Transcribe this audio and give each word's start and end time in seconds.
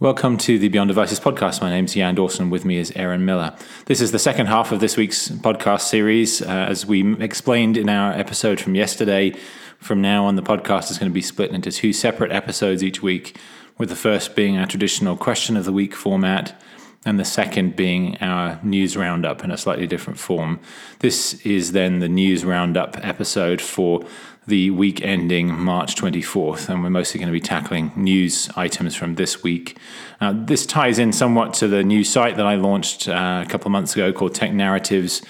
Welcome 0.00 0.38
to 0.38 0.60
the 0.60 0.68
Beyond 0.68 0.86
Devices 0.86 1.18
podcast. 1.18 1.60
My 1.60 1.70
name 1.70 1.86
is 1.86 1.94
Jan 1.94 2.14
Dawson. 2.14 2.50
With 2.50 2.64
me 2.64 2.76
is 2.76 2.92
Aaron 2.94 3.24
Miller. 3.24 3.56
This 3.86 4.00
is 4.00 4.12
the 4.12 4.18
second 4.20 4.46
half 4.46 4.70
of 4.70 4.78
this 4.78 4.96
week's 4.96 5.28
podcast 5.28 5.80
series. 5.80 6.40
Uh, 6.40 6.66
as 6.68 6.86
we 6.86 7.20
explained 7.20 7.76
in 7.76 7.88
our 7.88 8.12
episode 8.12 8.60
from 8.60 8.76
yesterday, 8.76 9.34
from 9.80 10.00
now 10.00 10.24
on, 10.26 10.36
the 10.36 10.42
podcast 10.42 10.92
is 10.92 10.98
going 10.98 11.10
to 11.10 11.14
be 11.14 11.20
split 11.20 11.50
into 11.50 11.72
two 11.72 11.92
separate 11.92 12.30
episodes 12.30 12.84
each 12.84 13.02
week, 13.02 13.36
with 13.76 13.88
the 13.88 13.96
first 13.96 14.36
being 14.36 14.56
our 14.56 14.66
traditional 14.66 15.16
question 15.16 15.56
of 15.56 15.64
the 15.64 15.72
week 15.72 15.96
format, 15.96 16.62
and 17.04 17.18
the 17.18 17.24
second 17.24 17.74
being 17.74 18.16
our 18.18 18.60
news 18.62 18.96
roundup 18.96 19.42
in 19.42 19.50
a 19.50 19.58
slightly 19.58 19.88
different 19.88 20.20
form. 20.20 20.60
This 21.00 21.44
is 21.44 21.72
then 21.72 21.98
the 21.98 22.08
news 22.08 22.44
roundup 22.44 23.04
episode 23.04 23.60
for 23.60 24.04
the 24.48 24.70
week 24.70 25.02
ending 25.02 25.52
March 25.52 25.94
24th, 25.94 26.70
and 26.70 26.82
we're 26.82 26.88
mostly 26.88 27.20
going 27.20 27.28
to 27.28 27.32
be 27.32 27.40
tackling 27.40 27.92
news 27.94 28.48
items 28.56 28.94
from 28.94 29.16
this 29.16 29.42
week. 29.42 29.76
Uh, 30.22 30.32
this 30.34 30.64
ties 30.64 30.98
in 30.98 31.12
somewhat 31.12 31.52
to 31.52 31.68
the 31.68 31.84
new 31.84 32.02
site 32.02 32.36
that 32.38 32.46
I 32.46 32.54
launched 32.54 33.08
uh, 33.08 33.44
a 33.46 33.48
couple 33.48 33.68
of 33.68 33.72
months 33.72 33.92
ago 33.94 34.10
called 34.10 34.34
Tech 34.34 34.52
Narratives. 34.52 35.20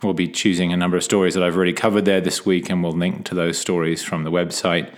We'll 0.00 0.14
be 0.14 0.28
choosing 0.28 0.72
a 0.72 0.76
number 0.76 0.96
of 0.96 1.02
stories 1.02 1.34
that 1.34 1.42
I've 1.42 1.56
already 1.56 1.72
covered 1.72 2.04
there 2.04 2.20
this 2.20 2.46
week, 2.46 2.70
and 2.70 2.80
we'll 2.80 2.92
link 2.92 3.24
to 3.26 3.34
those 3.34 3.58
stories 3.58 4.04
from 4.04 4.22
the 4.22 4.30
website. 4.30 4.94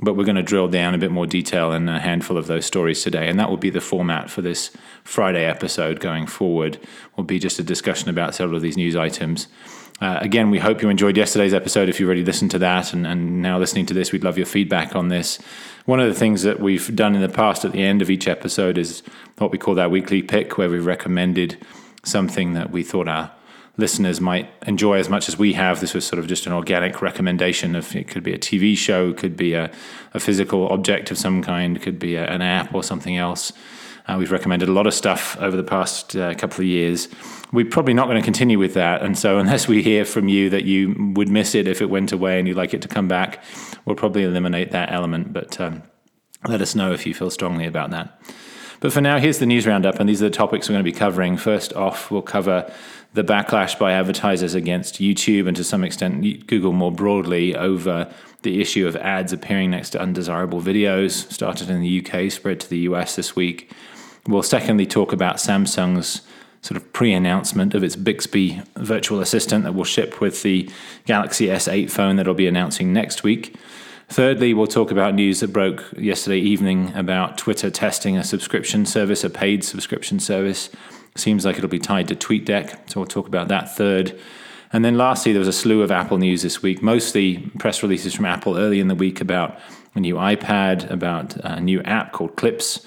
But 0.00 0.16
we're 0.16 0.24
going 0.24 0.36
to 0.36 0.42
drill 0.42 0.66
down 0.66 0.94
a 0.94 0.98
bit 0.98 1.12
more 1.12 1.26
detail 1.26 1.72
in 1.72 1.88
a 1.88 2.00
handful 2.00 2.36
of 2.36 2.48
those 2.48 2.66
stories 2.66 3.00
today, 3.04 3.28
and 3.28 3.38
that 3.38 3.48
will 3.48 3.58
be 3.58 3.70
the 3.70 3.80
format 3.80 4.28
for 4.28 4.42
this 4.42 4.72
Friday 5.04 5.44
episode 5.44 6.00
going 6.00 6.26
forward. 6.26 6.80
Will 7.16 7.24
be 7.24 7.38
just 7.38 7.60
a 7.60 7.62
discussion 7.62 8.08
about 8.08 8.34
several 8.34 8.56
of 8.56 8.62
these 8.62 8.76
news 8.76 8.96
items. 8.96 9.46
Uh, 10.00 10.18
again, 10.22 10.50
we 10.50 10.58
hope 10.58 10.80
you 10.80 10.88
enjoyed 10.88 11.16
yesterday's 11.16 11.52
episode. 11.52 11.88
If 11.88 12.00
you 12.00 12.06
already 12.06 12.24
listened 12.24 12.50
to 12.52 12.58
that 12.60 12.94
and, 12.94 13.06
and 13.06 13.42
now 13.42 13.58
listening 13.58 13.84
to 13.86 13.94
this, 13.94 14.12
we'd 14.12 14.24
love 14.24 14.38
your 14.38 14.46
feedback 14.46 14.96
on 14.96 15.08
this. 15.08 15.38
One 15.84 16.00
of 16.00 16.08
the 16.08 16.18
things 16.18 16.42
that 16.42 16.58
we've 16.58 16.94
done 16.96 17.14
in 17.14 17.20
the 17.20 17.28
past 17.28 17.64
at 17.64 17.72
the 17.72 17.82
end 17.82 18.00
of 18.00 18.08
each 18.08 18.26
episode 18.26 18.78
is 18.78 19.02
what 19.36 19.50
we 19.50 19.58
call 19.58 19.74
that 19.74 19.90
weekly 19.90 20.22
pick, 20.22 20.56
where 20.56 20.70
we've 20.70 20.86
recommended 20.86 21.58
something 22.02 22.54
that 22.54 22.70
we 22.70 22.82
thought 22.82 23.08
our 23.08 23.30
listeners 23.76 24.20
might 24.20 24.50
enjoy 24.66 24.98
as 24.98 25.10
much 25.10 25.28
as 25.28 25.38
we 25.38 25.52
have. 25.52 25.80
This 25.80 25.92
was 25.92 26.06
sort 26.06 26.18
of 26.18 26.26
just 26.26 26.46
an 26.46 26.52
organic 26.52 27.02
recommendation 27.02 27.76
of 27.76 27.94
it 27.94 28.08
could 28.08 28.22
be 28.22 28.32
a 28.32 28.38
TV 28.38 28.76
show, 28.76 29.12
could 29.12 29.36
be 29.36 29.52
a, 29.52 29.70
a 30.14 30.20
physical 30.20 30.68
object 30.68 31.10
of 31.10 31.18
some 31.18 31.42
kind, 31.42 31.80
could 31.80 31.98
be 31.98 32.14
a, 32.14 32.26
an 32.26 32.40
app 32.40 32.74
or 32.74 32.82
something 32.82 33.16
else. 33.16 33.52
Uh, 34.10 34.18
we've 34.18 34.32
recommended 34.32 34.68
a 34.68 34.72
lot 34.72 34.88
of 34.88 34.94
stuff 34.94 35.36
over 35.38 35.56
the 35.56 35.62
past 35.62 36.16
uh, 36.16 36.34
couple 36.34 36.62
of 36.62 36.66
years. 36.66 37.06
We're 37.52 37.66
probably 37.66 37.94
not 37.94 38.08
going 38.08 38.20
to 38.20 38.24
continue 38.24 38.58
with 38.58 38.74
that. 38.74 39.02
And 39.02 39.16
so, 39.16 39.38
unless 39.38 39.68
we 39.68 39.82
hear 39.82 40.04
from 40.04 40.26
you 40.26 40.50
that 40.50 40.64
you 40.64 41.12
would 41.14 41.28
miss 41.28 41.54
it 41.54 41.68
if 41.68 41.80
it 41.80 41.90
went 41.90 42.10
away 42.10 42.38
and 42.38 42.48
you'd 42.48 42.56
like 42.56 42.74
it 42.74 42.82
to 42.82 42.88
come 42.88 43.06
back, 43.06 43.42
we'll 43.84 43.94
probably 43.94 44.24
eliminate 44.24 44.72
that 44.72 44.90
element. 44.90 45.32
But 45.32 45.60
um, 45.60 45.84
let 46.48 46.60
us 46.60 46.74
know 46.74 46.92
if 46.92 47.06
you 47.06 47.14
feel 47.14 47.30
strongly 47.30 47.66
about 47.66 47.90
that. 47.92 48.20
But 48.80 48.92
for 48.92 49.00
now, 49.00 49.18
here's 49.18 49.38
the 49.38 49.46
news 49.46 49.64
roundup, 49.64 50.00
and 50.00 50.08
these 50.08 50.20
are 50.22 50.28
the 50.28 50.34
topics 50.34 50.68
we're 50.68 50.74
going 50.74 50.84
to 50.84 50.90
be 50.90 50.98
covering. 50.98 51.36
First 51.36 51.72
off, 51.74 52.10
we'll 52.10 52.22
cover 52.22 52.72
the 53.12 53.22
backlash 53.22 53.78
by 53.78 53.92
advertisers 53.92 54.54
against 54.54 54.96
YouTube 54.96 55.46
and 55.46 55.56
to 55.56 55.62
some 55.62 55.84
extent 55.84 56.46
Google 56.48 56.72
more 56.72 56.90
broadly 56.90 57.54
over 57.54 58.12
the 58.42 58.60
issue 58.60 58.88
of 58.88 58.96
ads 58.96 59.32
appearing 59.32 59.70
next 59.70 59.90
to 59.90 60.00
undesirable 60.00 60.60
videos. 60.60 61.30
Started 61.30 61.70
in 61.70 61.80
the 61.80 62.04
UK, 62.04 62.32
spread 62.32 62.58
to 62.60 62.70
the 62.70 62.78
US 62.78 63.14
this 63.14 63.36
week. 63.36 63.72
We'll 64.26 64.42
secondly 64.42 64.86
talk 64.86 65.12
about 65.12 65.36
Samsung's 65.36 66.22
sort 66.62 66.76
of 66.76 66.92
pre 66.92 67.12
announcement 67.12 67.74
of 67.74 67.82
its 67.82 67.96
Bixby 67.96 68.62
virtual 68.76 69.20
assistant 69.20 69.64
that 69.64 69.74
will 69.74 69.84
ship 69.84 70.20
with 70.20 70.42
the 70.42 70.70
Galaxy 71.06 71.46
S8 71.46 71.90
phone 71.90 72.16
that 72.16 72.26
will 72.26 72.34
be 72.34 72.46
announcing 72.46 72.92
next 72.92 73.22
week. 73.22 73.56
Thirdly, 74.08 74.52
we'll 74.54 74.66
talk 74.66 74.90
about 74.90 75.14
news 75.14 75.40
that 75.40 75.52
broke 75.52 75.84
yesterday 75.96 76.38
evening 76.38 76.92
about 76.96 77.38
Twitter 77.38 77.70
testing 77.70 78.16
a 78.16 78.24
subscription 78.24 78.84
service, 78.84 79.22
a 79.22 79.30
paid 79.30 79.62
subscription 79.62 80.18
service. 80.18 80.68
Seems 81.16 81.44
like 81.44 81.56
it'll 81.56 81.68
be 81.68 81.78
tied 81.78 82.08
to 82.08 82.16
TweetDeck, 82.16 82.90
so 82.90 83.00
we'll 83.00 83.06
talk 83.06 83.28
about 83.28 83.48
that 83.48 83.74
third. 83.74 84.18
And 84.72 84.84
then 84.84 84.96
lastly, 84.96 85.32
there 85.32 85.40
was 85.40 85.48
a 85.48 85.52
slew 85.52 85.82
of 85.82 85.90
Apple 85.90 86.18
news 86.18 86.42
this 86.42 86.62
week, 86.62 86.82
mostly 86.82 87.38
press 87.58 87.82
releases 87.82 88.14
from 88.14 88.24
Apple 88.24 88.56
early 88.56 88.80
in 88.80 88.88
the 88.88 88.94
week 88.94 89.20
about 89.20 89.58
a 89.94 90.00
new 90.00 90.16
iPad, 90.16 90.90
about 90.90 91.36
a 91.36 91.60
new 91.60 91.80
app 91.82 92.12
called 92.12 92.36
Clips, 92.36 92.84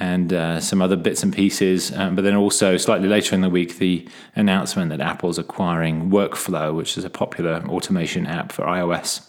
and 0.00 0.32
uh, 0.32 0.58
some 0.60 0.80
other 0.80 0.96
bits 0.96 1.22
and 1.22 1.32
pieces. 1.32 1.92
Um, 1.92 2.16
but 2.16 2.22
then 2.22 2.34
also, 2.34 2.78
slightly 2.78 3.06
later 3.06 3.34
in 3.34 3.42
the 3.42 3.50
week, 3.50 3.76
the 3.76 4.08
announcement 4.34 4.88
that 4.90 5.00
Apple's 5.00 5.38
acquiring 5.38 6.10
Workflow, 6.10 6.74
which 6.74 6.96
is 6.96 7.04
a 7.04 7.10
popular 7.10 7.62
automation 7.68 8.26
app 8.26 8.50
for 8.50 8.64
iOS. 8.64 9.28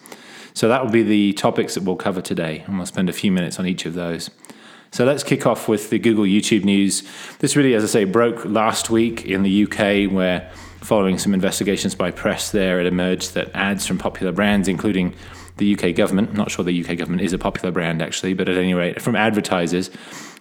So 0.54 0.70
that 0.70 0.84
will 0.84 0.92
be 0.92 1.04
the 1.04 1.34
topics 1.34 1.76
that 1.76 1.84
we'll 1.84 1.98
cover 1.98 2.22
today, 2.22 2.64
and 2.66 2.78
we'll 2.78 2.86
spend 2.86 3.10
a 3.10 3.14
few 3.14 3.32
minutes 3.32 3.60
on 3.60 3.68
each 3.68 3.86
of 3.86 3.94
those. 3.94 4.32
So 4.92 5.06
let's 5.06 5.24
kick 5.24 5.46
off 5.46 5.68
with 5.68 5.90
the 5.90 6.00
Google 6.00 6.26
YouTube 6.26 6.64
news. 6.64 7.04
This 7.40 7.56
really, 7.56 7.76
as 7.76 7.84
I 7.84 7.88
say, 7.88 8.04
broke 8.06 8.44
last 8.46 8.90
week 8.90 9.26
in 9.26 9.44
the 9.44 9.64
UK, 9.64 10.12
where 10.12 10.50
following 10.82 11.18
some 11.18 11.34
investigations 11.34 11.96
by 11.96 12.12
press 12.12 12.52
there, 12.52 12.80
it 12.80 12.86
emerged 12.86 13.34
that 13.34 13.52
ads 13.54 13.86
from 13.86 13.98
popular 13.98 14.32
brands, 14.32 14.68
including 14.68 15.16
the 15.62 15.76
UK 15.76 15.96
government, 15.96 16.30
I'm 16.32 16.36
not 16.36 16.50
sure 16.50 16.66
the 16.66 16.84
UK 16.84 16.98
government 16.98 17.22
is 17.22 17.34
a 17.34 17.38
popular 17.38 17.72
brand 17.72 18.02
actually, 18.02 18.34
but 18.34 18.50
at 18.50 18.58
any 18.58 18.74
rate, 18.74 19.00
from 19.00 19.16
advertisers, 19.16 19.92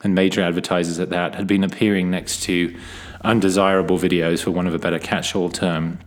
and 0.02 0.14
major 0.14 0.40
advertisers 0.40 0.98
at 0.98 1.10
that 1.10 1.34
had 1.34 1.46
been 1.46 1.62
appearing 1.62 2.10
next 2.10 2.42
to 2.44 2.74
undesirable 3.22 3.98
videos, 3.98 4.42
for 4.42 4.50
want 4.50 4.66
of 4.66 4.74
a 4.74 4.78
better 4.78 4.98
catch 4.98 5.36
all 5.36 5.50
term. 5.50 5.98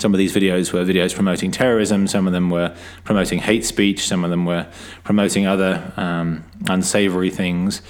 Some 0.00 0.12
of 0.12 0.18
these 0.18 0.34
videos 0.34 0.72
were 0.72 0.84
videos 0.84 1.14
promoting 1.14 1.52
terrorism, 1.52 2.08
some 2.08 2.26
of 2.26 2.32
them 2.32 2.50
were 2.50 2.74
promoting 3.04 3.38
hate 3.38 3.64
speech, 3.64 4.06
some 4.06 4.24
of 4.24 4.30
them 4.30 4.44
were 4.44 4.66
promoting 5.04 5.46
other 5.46 5.92
um, 5.96 6.44
unsavory 6.68 7.30
things. 7.30 7.82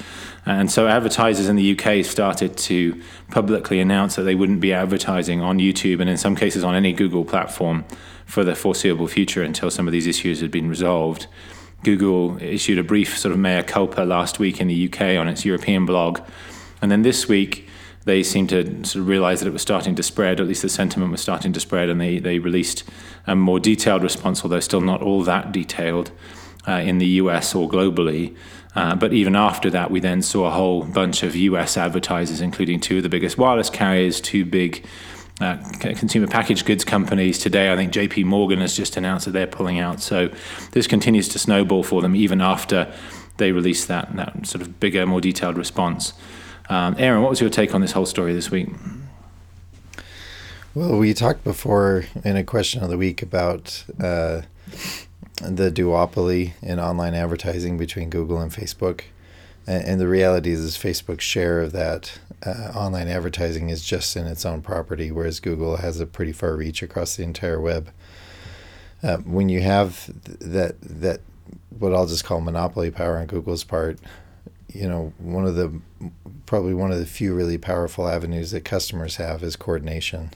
And 0.44 0.70
so 0.70 0.88
advertisers 0.88 1.48
in 1.48 1.56
the 1.56 1.78
UK 1.78 2.04
started 2.04 2.56
to 2.58 3.00
publicly 3.30 3.80
announce 3.80 4.16
that 4.16 4.22
they 4.22 4.34
wouldn't 4.34 4.60
be 4.60 4.72
advertising 4.72 5.40
on 5.40 5.58
YouTube 5.58 6.00
and 6.00 6.10
in 6.10 6.16
some 6.16 6.36
cases 6.36 6.64
on 6.64 6.74
any 6.74 6.92
Google 6.92 7.24
platform 7.24 7.84
for 8.30 8.44
the 8.44 8.54
foreseeable 8.54 9.08
future 9.08 9.42
until 9.42 9.70
some 9.70 9.88
of 9.88 9.92
these 9.92 10.06
issues 10.06 10.40
had 10.40 10.52
been 10.52 10.68
resolved. 10.68 11.26
Google 11.82 12.40
issued 12.40 12.78
a 12.78 12.84
brief 12.84 13.18
sort 13.18 13.32
of 13.32 13.38
mea 13.38 13.62
culpa 13.64 14.02
last 14.02 14.38
week 14.38 14.60
in 14.60 14.68
the 14.68 14.88
UK 14.88 15.18
on 15.18 15.26
its 15.26 15.44
European 15.44 15.84
blog. 15.84 16.20
And 16.80 16.92
then 16.92 17.02
this 17.02 17.26
week, 17.26 17.68
they 18.04 18.22
seemed 18.22 18.50
to 18.50 18.64
sort 18.84 19.02
of 19.02 19.08
realize 19.08 19.40
that 19.40 19.48
it 19.48 19.52
was 19.52 19.62
starting 19.62 19.96
to 19.96 20.02
spread, 20.04 20.40
at 20.40 20.46
least 20.46 20.62
the 20.62 20.68
sentiment 20.68 21.10
was 21.10 21.20
starting 21.20 21.52
to 21.52 21.60
spread, 21.60 21.88
and 21.88 22.00
they, 22.00 22.20
they 22.20 22.38
released 22.38 22.84
a 23.26 23.34
more 23.34 23.58
detailed 23.58 24.04
response, 24.04 24.44
although 24.44 24.60
still 24.60 24.80
not 24.80 25.02
all 25.02 25.24
that 25.24 25.50
detailed, 25.50 26.12
uh, 26.68 26.72
in 26.72 26.98
the 26.98 27.06
US 27.06 27.52
or 27.52 27.68
globally. 27.68 28.36
Uh, 28.76 28.94
but 28.94 29.12
even 29.12 29.34
after 29.34 29.70
that, 29.70 29.90
we 29.90 29.98
then 29.98 30.22
saw 30.22 30.46
a 30.46 30.50
whole 30.50 30.84
bunch 30.84 31.24
of 31.24 31.34
US 31.34 31.76
advertisers, 31.76 32.40
including 32.40 32.78
two 32.78 32.98
of 32.98 33.02
the 33.02 33.08
biggest 33.08 33.36
wireless 33.36 33.70
carriers, 33.70 34.20
two 34.20 34.44
big 34.44 34.86
uh, 35.40 35.56
consumer 35.80 36.26
packaged 36.26 36.66
goods 36.66 36.84
companies 36.84 37.38
today. 37.38 37.72
I 37.72 37.76
think 37.76 37.92
JP 37.92 38.24
Morgan 38.26 38.60
has 38.60 38.76
just 38.76 38.96
announced 38.96 39.24
that 39.24 39.32
they're 39.32 39.46
pulling 39.46 39.78
out. 39.78 40.00
So 40.00 40.30
this 40.72 40.86
continues 40.86 41.28
to 41.30 41.38
snowball 41.38 41.82
for 41.82 42.02
them 42.02 42.14
even 42.14 42.40
after 42.40 42.92
they 43.38 43.52
release 43.52 43.86
that, 43.86 44.14
that 44.16 44.46
sort 44.46 44.62
of 44.62 44.78
bigger, 44.80 45.06
more 45.06 45.20
detailed 45.20 45.56
response. 45.56 46.12
Um, 46.68 46.94
Aaron, 46.98 47.22
what 47.22 47.30
was 47.30 47.40
your 47.40 47.50
take 47.50 47.74
on 47.74 47.80
this 47.80 47.92
whole 47.92 48.06
story 48.06 48.32
this 48.32 48.50
week? 48.50 48.68
Well, 50.74 50.98
we 50.98 51.14
talked 51.14 51.42
before 51.42 52.04
in 52.24 52.36
a 52.36 52.44
question 52.44 52.82
of 52.82 52.90
the 52.90 52.96
week 52.96 53.22
about 53.22 53.84
uh, 53.98 54.42
the 55.42 55.70
duopoly 55.70 56.52
in 56.62 56.78
online 56.78 57.14
advertising 57.14 57.76
between 57.76 58.08
Google 58.08 58.40
and 58.40 58.52
Facebook. 58.52 59.02
And, 59.70 60.00
the 60.00 60.08
reality 60.08 60.50
is, 60.50 60.58
is 60.60 60.76
Facebook's 60.76 61.22
share 61.22 61.60
of 61.60 61.70
that 61.70 62.18
uh, 62.44 62.72
online 62.74 63.06
advertising 63.06 63.68
is 63.68 63.84
just 63.84 64.16
in 64.16 64.26
its 64.26 64.44
own 64.44 64.62
property, 64.62 65.12
whereas 65.12 65.38
Google 65.38 65.76
has 65.76 66.00
a 66.00 66.06
pretty 66.06 66.32
far 66.32 66.56
reach 66.56 66.82
across 66.82 67.14
the 67.14 67.22
entire 67.22 67.60
web. 67.60 67.92
Uh, 69.00 69.18
when 69.18 69.48
you 69.48 69.60
have 69.60 70.06
th- 70.24 70.38
that 70.40 70.80
that 70.80 71.20
what 71.78 71.94
I'll 71.94 72.08
just 72.08 72.24
call 72.24 72.40
monopoly 72.40 72.90
power 72.90 73.18
on 73.18 73.26
Google's 73.26 73.62
part, 73.62 74.00
you 74.74 74.88
know, 74.88 75.12
one 75.18 75.46
of 75.46 75.54
the 75.54 75.80
probably 76.46 76.74
one 76.74 76.90
of 76.90 76.98
the 76.98 77.06
few 77.06 77.32
really 77.32 77.56
powerful 77.56 78.08
avenues 78.08 78.50
that 78.50 78.64
customers 78.64 79.16
have 79.16 79.44
is 79.44 79.54
coordination, 79.54 80.30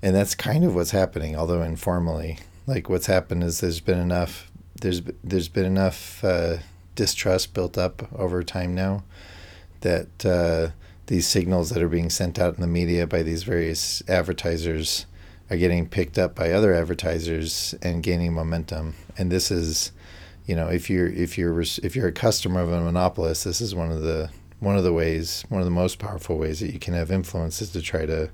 and 0.00 0.16
that's 0.16 0.34
kind 0.34 0.64
of 0.64 0.74
what's 0.74 0.92
happening, 0.92 1.36
although 1.36 1.60
informally. 1.60 2.38
Like 2.66 2.88
what's 2.88 3.08
happened 3.08 3.44
is 3.44 3.60
there's 3.60 3.80
been 3.80 3.98
enough 3.98 4.50
there's 4.80 5.02
there's 5.22 5.48
been 5.48 5.66
enough 5.66 6.24
uh, 6.24 6.56
distrust 6.94 7.54
built 7.54 7.76
up 7.76 8.08
over 8.18 8.42
time 8.42 8.74
now 8.74 9.02
that 9.80 10.24
uh, 10.24 10.70
these 11.06 11.26
signals 11.26 11.70
that 11.70 11.82
are 11.82 11.88
being 11.88 12.10
sent 12.10 12.38
out 12.38 12.54
in 12.54 12.60
the 12.60 12.66
media 12.66 13.06
by 13.06 13.22
these 13.22 13.42
various 13.42 14.02
advertisers 14.08 15.06
are 15.50 15.56
getting 15.56 15.86
picked 15.86 16.18
up 16.18 16.34
by 16.34 16.50
other 16.50 16.72
advertisers 16.72 17.74
and 17.82 18.02
gaining 18.02 18.32
momentum. 18.32 18.94
And 19.18 19.30
this 19.30 19.50
is, 19.50 19.92
you 20.46 20.56
know, 20.56 20.68
if 20.68 20.88
you're 20.88 21.08
if 21.08 21.36
you're 21.36 21.60
if 21.60 21.94
you're 21.94 22.08
a 22.08 22.12
customer 22.12 22.60
of 22.60 22.72
a 22.72 22.80
monopolist, 22.80 23.44
this 23.44 23.60
is 23.60 23.74
one 23.74 23.92
of 23.92 24.00
the 24.00 24.30
one 24.60 24.76
of 24.76 24.84
the 24.84 24.92
ways, 24.92 25.44
one 25.48 25.60
of 25.60 25.66
the 25.66 25.70
most 25.70 25.98
powerful 25.98 26.38
ways 26.38 26.60
that 26.60 26.72
you 26.72 26.78
can 26.78 26.94
have 26.94 27.10
influence 27.10 27.60
is 27.60 27.70
to 27.70 27.82
try 27.82 28.06
to 28.06 28.30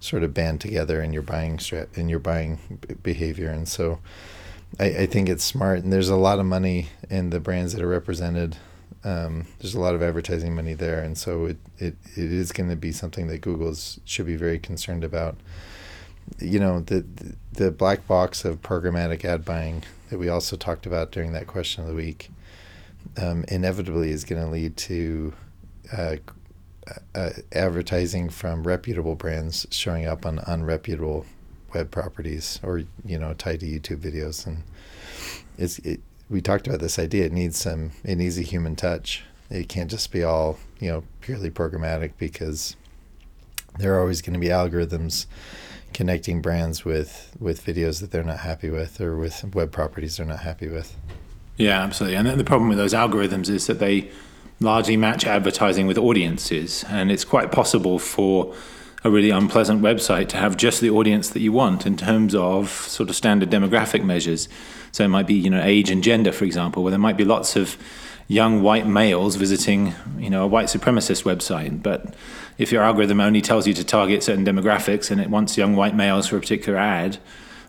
sort 0.00 0.22
of 0.22 0.32
band 0.32 0.60
together 0.60 1.02
in 1.02 1.12
your 1.12 1.22
buying 1.22 1.58
strat 1.58 1.96
in 1.96 2.08
your 2.08 2.18
buying 2.18 2.58
behavior. 3.02 3.50
And 3.50 3.68
so, 3.68 3.98
I, 4.78 4.84
I 4.84 5.06
think 5.06 5.28
it's 5.28 5.44
smart. 5.44 5.80
And 5.82 5.92
there's 5.92 6.08
a 6.08 6.16
lot 6.16 6.38
of 6.38 6.46
money 6.46 6.88
in 7.10 7.30
the 7.30 7.40
brands 7.40 7.72
that 7.74 7.82
are 7.82 7.88
represented 7.88 8.56
Um, 9.04 9.46
there's 9.60 9.76
a 9.76 9.80
lot 9.80 9.94
of 9.94 10.02
advertising 10.02 10.54
money 10.54 10.74
there, 10.74 11.00
and 11.04 11.16
so 11.16 11.46
it 11.46 11.56
it, 11.78 11.96
it 12.16 12.32
is 12.32 12.52
going 12.52 12.68
to 12.68 12.76
be 12.76 12.92
something 12.92 13.28
that 13.28 13.40
Google 13.40 13.74
should 14.04 14.26
be 14.26 14.36
very 14.36 14.58
concerned 14.58 15.04
about. 15.04 15.36
You 16.40 16.58
know, 16.58 16.80
the 16.80 17.04
the 17.52 17.70
black 17.70 18.06
box 18.06 18.44
of 18.44 18.60
programmatic 18.60 19.24
ad 19.24 19.44
buying 19.44 19.84
that 20.10 20.18
we 20.18 20.28
also 20.28 20.56
talked 20.56 20.86
about 20.86 21.12
during 21.12 21.32
that 21.32 21.46
question 21.46 21.82
of 21.84 21.88
the 21.88 21.94
week 21.94 22.30
um, 23.16 23.44
inevitably 23.48 24.10
is 24.10 24.24
going 24.24 24.42
to 24.42 24.48
lead 24.48 24.76
to 24.76 25.32
uh, 25.96 26.16
uh, 27.14 27.30
advertising 27.52 28.30
from 28.30 28.66
reputable 28.66 29.14
brands 29.14 29.66
showing 29.70 30.06
up 30.06 30.26
on 30.26 30.38
unreputable 30.38 31.24
web 31.74 31.90
properties 31.90 32.60
or 32.62 32.82
you 33.04 33.18
know 33.18 33.34
tied 33.34 33.60
to 33.60 33.66
YouTube 33.66 33.98
videos. 33.98 34.46
And 34.46 34.62
it's 35.56 35.78
it, 35.80 36.00
we 36.30 36.40
talked 36.40 36.66
about 36.66 36.80
this 36.80 36.98
idea. 36.98 37.26
It 37.26 37.32
needs 37.32 37.56
some 37.58 37.92
it 38.04 38.16
needs 38.16 38.38
a 38.38 38.42
human 38.42 38.76
touch. 38.76 39.24
It 39.50 39.68
can't 39.68 39.90
just 39.90 40.12
be 40.12 40.22
all 40.22 40.58
you 40.80 40.90
know 40.90 41.04
purely 41.20 41.50
programmatic 41.50 42.12
because 42.18 42.76
there 43.78 43.94
are 43.94 44.00
always 44.00 44.22
going 44.22 44.34
to 44.34 44.40
be 44.40 44.48
algorithms 44.48 45.26
connecting 45.94 46.42
brands 46.42 46.84
with 46.84 47.34
with 47.40 47.64
videos 47.64 48.00
that 48.00 48.10
they're 48.10 48.22
not 48.22 48.40
happy 48.40 48.68
with 48.68 49.00
or 49.00 49.16
with 49.16 49.54
web 49.54 49.72
properties 49.72 50.16
they're 50.16 50.26
not 50.26 50.40
happy 50.40 50.68
with. 50.68 50.96
Yeah 51.56 51.82
absolutely. 51.82 52.16
And 52.16 52.28
the 52.38 52.44
problem 52.44 52.68
with 52.68 52.78
those 52.78 52.94
algorithms 52.94 53.48
is 53.48 53.66
that 53.66 53.78
they 53.78 54.10
largely 54.60 54.96
match 54.96 55.24
advertising 55.24 55.86
with 55.86 55.98
audiences. 55.98 56.84
And 56.88 57.10
it's 57.10 57.24
quite 57.24 57.52
possible 57.52 57.98
for 57.98 58.54
a 59.04 59.10
really 59.10 59.30
unpleasant 59.30 59.80
website 59.80 60.28
to 60.28 60.36
have 60.36 60.56
just 60.56 60.80
the 60.80 60.90
audience 60.90 61.30
that 61.30 61.40
you 61.40 61.52
want 61.52 61.86
in 61.86 61.96
terms 61.96 62.34
of 62.34 62.68
sort 62.70 63.08
of 63.08 63.16
standard 63.16 63.50
demographic 63.50 64.04
measures. 64.04 64.48
So 64.90 65.04
it 65.04 65.08
might 65.08 65.26
be, 65.26 65.34
you 65.34 65.50
know, 65.50 65.62
age 65.62 65.90
and 65.90 66.02
gender, 66.02 66.32
for 66.32 66.44
example, 66.44 66.82
where 66.82 66.90
there 66.90 66.98
might 66.98 67.16
be 67.16 67.24
lots 67.24 67.54
of 67.54 67.76
young 68.26 68.62
white 68.62 68.86
males 68.86 69.36
visiting, 69.36 69.94
you 70.18 70.30
know, 70.30 70.44
a 70.44 70.46
white 70.46 70.66
supremacist 70.66 71.22
website. 71.22 71.82
But 71.82 72.14
if 72.58 72.72
your 72.72 72.82
algorithm 72.82 73.20
only 73.20 73.40
tells 73.40 73.66
you 73.66 73.74
to 73.74 73.84
target 73.84 74.22
certain 74.22 74.44
demographics 74.44 75.10
and 75.10 75.20
it 75.20 75.30
wants 75.30 75.56
young 75.56 75.76
white 75.76 75.94
males 75.94 76.26
for 76.26 76.36
a 76.36 76.40
particular 76.40 76.78
ad, 76.78 77.18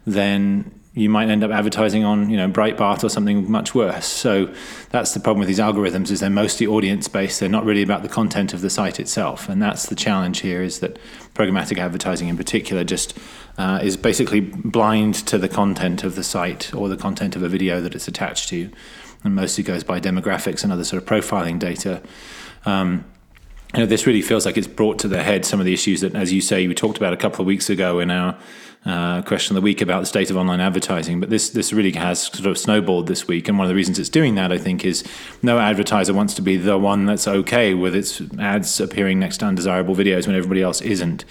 then 0.06 0.79
you 0.94 1.08
might 1.08 1.30
end 1.30 1.44
up 1.44 1.52
advertising 1.52 2.04
on 2.04 2.30
you 2.30 2.38
know 2.38 2.50
Breitbart 2.50 3.04
or 3.04 3.10
something 3.10 3.50
much 3.50 3.76
worse. 3.76 4.06
So 4.06 4.54
that's 4.90 5.14
the 5.14 5.20
problem 5.20 5.40
with 5.40 5.48
these 5.48 5.60
algorithms 5.60 6.10
is 6.10 6.20
they're 6.20 6.30
mostly 6.30 6.66
audience 6.66 7.08
based. 7.08 7.40
They're 7.40 7.50
not 7.50 7.64
really 7.64 7.84
about 7.84 8.02
the 8.02 8.10
content 8.10 8.54
of 8.54 8.62
the 8.62 8.70
site 8.70 9.00
itself, 9.00 9.48
and 9.50 9.62
that's 9.62 9.86
the 9.86 9.96
challenge 9.96 10.40
here. 10.40 10.64
Is 10.64 10.80
that 10.80 11.00
programmatic 11.36 11.78
advertising 11.78 12.28
in 12.28 12.38
particular 12.38 12.84
just 12.84 13.18
uh, 13.58 13.80
is 13.84 13.98
basically 13.98 14.42
blind 14.42 15.16
to 15.28 15.38
the 15.38 15.50
content 15.50 16.04
of 16.04 16.16
the 16.16 16.24
site 16.24 16.74
or 16.74 16.90
the 16.90 16.98
content 16.98 17.36
of 17.36 17.44
a 17.44 17.50
video 17.50 17.82
that 17.82 17.94
it's 17.94 18.08
attached 18.08 18.50
to, 18.50 18.70
and 19.24 19.36
mostly 19.36 19.64
goes 19.64 19.84
by 19.84 20.00
demographics 20.00 20.64
and 20.64 20.74
other 20.74 20.84
sort 20.84 21.02
of 21.02 21.08
profiling 21.08 21.60
data. 21.60 22.02
Um, 22.66 23.06
you 23.74 23.82
know, 23.82 23.86
this 23.86 24.08
really 24.08 24.22
feels 24.22 24.46
like 24.46 24.58
it's 24.58 24.68
brought 24.68 24.98
to 25.00 25.08
the 25.08 25.22
head 25.22 25.46
some 25.46 25.60
of 25.60 25.66
the 25.66 25.74
issues 25.74 26.02
that, 26.02 26.16
as 26.16 26.34
you 26.34 26.42
say, 26.42 26.68
we 26.68 26.74
talked 26.74 26.98
about 26.98 27.14
a 27.14 27.18
couple 27.18 27.42
of 27.42 27.48
weeks 27.48 27.70
ago 27.70 28.00
in 28.00 28.10
our 28.10 28.36
uh, 28.86 29.22
question 29.22 29.56
of 29.56 29.62
the 29.62 29.64
week 29.64 29.80
about 29.82 30.00
the 30.00 30.06
state 30.06 30.32
of 30.32 30.38
online 30.38 30.60
advertising. 30.60 31.20
But 31.20 31.30
this 31.30 31.52
this 31.52 31.72
really 31.72 31.92
has 31.92 32.24
sort 32.24 32.48
of 32.48 32.58
snowballed 32.58 33.06
this 33.08 33.28
week, 33.28 33.48
and 33.48 33.60
one 33.60 33.66
of 33.66 33.70
the 33.70 33.76
reasons 33.76 34.00
it's 34.00 34.10
doing 34.10 34.34
that, 34.36 34.52
I 34.52 34.58
think, 34.58 34.84
is 34.84 35.04
no 35.44 35.60
advertiser 35.60 36.14
wants 36.14 36.34
to 36.36 36.42
be 36.42 36.58
the 36.58 36.80
one 36.80 37.06
that's 37.06 37.28
okay 37.28 37.76
with 37.76 37.96
its 37.96 38.22
ads 38.40 38.80
appearing 38.80 39.20
next 39.20 39.38
to 39.38 39.46
undesirable 39.46 39.96
videos 39.96 40.26
when 40.26 40.36
everybody 40.36 40.64
else 40.64 40.82
isn't. 40.82 41.24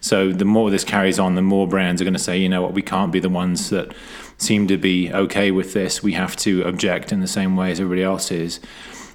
So 0.00 0.32
the 0.32 0.44
more 0.44 0.70
this 0.70 0.84
carries 0.84 1.18
on, 1.18 1.34
the 1.34 1.42
more 1.42 1.66
brands 1.66 2.02
are 2.02 2.04
going 2.04 2.14
to 2.14 2.20
say, 2.20 2.36
you 2.36 2.48
know 2.48 2.60
what, 2.60 2.74
we 2.74 2.82
can't 2.82 3.10
be 3.10 3.20
the 3.20 3.30
ones 3.30 3.70
that 3.70 3.94
seem 4.36 4.66
to 4.66 4.76
be 4.76 5.10
okay 5.12 5.50
with 5.50 5.72
this. 5.72 6.02
We 6.02 6.12
have 6.12 6.36
to 6.36 6.62
object 6.64 7.10
in 7.10 7.20
the 7.20 7.26
same 7.26 7.56
way 7.56 7.70
as 7.70 7.80
everybody 7.80 8.02
else 8.02 8.30
is. 8.30 8.60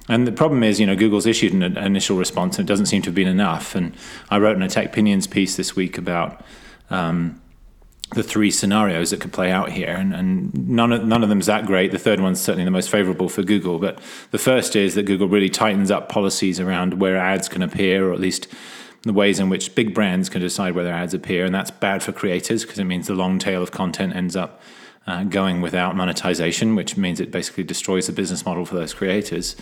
And 0.08 0.26
the 0.26 0.32
problem 0.32 0.62
is, 0.62 0.80
you 0.80 0.86
know, 0.86 0.96
Google's 0.96 1.26
issued 1.26 1.52
an 1.52 1.76
initial 1.76 2.16
response 2.16 2.58
and 2.58 2.68
it 2.68 2.70
doesn't 2.70 2.86
seem 2.86 3.02
to 3.02 3.08
have 3.08 3.14
been 3.14 3.28
enough. 3.28 3.74
And 3.74 3.94
I 4.30 4.38
wrote 4.38 4.56
an 4.56 4.62
Attack 4.62 4.92
TechPinions 4.92 5.30
piece 5.30 5.56
this 5.56 5.76
week 5.76 5.96
about 5.96 6.42
um, 6.90 7.40
the 8.14 8.22
three 8.22 8.50
scenarios 8.50 9.10
that 9.10 9.20
could 9.20 9.32
play 9.32 9.50
out 9.50 9.70
here, 9.70 9.88
and, 9.88 10.14
and 10.14 10.68
none 10.68 10.92
of 10.92 11.04
none 11.04 11.22
of 11.22 11.28
them's 11.28 11.46
that 11.46 11.66
great. 11.66 11.92
The 11.92 11.98
third 11.98 12.20
one's 12.20 12.40
certainly 12.40 12.64
the 12.64 12.70
most 12.70 12.90
favorable 12.90 13.28
for 13.28 13.42
Google, 13.42 13.78
but 13.78 13.98
the 14.30 14.38
first 14.38 14.76
is 14.76 14.94
that 14.94 15.04
Google 15.04 15.28
really 15.28 15.48
tightens 15.48 15.90
up 15.90 16.08
policies 16.08 16.60
around 16.60 17.00
where 17.00 17.16
ads 17.16 17.48
can 17.48 17.62
appear, 17.62 18.08
or 18.08 18.12
at 18.12 18.20
least 18.20 18.48
the 19.02 19.12
ways 19.12 19.40
in 19.40 19.48
which 19.48 19.74
big 19.74 19.94
brands 19.94 20.28
can 20.28 20.40
decide 20.40 20.74
whether 20.74 20.92
ads 20.92 21.14
appear, 21.14 21.44
and 21.44 21.54
that's 21.54 21.70
bad 21.70 22.02
for 22.02 22.12
creators 22.12 22.62
because 22.62 22.78
it 22.78 22.84
means 22.84 23.06
the 23.06 23.14
long 23.14 23.38
tail 23.38 23.62
of 23.62 23.70
content 23.70 24.14
ends 24.14 24.36
up 24.36 24.60
uh, 25.06 25.24
going 25.24 25.60
without 25.60 25.96
monetization, 25.96 26.74
which 26.74 26.96
means 26.96 27.20
it 27.20 27.30
basically 27.30 27.64
destroys 27.64 28.06
the 28.06 28.12
business 28.12 28.44
model 28.44 28.64
for 28.64 28.76
those 28.76 28.94
creators. 28.94 29.56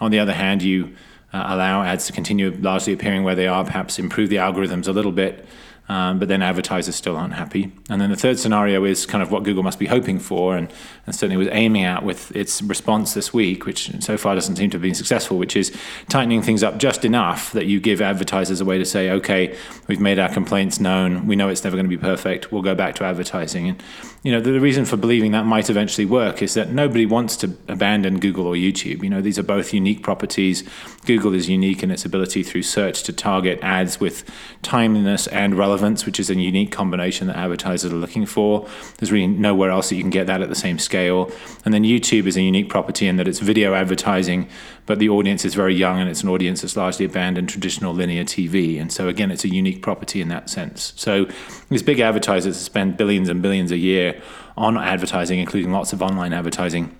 On 0.00 0.10
the 0.10 0.18
other 0.18 0.32
hand, 0.32 0.62
you 0.62 0.94
uh, 1.32 1.44
allow 1.48 1.82
ads 1.82 2.06
to 2.06 2.12
continue 2.12 2.50
largely 2.60 2.92
appearing 2.92 3.24
where 3.24 3.34
they 3.34 3.46
are, 3.46 3.64
perhaps 3.64 3.98
improve 3.98 4.30
the 4.30 4.36
algorithms 4.36 4.88
a 4.88 4.92
little 4.92 5.12
bit 5.12 5.46
um, 5.88 6.18
but 6.18 6.28
then 6.28 6.42
advertisers 6.42 6.94
still 6.94 7.16
aren't 7.16 7.32
happy. 7.32 7.72
And 7.88 8.00
then 8.00 8.10
the 8.10 8.16
third 8.16 8.38
scenario 8.38 8.84
is 8.84 9.06
kind 9.06 9.22
of 9.22 9.30
what 9.30 9.42
Google 9.42 9.62
must 9.62 9.78
be 9.78 9.86
hoping 9.86 10.18
for, 10.18 10.56
and, 10.56 10.70
and 11.06 11.14
certainly 11.14 11.38
was 11.38 11.48
aiming 11.50 11.84
at 11.84 12.04
with 12.04 12.34
its 12.36 12.60
response 12.60 13.14
this 13.14 13.32
week, 13.32 13.64
which 13.64 13.90
so 14.02 14.18
far 14.18 14.34
doesn't 14.34 14.56
seem 14.56 14.68
to 14.70 14.74
have 14.74 14.82
been 14.82 14.94
successful, 14.94 15.38
which 15.38 15.56
is 15.56 15.74
tightening 16.10 16.42
things 16.42 16.62
up 16.62 16.76
just 16.78 17.04
enough 17.04 17.52
that 17.52 17.66
you 17.66 17.80
give 17.80 18.02
advertisers 18.02 18.60
a 18.60 18.66
way 18.66 18.76
to 18.76 18.84
say, 18.84 19.10
okay, 19.10 19.56
we've 19.86 20.00
made 20.00 20.18
our 20.18 20.28
complaints 20.28 20.78
known, 20.78 21.26
we 21.26 21.36
know 21.36 21.48
it's 21.48 21.64
never 21.64 21.76
going 21.76 21.88
to 21.88 21.96
be 21.96 22.00
perfect, 22.00 22.52
we'll 22.52 22.62
go 22.62 22.74
back 22.74 22.94
to 22.96 23.04
advertising. 23.04 23.68
And 23.68 23.82
you 24.22 24.32
know, 24.32 24.40
the, 24.40 24.50
the 24.50 24.60
reason 24.60 24.84
for 24.84 24.96
believing 24.96 25.30
that 25.32 25.44
might 25.44 25.70
eventually 25.70 26.04
work 26.04 26.42
is 26.42 26.54
that 26.54 26.70
nobody 26.70 27.06
wants 27.06 27.36
to 27.36 27.56
abandon 27.68 28.18
Google 28.18 28.46
or 28.46 28.54
YouTube. 28.54 29.02
You 29.02 29.10
know, 29.10 29.20
these 29.20 29.38
are 29.38 29.44
both 29.44 29.72
unique 29.72 30.02
properties. 30.02 30.64
Google 31.06 31.34
is 31.34 31.48
unique 31.48 31.82
in 31.82 31.90
its 31.90 32.04
ability 32.04 32.42
through 32.42 32.64
search 32.64 33.04
to 33.04 33.12
target 33.12 33.60
ads 33.62 34.00
with 34.00 34.28
timeliness 34.62 35.28
and 35.28 35.54
relevance 35.54 36.04
which 36.04 36.18
is 36.18 36.30
a 36.30 36.34
unique 36.34 36.72
combination 36.72 37.28
that 37.28 37.36
advertisers 37.36 37.92
are 37.92 37.96
looking 37.96 38.26
for. 38.26 38.68
There's 38.98 39.12
really 39.12 39.28
nowhere 39.28 39.70
else 39.70 39.88
that 39.90 39.94
you 39.94 40.02
can 40.02 40.10
get 40.10 40.26
that 40.26 40.42
at 40.42 40.48
the 40.48 40.54
same 40.54 40.78
scale. 40.78 41.30
And 41.64 41.72
then 41.72 41.84
YouTube 41.84 42.26
is 42.26 42.36
a 42.36 42.42
unique 42.42 42.68
property 42.68 43.06
in 43.06 43.16
that 43.16 43.28
it's 43.28 43.38
video 43.38 43.74
advertising, 43.74 44.48
but 44.88 44.98
the 44.98 45.10
audience 45.10 45.44
is 45.44 45.54
very 45.54 45.74
young 45.74 46.00
and 46.00 46.08
it's 46.08 46.22
an 46.22 46.30
audience 46.30 46.62
that's 46.62 46.74
largely 46.74 47.04
abandoned 47.04 47.46
traditional 47.46 47.92
linear 47.92 48.24
TV. 48.24 48.80
And 48.80 48.90
so, 48.90 49.06
again, 49.06 49.30
it's 49.30 49.44
a 49.44 49.48
unique 49.48 49.82
property 49.82 50.22
in 50.22 50.28
that 50.28 50.48
sense. 50.48 50.94
So, 50.96 51.26
these 51.68 51.82
big 51.82 52.00
advertisers 52.00 52.56
spend 52.56 52.96
billions 52.96 53.28
and 53.28 53.42
billions 53.42 53.70
a 53.70 53.76
year 53.76 54.18
on 54.56 54.78
advertising, 54.78 55.40
including 55.40 55.72
lots 55.72 55.92
of 55.92 56.00
online 56.00 56.32
advertising 56.32 56.96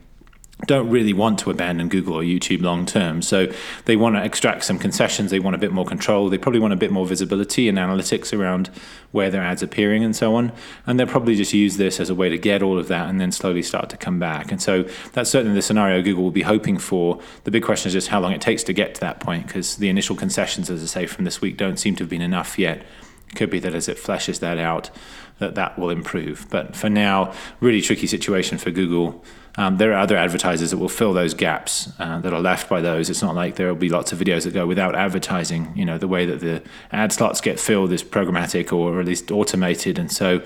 don't 0.66 0.90
really 0.90 1.12
want 1.12 1.38
to 1.38 1.50
abandon 1.50 1.88
Google 1.88 2.14
or 2.14 2.22
YouTube 2.22 2.62
long 2.62 2.84
term. 2.84 3.22
So 3.22 3.52
they 3.84 3.94
want 3.94 4.16
to 4.16 4.24
extract 4.24 4.64
some 4.64 4.78
concessions. 4.78 5.30
They 5.30 5.38
want 5.38 5.54
a 5.54 5.58
bit 5.58 5.70
more 5.70 5.84
control. 5.84 6.28
They 6.28 6.38
probably 6.38 6.58
want 6.58 6.72
a 6.72 6.76
bit 6.76 6.90
more 6.90 7.06
visibility 7.06 7.68
and 7.68 7.78
analytics 7.78 8.36
around 8.36 8.68
where 9.12 9.30
their 9.30 9.42
ads 9.42 9.62
are 9.62 9.66
appearing 9.66 10.02
and 10.02 10.16
so 10.16 10.34
on. 10.34 10.52
And 10.84 10.98
they'll 10.98 11.06
probably 11.06 11.36
just 11.36 11.52
use 11.52 11.76
this 11.76 12.00
as 12.00 12.10
a 12.10 12.14
way 12.14 12.28
to 12.28 12.36
get 12.36 12.60
all 12.60 12.76
of 12.76 12.88
that 12.88 13.08
and 13.08 13.20
then 13.20 13.30
slowly 13.30 13.62
start 13.62 13.88
to 13.90 13.96
come 13.96 14.18
back. 14.18 14.50
And 14.50 14.60
so 14.60 14.82
that's 15.12 15.30
certainly 15.30 15.54
the 15.54 15.62
scenario 15.62 16.02
Google 16.02 16.24
will 16.24 16.30
be 16.32 16.42
hoping 16.42 16.76
for. 16.78 17.20
The 17.44 17.52
big 17.52 17.62
question 17.62 17.88
is 17.88 17.92
just 17.92 18.08
how 18.08 18.20
long 18.20 18.32
it 18.32 18.40
takes 18.40 18.64
to 18.64 18.72
get 18.72 18.96
to 18.96 19.00
that 19.02 19.20
point 19.20 19.46
because 19.46 19.76
the 19.76 19.88
initial 19.88 20.16
concessions, 20.16 20.70
as 20.70 20.82
I 20.82 20.86
say, 20.86 21.06
from 21.06 21.24
this 21.24 21.40
week 21.40 21.56
don't 21.56 21.78
seem 21.78 21.94
to 21.96 22.02
have 22.02 22.10
been 22.10 22.20
enough 22.20 22.58
yet. 22.58 22.84
It 23.28 23.36
could 23.36 23.50
be 23.50 23.60
that 23.60 23.74
as 23.74 23.88
it 23.88 23.98
fleshes 23.98 24.40
that 24.40 24.58
out, 24.58 24.90
that 25.38 25.54
that 25.54 25.78
will 25.78 25.90
improve. 25.90 26.46
But 26.50 26.74
for 26.74 26.88
now, 26.88 27.32
really 27.60 27.80
tricky 27.80 28.06
situation 28.06 28.58
for 28.58 28.70
Google. 28.70 29.24
Um, 29.58 29.76
there 29.76 29.92
are 29.92 29.98
other 29.98 30.16
advertisers 30.16 30.70
that 30.70 30.78
will 30.78 30.88
fill 30.88 31.12
those 31.12 31.34
gaps 31.34 31.90
uh, 31.98 32.20
that 32.20 32.32
are 32.32 32.40
left 32.40 32.68
by 32.68 32.80
those. 32.80 33.10
It's 33.10 33.22
not 33.22 33.34
like 33.34 33.56
there 33.56 33.66
will 33.66 33.74
be 33.74 33.88
lots 33.88 34.12
of 34.12 34.20
videos 34.20 34.44
that 34.44 34.54
go 34.54 34.68
without 34.68 34.94
advertising. 34.94 35.72
You 35.74 35.84
know, 35.84 35.98
the 35.98 36.06
way 36.06 36.26
that 36.26 36.38
the 36.38 36.62
ad 36.92 37.12
slots 37.12 37.40
get 37.40 37.58
filled 37.58 37.92
is 37.92 38.04
programmatic 38.04 38.72
or 38.72 39.00
at 39.00 39.06
least 39.06 39.32
automated, 39.32 39.98
and 39.98 40.12
so 40.12 40.40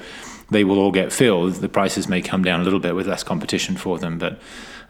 they 0.50 0.64
will 0.64 0.78
all 0.78 0.90
get 0.90 1.12
filled. 1.12 1.56
The 1.56 1.68
prices 1.68 2.08
may 2.08 2.22
come 2.22 2.42
down 2.42 2.62
a 2.62 2.64
little 2.64 2.80
bit 2.80 2.94
with 2.94 3.06
less 3.06 3.22
competition 3.22 3.76
for 3.76 3.98
them, 3.98 4.16
but 4.16 4.40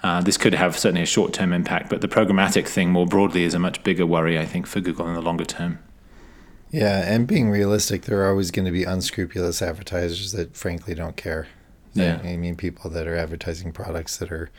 uh, 0.05 0.21
this 0.21 0.37
could 0.37 0.55
have 0.55 0.79
certainly 0.79 1.03
a 1.03 1.07
short-term 1.07 1.53
impact. 1.53 1.91
But 1.91 2.01
the 2.01 2.09
programmatic 2.09 2.69
thing 2.69 2.91
more 2.91 3.07
broadly 3.07 3.43
is 3.43 3.55
a 3.55 3.59
much 3.59 3.83
bigger 3.83 4.07
worry, 4.07 4.39
I 4.39 4.47
think, 4.47 4.69
for 4.69 4.81
Google 4.81 5.09
in 5.09 5.15
the 5.15 5.21
longer 5.21 5.45
term. 5.45 5.81
Yeah, 6.71 7.13
and 7.13 7.27
being 7.27 7.51
realistic, 7.51 8.03
there 8.03 8.23
are 8.23 8.31
always 8.31 8.53
going 8.53 8.67
to 8.67 8.71
be 8.71 8.85
unscrupulous 8.85 9.61
advertisers 9.61 10.31
that 10.31 10.57
frankly 10.57 10.95
don't 10.95 11.17
care. 11.17 11.49
Yeah. 11.95 12.21
I 12.23 12.37
mean, 12.37 12.57
people 12.57 12.91
that 12.91 13.07
are 13.07 13.17
advertising 13.17 13.73
products 13.73 14.17
that 14.19 14.33
are 14.33 14.51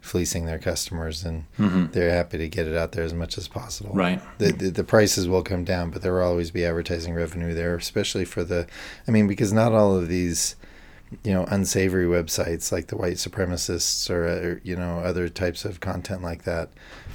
fleecing 0.00 0.46
their 0.46 0.58
customers 0.58 1.24
and 1.24 1.44
mm-hmm. 1.58 1.86
they're 1.90 2.10
happy 2.10 2.38
to 2.38 2.48
get 2.48 2.66
it 2.66 2.76
out 2.76 2.92
there 2.92 3.04
as 3.04 3.12
much 3.12 3.36
as 3.36 3.48
possible. 3.48 3.92
Right. 3.92 4.20
The, 4.38 4.52
the, 4.52 4.70
the 4.70 4.84
prices 4.84 5.26
will 5.26 5.42
come 5.42 5.64
down, 5.64 5.90
but 5.90 6.02
there 6.02 6.14
will 6.14 6.22
always 6.22 6.50
be 6.50 6.64
advertising 6.64 7.12
revenue 7.12 7.54
there, 7.54 7.74
especially 7.76 8.24
for 8.24 8.44
the, 8.44 8.66
I 9.08 9.10
mean, 9.10 9.26
because 9.26 9.52
not 9.52 9.72
all 9.72 9.96
of 9.96 10.08
these 10.08 10.54
you 11.22 11.32
know 11.32 11.44
unsavory 11.44 12.06
websites 12.06 12.72
like 12.72 12.88
the 12.88 12.96
white 12.96 13.16
supremacists 13.16 14.10
or, 14.10 14.26
or, 14.26 14.60
you 14.64 14.74
know 14.74 14.98
other 14.98 15.28
types 15.28 15.64
of 15.64 15.80
content 15.80 16.22
like 16.22 16.42
that. 16.44 16.70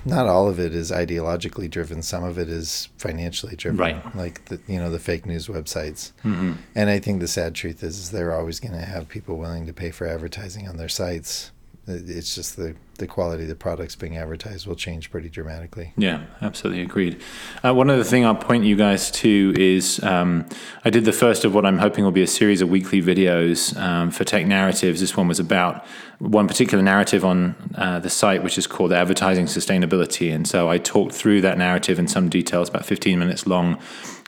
Not 0.05 0.27
all 0.27 0.47
of 0.47 0.59
it 0.59 0.73
is 0.73 0.91
ideologically 0.91 1.69
driven. 1.69 2.01
Some 2.01 2.23
of 2.23 2.39
it 2.39 2.49
is 2.49 2.89
financially 2.97 3.55
driven. 3.55 3.77
Right. 3.77 4.15
Like 4.15 4.45
the 4.45 4.59
you 4.67 4.79
know 4.79 4.89
the 4.89 4.99
fake 4.99 5.25
news 5.25 5.47
websites. 5.47 6.11
Mm-hmm. 6.23 6.53
and 6.75 6.89
i 6.89 6.99
think 6.99 7.19
the 7.19 7.27
sad 7.27 7.55
truth 7.55 7.83
is, 7.83 7.97
is 7.97 8.11
they're 8.11 8.33
always 8.33 8.59
going 8.59 8.73
to 8.73 8.85
have 8.85 9.07
people 9.07 9.37
willing 9.37 9.65
to 9.67 9.73
pay 9.73 9.91
for 9.91 10.07
advertising 10.07 10.67
on 10.67 10.77
their 10.77 10.89
sites 10.89 11.51
it's 11.87 12.35
just 12.35 12.57
the 12.57 12.75
the 13.01 13.07
quality 13.07 13.43
of 13.43 13.49
the 13.49 13.55
products 13.55 13.95
being 13.95 14.15
advertised 14.15 14.67
will 14.67 14.75
change 14.75 15.09
pretty 15.09 15.27
dramatically. 15.27 15.91
Yeah, 15.97 16.25
absolutely 16.39 16.83
agreed. 16.83 17.19
Uh, 17.65 17.73
one 17.73 17.89
other 17.89 18.03
thing 18.03 18.23
I'll 18.23 18.35
point 18.35 18.63
you 18.63 18.75
guys 18.75 19.09
to 19.11 19.53
is 19.57 20.01
um, 20.03 20.47
I 20.85 20.91
did 20.91 21.05
the 21.05 21.11
first 21.11 21.43
of 21.43 21.55
what 21.55 21.65
I'm 21.65 21.79
hoping 21.79 22.03
will 22.03 22.11
be 22.11 22.21
a 22.21 22.27
series 22.27 22.61
of 22.61 22.69
weekly 22.69 23.01
videos 23.01 23.75
um, 23.75 24.11
for 24.11 24.23
Tech 24.23 24.45
Narratives. 24.45 24.99
This 24.99 25.17
one 25.17 25.27
was 25.27 25.39
about 25.39 25.83
one 26.19 26.47
particular 26.47 26.83
narrative 26.83 27.25
on 27.25 27.55
uh, 27.73 27.99
the 27.99 28.09
site, 28.09 28.43
which 28.43 28.59
is 28.59 28.67
called 28.67 28.93
Advertising 28.93 29.47
Sustainability. 29.47 30.31
And 30.31 30.47
so 30.47 30.69
I 30.69 30.77
talked 30.77 31.13
through 31.13 31.41
that 31.41 31.57
narrative 31.57 31.97
in 31.97 32.07
some 32.07 32.29
details, 32.29 32.69
about 32.69 32.85
15 32.85 33.17
minutes 33.17 33.47
long. 33.47 33.79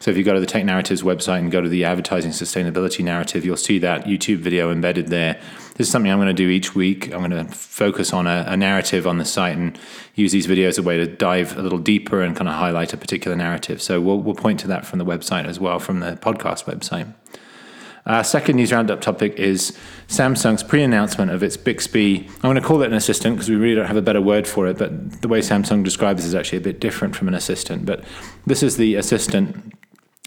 So 0.04 0.12
if 0.12 0.18
you 0.18 0.26
go 0.26 0.34
to 0.34 0.42
the 0.42 0.46
Tech 0.46 0.66
Narratives 0.66 1.02
website 1.02 1.40
and 1.40 1.50
go 1.50 1.62
to 1.62 1.70
the 1.70 1.86
Advertising 1.86 2.32
Sustainability 2.32 3.06
narrative, 3.06 3.46
you'll 3.46 3.56
see 3.56 3.80
that 3.80 4.04
YouTube 4.04 4.40
video 4.40 4.70
embedded 4.70 5.08
there. 5.08 5.40
This 5.76 5.88
is 5.88 5.92
something 5.92 6.12
I'm 6.12 6.18
going 6.18 6.28
to 6.28 6.34
do 6.34 6.50
each 6.50 6.76
week. 6.76 7.14
I'm 7.14 7.20
going 7.20 7.48
to 7.48 7.50
focus 7.54 8.12
on 8.12 8.28
a, 8.28 8.44
a 8.46 8.58
narrative 8.58 9.08
on 9.08 9.18
the 9.18 9.24
site 9.24 9.56
and 9.56 9.80
use 10.16 10.34
these 10.34 10.46
videos 10.46 10.68
as 10.68 10.78
a 10.80 10.84
way 10.84 10.98
to 10.98 11.08
dive 11.08 11.58
a 11.58 11.62
little 11.62 11.80
deeper 11.80 12.22
and 12.22 12.36
kind 12.36 12.50
of 12.50 12.56
highlight 12.56 12.92
a 12.92 12.98
particular 12.98 13.38
narrative. 13.38 13.82
So 13.82 14.02
we'll, 14.02 14.20
we'll 14.20 14.36
point 14.36 14.60
to 14.60 14.68
that 14.68 14.86
from 14.86 15.00
the 15.00 15.06
website 15.06 15.46
as 15.46 15.58
well, 15.58 15.80
from 15.80 16.02
the 16.02 16.18
podcast 16.18 16.66
website. 16.66 17.14
Uh, 18.06 18.22
second 18.24 18.58
news 18.58 18.74
roundup 18.74 19.00
topic 19.00 19.40
is 19.40 19.72
Samsung's 20.10 20.64
pre 20.64 20.84
announcement 20.84 21.32
of 21.32 21.42
its 21.42 21.56
Bixby. 21.56 22.28
I'm 22.28 22.42
going 22.42 22.56
to 22.56 22.62
call 22.62 22.82
it 22.82 22.88
an 22.88 22.94
assistant 22.94 23.38
because 23.38 23.50
we 23.50 23.56
really 23.56 23.76
don't 23.76 23.88
have 23.88 23.96
a 23.96 24.02
better 24.02 24.20
word 24.20 24.50
for 24.50 24.68
it, 24.68 24.78
but 24.78 25.22
the 25.22 25.30
way 25.30 25.40
Samsung 25.40 25.82
describes 25.82 26.26
it 26.26 26.28
is 26.28 26.36
actually 26.36 26.58
a 26.58 26.62
bit 26.62 26.82
different 26.82 27.16
from 27.16 27.30
an 27.30 27.34
assistant. 27.34 27.86
But 27.86 28.04
this 28.46 28.62
is 28.62 28.76
the 28.76 28.96
assistant 28.96 29.74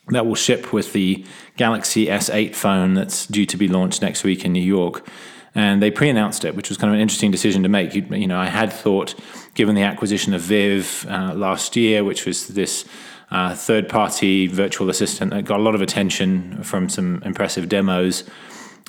that 0.08 0.26
will 0.26 0.34
ship 0.34 0.72
with 0.72 0.92
the 0.92 1.25
Galaxy 1.56 2.06
S8 2.06 2.54
phone 2.54 2.94
that's 2.94 3.26
due 3.26 3.46
to 3.46 3.56
be 3.56 3.68
launched 3.68 4.02
next 4.02 4.25
week 4.25 4.44
in 4.44 4.52
New 4.52 4.62
York. 4.62 5.06
And 5.54 5.82
they 5.82 5.90
pre-announced 5.90 6.44
it, 6.44 6.54
which 6.54 6.68
was 6.68 6.76
kind 6.76 6.90
of 6.90 6.94
an 6.94 7.00
interesting 7.00 7.30
decision 7.30 7.62
to 7.62 7.68
make. 7.68 7.94
You, 7.94 8.02
you 8.10 8.26
know, 8.26 8.38
I 8.38 8.46
had 8.46 8.72
thought, 8.72 9.14
given 9.54 9.75
the 9.75 9.82
acquisition 9.82 10.34
of 10.34 10.42
Viv 10.42 11.06
uh, 11.08 11.32
last 11.34 11.76
year, 11.76 12.04
which 12.04 12.26
was 12.26 12.48
this 12.48 12.84
uh, 13.30 13.54
third 13.54 13.88
party 13.88 14.46
virtual 14.46 14.90
assistant 14.90 15.32
that 15.32 15.44
got 15.44 15.58
a 15.58 15.62
lot 15.62 15.75
of 15.75 15.80
attention 15.80 16.62
from 16.62 16.88
some 16.88 17.22
impressive 17.25 17.68
demos. 17.68 18.25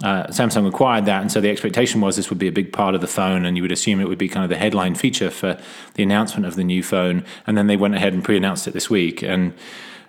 Uh, 0.03 0.27
Samsung 0.27 0.67
acquired 0.67 1.05
that, 1.05 1.21
and 1.21 1.31
so 1.31 1.41
the 1.41 1.49
expectation 1.49 2.01
was 2.01 2.17
this 2.17 2.29
would 2.29 2.37
be 2.37 2.47
a 2.47 2.51
big 2.51 2.71
part 2.71 2.93
of 2.93 3.01
the 3.01 3.07
phone, 3.07 3.45
and 3.45 3.57
you 3.57 3.63
would 3.63 3.71
assume 3.71 3.99
it 3.99 4.07
would 4.07 4.19
be 4.19 4.29
kind 4.29 4.43
of 4.43 4.49
the 4.49 4.57
headline 4.57 4.93
feature 4.93 5.31
for 5.31 5.57
the 5.95 6.03
announcement 6.03 6.45
of 6.45 6.55
the 6.55 6.63
new 6.63 6.83
phone. 6.83 7.25
And 7.47 7.57
then 7.57 7.65
they 7.65 7.77
went 7.77 7.95
ahead 7.95 8.13
and 8.13 8.23
pre-announced 8.23 8.67
it 8.67 8.73
this 8.73 8.91
week, 8.91 9.23
and 9.23 9.53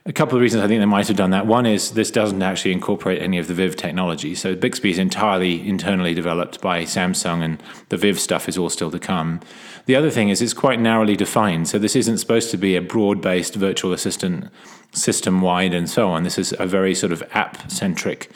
a 0.09 0.13
couple 0.13 0.37
of 0.37 0.43
reasons 0.43 0.65
I 0.65 0.67
think 0.67 0.81
they 0.81 0.87
might 0.87 1.07
have 1.09 1.19
done 1.19 1.31
that. 1.31 1.47
One 1.47 1.67
is 1.67 1.91
this 1.91 2.11
doesn't 2.11 2.41
actually 2.41 2.73
incorporate 2.73 3.21
any 3.21 3.37
of 3.37 3.47
the 3.47 3.53
Viv 3.53 3.77
technology. 3.77 4.35
So 4.35 4.57
Bixby 4.57 4.91
is 4.91 4.99
entirely 4.99 5.69
internally 5.69 6.15
developed 6.15 6.63
by 6.63 6.85
Samsung, 6.85 7.43
and 7.45 7.63
the 7.91 7.99
Viv 7.99 8.19
stuff 8.19 8.49
is 8.49 8.57
all 8.57 8.71
still 8.71 8.91
to 8.91 8.99
come. 8.99 9.41
The 9.85 9.95
other 9.95 10.11
thing 10.11 10.31
is 10.31 10.41
it's 10.41 10.55
quite 10.55 10.81
narrowly 10.81 11.15
defined. 11.15 11.69
So 11.69 11.79
this 11.79 11.95
isn't 11.95 12.19
supposed 12.19 12.51
to 12.53 12.57
be 12.57 12.75
a 12.75 12.81
broad 12.81 13.21
based 13.21 13.55
virtual 13.55 13.93
assistant 13.93 14.49
system 14.93 15.43
wide 15.43 15.75
and 15.75 15.91
so 15.91 16.09
on. 16.09 16.23
This 16.23 16.39
is 16.39 16.55
a 16.59 16.67
very 16.67 16.95
sort 16.95 17.13
of 17.13 17.23
app 17.33 17.71
centric 17.71 18.31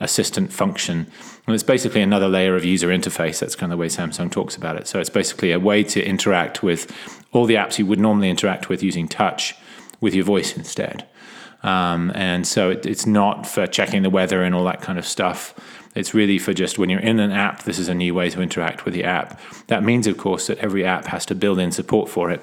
assistant 0.00 0.50
function. 0.50 1.06
And 1.46 1.54
it's 1.54 1.62
basically 1.62 2.00
another 2.00 2.28
layer 2.28 2.56
of 2.56 2.64
user 2.64 2.88
interface. 2.88 3.40
That's 3.40 3.54
kind 3.54 3.70
of 3.70 3.76
the 3.76 3.80
way 3.80 3.88
Samsung 3.88 4.30
talks 4.30 4.56
about 4.56 4.76
it. 4.76 4.86
So 4.86 4.98
it's 4.98 5.10
basically 5.10 5.52
a 5.52 5.60
way 5.60 5.84
to 5.84 6.02
interact 6.02 6.62
with 6.62 6.90
all 7.32 7.44
the 7.44 7.56
apps 7.56 7.78
you 7.78 7.84
would 7.84 8.00
normally 8.00 8.30
interact 8.30 8.70
with 8.70 8.82
using 8.82 9.08
touch 9.08 9.54
with 10.00 10.14
your 10.14 10.24
voice 10.24 10.56
instead. 10.56 11.06
Um, 11.62 12.12
and 12.14 12.46
so 12.46 12.70
it, 12.70 12.86
it's 12.86 13.06
not 13.06 13.46
for 13.46 13.66
checking 13.66 14.02
the 14.02 14.10
weather 14.10 14.42
and 14.42 14.54
all 14.54 14.64
that 14.64 14.80
kind 14.80 14.98
of 14.98 15.06
stuff. 15.06 15.54
It's 15.94 16.14
really 16.14 16.38
for 16.38 16.52
just 16.52 16.78
when 16.78 16.90
you're 16.90 17.00
in 17.00 17.18
an 17.18 17.32
app, 17.32 17.64
this 17.64 17.78
is 17.78 17.88
a 17.88 17.94
new 17.94 18.14
way 18.14 18.30
to 18.30 18.40
interact 18.40 18.84
with 18.84 18.94
the 18.94 19.04
app. 19.04 19.40
That 19.66 19.82
means, 19.82 20.06
of 20.06 20.16
course, 20.16 20.46
that 20.46 20.58
every 20.58 20.84
app 20.84 21.06
has 21.06 21.26
to 21.26 21.34
build 21.34 21.58
in 21.58 21.72
support 21.72 22.08
for 22.08 22.30
it. 22.30 22.40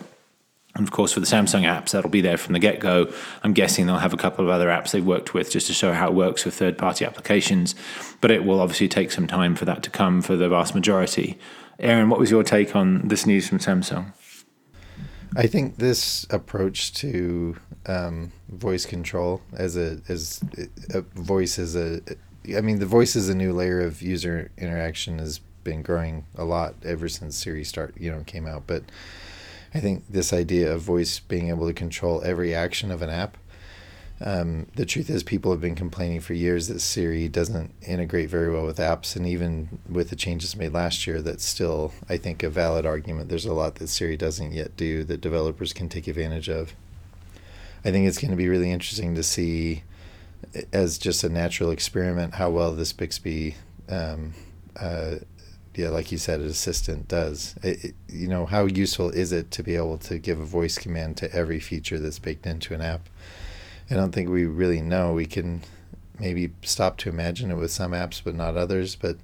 And 0.76 0.86
of 0.86 0.92
course, 0.92 1.14
for 1.14 1.22
the 1.22 1.26
Samsung 1.26 1.62
apps, 1.62 1.92
that'll 1.92 2.10
be 2.10 2.20
there 2.20 2.38
from 2.38 2.52
the 2.52 2.60
get 2.60 2.82
go. 2.82 3.10
I'm 3.44 3.54
guessing 3.54 3.86
they'll 3.86 4.00
have 4.00 4.14
a 4.14 4.18
couple 4.18 4.44
of 4.44 4.52
other 4.52 4.68
apps 4.68 4.92
they've 4.92 5.06
worked 5.06 5.34
with 5.34 5.50
just 5.50 5.68
to 5.68 5.74
show 5.74 5.94
how 5.94 6.10
it 6.10 6.14
works 6.14 6.44
with 6.44 6.54
third 6.54 6.78
party 6.78 7.06
applications. 7.06 7.76
But 8.20 8.32
it 8.32 8.44
will 8.44 8.60
obviously 8.60 8.90
take 8.90 9.12
some 9.12 9.26
time 9.26 9.56
for 9.56 9.64
that 9.64 9.84
to 9.84 9.90
come 9.90 10.22
for 10.22 10.36
the 10.36 10.50
vast 10.50 10.76
majority. 10.76 11.40
Aaron, 11.80 12.10
what 12.10 12.20
was 12.20 12.30
your 12.30 12.44
take 12.44 12.76
on 12.76 13.08
this 13.08 13.26
news 13.26 13.48
from 13.48 13.60
Samsung? 13.60 14.12
I 15.36 15.48
think 15.48 15.78
this 15.78 16.26
approach 16.30 16.94
to 16.96 17.58
um, 17.88 18.32
voice 18.50 18.86
control 18.86 19.42
as 19.54 19.76
a 19.76 20.00
as 20.08 20.42
a 20.94 21.02
voice 21.02 21.60
as 21.60 21.76
a 21.76 22.02
I 22.56 22.62
mean 22.62 22.80
the 22.80 22.86
voice 22.86 23.16
is 23.16 23.28
a 23.28 23.36
new 23.36 23.52
layer 23.52 23.82
of 23.82 24.02
user 24.02 24.52
interaction 24.58 25.20
has 25.20 25.40
been 25.64 25.82
growing 25.82 26.26
a 26.36 26.46
lot 26.46 26.76
ever 26.84 27.10
since 27.10 27.36
Siri 27.36 27.64
start 27.64 27.96
you 27.98 28.12
know 28.12 28.24
came 28.26 28.48
out. 28.48 28.64
But 28.66 28.84
I 29.74 29.80
think 29.82 30.06
this 30.10 30.32
idea 30.32 30.72
of 30.74 30.82
voice 30.82 31.20
being 31.20 31.50
able 31.50 31.68
to 31.68 31.74
control 31.74 32.22
every 32.24 32.56
action 32.56 32.90
of 32.90 33.02
an 33.02 33.10
app 33.10 33.38
um, 34.22 34.68
the 34.76 34.86
truth 34.86 35.10
is, 35.10 35.24
people 35.24 35.52
have 35.52 35.60
been 35.60 35.76
complaining 35.76 36.22
for 36.22 36.34
years 36.34 36.70
that 36.70 36.80
Siri 36.80 37.28
doesn't 37.28 37.74
integrate 37.82 38.30
very 38.30 38.50
well 38.50 38.66
with 38.66 38.78
apps, 38.78 39.16
and 39.16 39.28
even 39.28 39.80
with 39.90 40.10
the 40.10 40.16
changes 40.16 40.56
made 40.56 40.74
last 40.74 41.06
year, 41.06 41.22
that's 41.22 41.44
still, 41.44 41.92
I 42.08 42.16
think, 42.18 42.42
a 42.42 42.50
valid 42.50 42.86
argument. 42.86 43.28
There's 43.28 43.46
a 43.46 43.54
lot 43.54 43.76
that 43.76 43.88
Siri 43.88 44.16
doesn't 44.16 44.54
yet 44.54 44.78
do 44.78 45.04
that 45.04 45.20
developers 45.20 45.74
can 45.74 45.90
take 45.90 46.08
advantage 46.08 46.48
of. 46.48 46.74
I 47.84 47.92
think 47.92 48.08
it's 48.08 48.18
going 48.18 48.32
to 48.32 48.38
be 48.38 48.48
really 48.48 48.72
interesting 48.72 49.16
to 49.16 49.24
see, 49.24 49.84
as 50.72 50.98
just 50.98 51.24
a 51.24 51.30
natural 51.30 51.70
experiment, 51.70 52.36
how 52.36 52.50
well 52.52 52.74
this 52.74 52.94
Bixby, 52.94 53.58
um, 53.90 54.34
uh, 54.80 55.16
yeah, 55.76 55.90
like 55.90 56.10
you 56.10 56.18
said, 56.18 56.40
an 56.40 56.48
assistant 56.48 57.10
does. 57.10 57.54
It, 57.62 57.84
it, 57.84 57.96
you 58.08 58.30
know, 58.30 58.46
how 58.46 58.66
useful 58.66 59.10
is 59.10 59.34
it 59.34 59.52
to 59.52 59.62
be 59.62 59.76
able 59.76 59.98
to 60.00 60.18
give 60.18 60.40
a 60.40 60.46
voice 60.46 60.78
command 60.78 61.18
to 61.18 61.32
every 61.36 61.60
feature 61.60 62.00
that's 62.00 62.18
baked 62.18 62.46
into 62.46 62.74
an 62.74 62.82
app? 62.82 63.10
I 63.90 63.96
don't 63.96 64.12
think 64.12 64.30
we 64.30 64.46
really 64.46 64.82
know. 64.82 65.14
We 65.14 65.26
can 65.26 65.62
maybe 66.20 66.52
stop 66.64 66.98
to 66.98 67.10
imagine 67.10 67.52
it 67.52 67.56
with 67.56 67.72
some 67.72 67.92
apps, 67.92 68.22
but 68.24 68.36
not 68.36 68.58
others. 68.58 68.96
But 68.96 69.18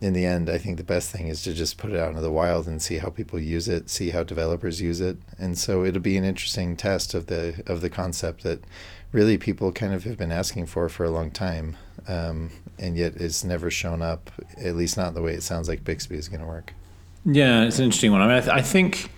in 0.00 0.12
the 0.12 0.24
end, 0.24 0.48
I 0.48 0.58
think 0.58 0.76
the 0.76 0.84
best 0.84 1.10
thing 1.10 1.28
is 1.28 1.42
to 1.42 1.52
just 1.52 1.78
put 1.78 1.90
it 1.90 1.98
out 1.98 2.10
into 2.10 2.20
the 2.20 2.30
wild 2.30 2.66
and 2.66 2.80
see 2.80 2.98
how 2.98 3.10
people 3.10 3.38
use 3.38 3.68
it, 3.68 3.90
see 3.90 4.10
how 4.10 4.22
developers 4.22 4.80
use 4.80 5.00
it, 5.00 5.18
and 5.38 5.58
so 5.58 5.84
it'll 5.84 6.00
be 6.00 6.16
an 6.16 6.24
interesting 6.24 6.76
test 6.76 7.14
of 7.14 7.26
the 7.26 7.62
of 7.66 7.80
the 7.80 7.90
concept 7.90 8.42
that 8.42 8.64
really 9.12 9.36
people 9.36 9.70
kind 9.72 9.92
of 9.92 10.04
have 10.04 10.16
been 10.16 10.32
asking 10.32 10.66
for 10.66 10.88
for 10.88 11.04
a 11.04 11.10
long 11.10 11.30
time, 11.30 11.76
um, 12.08 12.50
and 12.78 12.96
yet 12.96 13.14
it's 13.16 13.44
never 13.44 13.70
shown 13.70 14.00
up. 14.00 14.30
At 14.56 14.76
least 14.76 14.96
not 14.96 15.14
the 15.14 15.22
way 15.22 15.34
it 15.34 15.42
sounds 15.42 15.68
like 15.68 15.84
Bixby 15.84 16.16
is 16.16 16.28
going 16.28 16.40
to 16.40 16.46
work. 16.46 16.72
Yeah, 17.24 17.64
it's 17.64 17.78
an 17.78 17.84
interesting 17.84 18.12
one. 18.12 18.22
I 18.22 18.26
mean, 18.26 18.36
I, 18.36 18.40
th- 18.40 18.52
I 18.52 18.62
think 18.62 19.10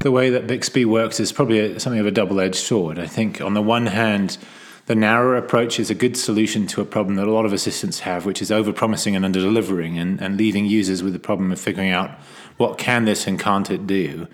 the 0.00 0.10
way 0.10 0.30
that 0.30 0.46
Bixby 0.46 0.84
works 0.84 1.20
is 1.20 1.32
probably 1.32 1.58
a, 1.58 1.80
something 1.80 2.00
of 2.00 2.06
a 2.06 2.10
double 2.10 2.40
edged 2.40 2.56
sword. 2.56 2.98
I 2.98 3.06
think, 3.06 3.40
on 3.40 3.54
the 3.54 3.62
one 3.62 3.86
hand, 3.86 4.38
the 4.86 4.94
narrower 4.94 5.36
approach 5.36 5.80
is 5.80 5.90
a 5.90 5.94
good 5.94 6.16
solution 6.16 6.66
to 6.68 6.80
a 6.80 6.84
problem 6.84 7.16
that 7.16 7.26
a 7.26 7.32
lot 7.32 7.44
of 7.44 7.52
assistants 7.52 8.00
have, 8.00 8.24
which 8.24 8.40
is 8.40 8.50
overpromising 8.50 9.16
and 9.16 9.24
underdelivering 9.24 10.00
and, 10.00 10.20
and 10.20 10.36
leaving 10.36 10.66
users 10.66 11.02
with 11.02 11.12
the 11.12 11.18
problem 11.18 11.50
of 11.50 11.60
figuring 11.60 11.90
out 11.90 12.10
what 12.56 12.78
can 12.78 13.04
this 13.04 13.26
and 13.26 13.40
can't 13.40 13.70
it 13.70 13.86
do. 13.86 14.28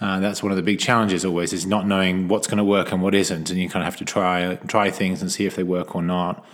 Uh, 0.00 0.18
that's 0.18 0.42
one 0.42 0.50
of 0.50 0.56
the 0.56 0.62
big 0.62 0.80
challenges 0.80 1.24
always 1.24 1.52
is 1.52 1.64
not 1.64 1.86
knowing 1.86 2.26
what's 2.26 2.48
going 2.48 2.58
to 2.58 2.64
work 2.64 2.90
and 2.90 3.00
what 3.00 3.14
isn't, 3.14 3.50
and 3.50 3.60
you 3.60 3.68
kind 3.68 3.82
of 3.82 3.84
have 3.84 3.96
to 3.96 4.04
try 4.04 4.56
try 4.66 4.90
things 4.90 5.22
and 5.22 5.30
see 5.30 5.46
if 5.46 5.54
they 5.54 5.62
work 5.62 5.94
or 5.94 6.02
not. 6.02 6.44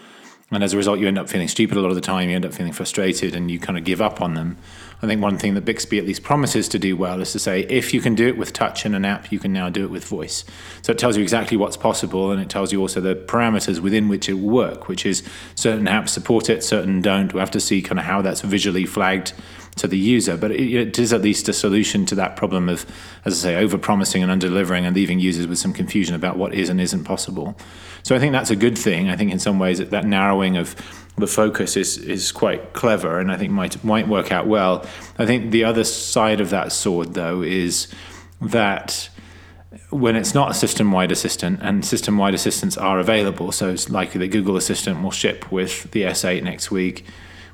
And 0.50 0.64
as 0.64 0.72
a 0.72 0.78
result, 0.78 0.98
you 0.98 1.06
end 1.06 1.18
up 1.18 1.28
feeling 1.28 1.48
stupid 1.48 1.76
a 1.76 1.80
lot 1.80 1.90
of 1.90 1.94
the 1.94 2.00
time. 2.00 2.30
You 2.30 2.36
end 2.36 2.46
up 2.46 2.54
feeling 2.54 2.72
frustrated, 2.72 3.34
and 3.34 3.50
you 3.50 3.58
kind 3.58 3.76
of 3.76 3.84
give 3.84 4.00
up 4.00 4.22
on 4.22 4.32
them. 4.34 4.56
I 5.00 5.06
think 5.06 5.22
one 5.22 5.38
thing 5.38 5.54
that 5.54 5.64
Bixby 5.64 5.98
at 5.98 6.06
least 6.06 6.24
promises 6.24 6.68
to 6.70 6.78
do 6.78 6.96
well 6.96 7.20
is 7.20 7.30
to 7.32 7.38
say 7.38 7.60
if 7.68 7.94
you 7.94 8.00
can 8.00 8.16
do 8.16 8.26
it 8.26 8.36
with 8.36 8.52
touch 8.52 8.84
in 8.84 8.94
an 8.94 9.04
app, 9.04 9.30
you 9.30 9.38
can 9.38 9.52
now 9.52 9.68
do 9.68 9.84
it 9.84 9.90
with 9.90 10.04
voice. 10.04 10.44
So 10.82 10.90
it 10.90 10.98
tells 10.98 11.16
you 11.16 11.22
exactly 11.22 11.56
what's 11.56 11.76
possible 11.76 12.32
and 12.32 12.42
it 12.42 12.48
tells 12.48 12.72
you 12.72 12.80
also 12.80 13.00
the 13.00 13.14
parameters 13.14 13.78
within 13.78 14.08
which 14.08 14.28
it 14.28 14.34
will 14.34 14.48
work, 14.48 14.88
which 14.88 15.06
is 15.06 15.22
certain 15.54 15.86
apps 15.86 16.08
support 16.08 16.50
it, 16.50 16.64
certain 16.64 17.00
don't. 17.00 17.32
We 17.32 17.38
have 17.38 17.50
to 17.52 17.60
see 17.60 17.80
kind 17.80 18.00
of 18.00 18.06
how 18.06 18.22
that's 18.22 18.40
visually 18.40 18.86
flagged 18.86 19.34
to 19.78 19.88
the 19.88 19.98
user. 19.98 20.36
But 20.36 20.52
it, 20.52 20.72
it 20.74 20.98
is 20.98 21.12
at 21.12 21.22
least 21.22 21.48
a 21.48 21.52
solution 21.52 22.06
to 22.06 22.14
that 22.16 22.36
problem 22.36 22.68
of, 22.68 22.86
as 23.24 23.44
I 23.44 23.50
say, 23.50 23.56
over 23.56 23.78
promising 23.78 24.22
and 24.22 24.30
under 24.30 24.48
delivering 24.48 24.86
and 24.86 24.94
leaving 24.94 25.18
users 25.18 25.46
with 25.46 25.58
some 25.58 25.72
confusion 25.72 26.14
about 26.14 26.36
what 26.36 26.54
is 26.54 26.68
and 26.68 26.80
isn't 26.80 27.04
possible. 27.04 27.56
So 28.02 28.14
I 28.14 28.18
think 28.18 28.32
that's 28.32 28.50
a 28.50 28.56
good 28.56 28.78
thing. 28.78 29.08
I 29.08 29.16
think 29.16 29.32
in 29.32 29.38
some 29.38 29.58
ways 29.58 29.78
that, 29.78 29.90
that 29.90 30.04
narrowing 30.04 30.56
of 30.56 30.74
the 31.16 31.26
focus 31.26 31.76
is 31.76 31.98
is 31.98 32.30
quite 32.30 32.72
clever 32.72 33.18
and 33.18 33.32
I 33.32 33.36
think 33.36 33.50
might 33.50 33.82
might 33.82 34.08
work 34.08 34.30
out 34.30 34.46
well. 34.46 34.86
I 35.18 35.26
think 35.26 35.50
the 35.50 35.64
other 35.64 35.84
side 35.84 36.40
of 36.40 36.50
that 36.50 36.72
sword 36.72 37.14
though 37.14 37.42
is 37.42 37.88
that 38.40 39.10
when 39.90 40.16
it's 40.16 40.34
not 40.34 40.50
a 40.50 40.54
system-wide 40.54 41.12
assistant 41.12 41.60
and 41.62 41.84
system-wide 41.84 42.34
assistants 42.34 42.76
are 42.76 42.98
available, 42.98 43.52
so 43.52 43.68
it's 43.70 43.90
likely 43.90 44.18
that 44.20 44.28
Google 44.28 44.56
Assistant 44.56 45.02
will 45.02 45.10
ship 45.10 45.50
with 45.52 45.90
the 45.90 46.02
S8 46.02 46.42
next 46.42 46.70
week 46.70 47.04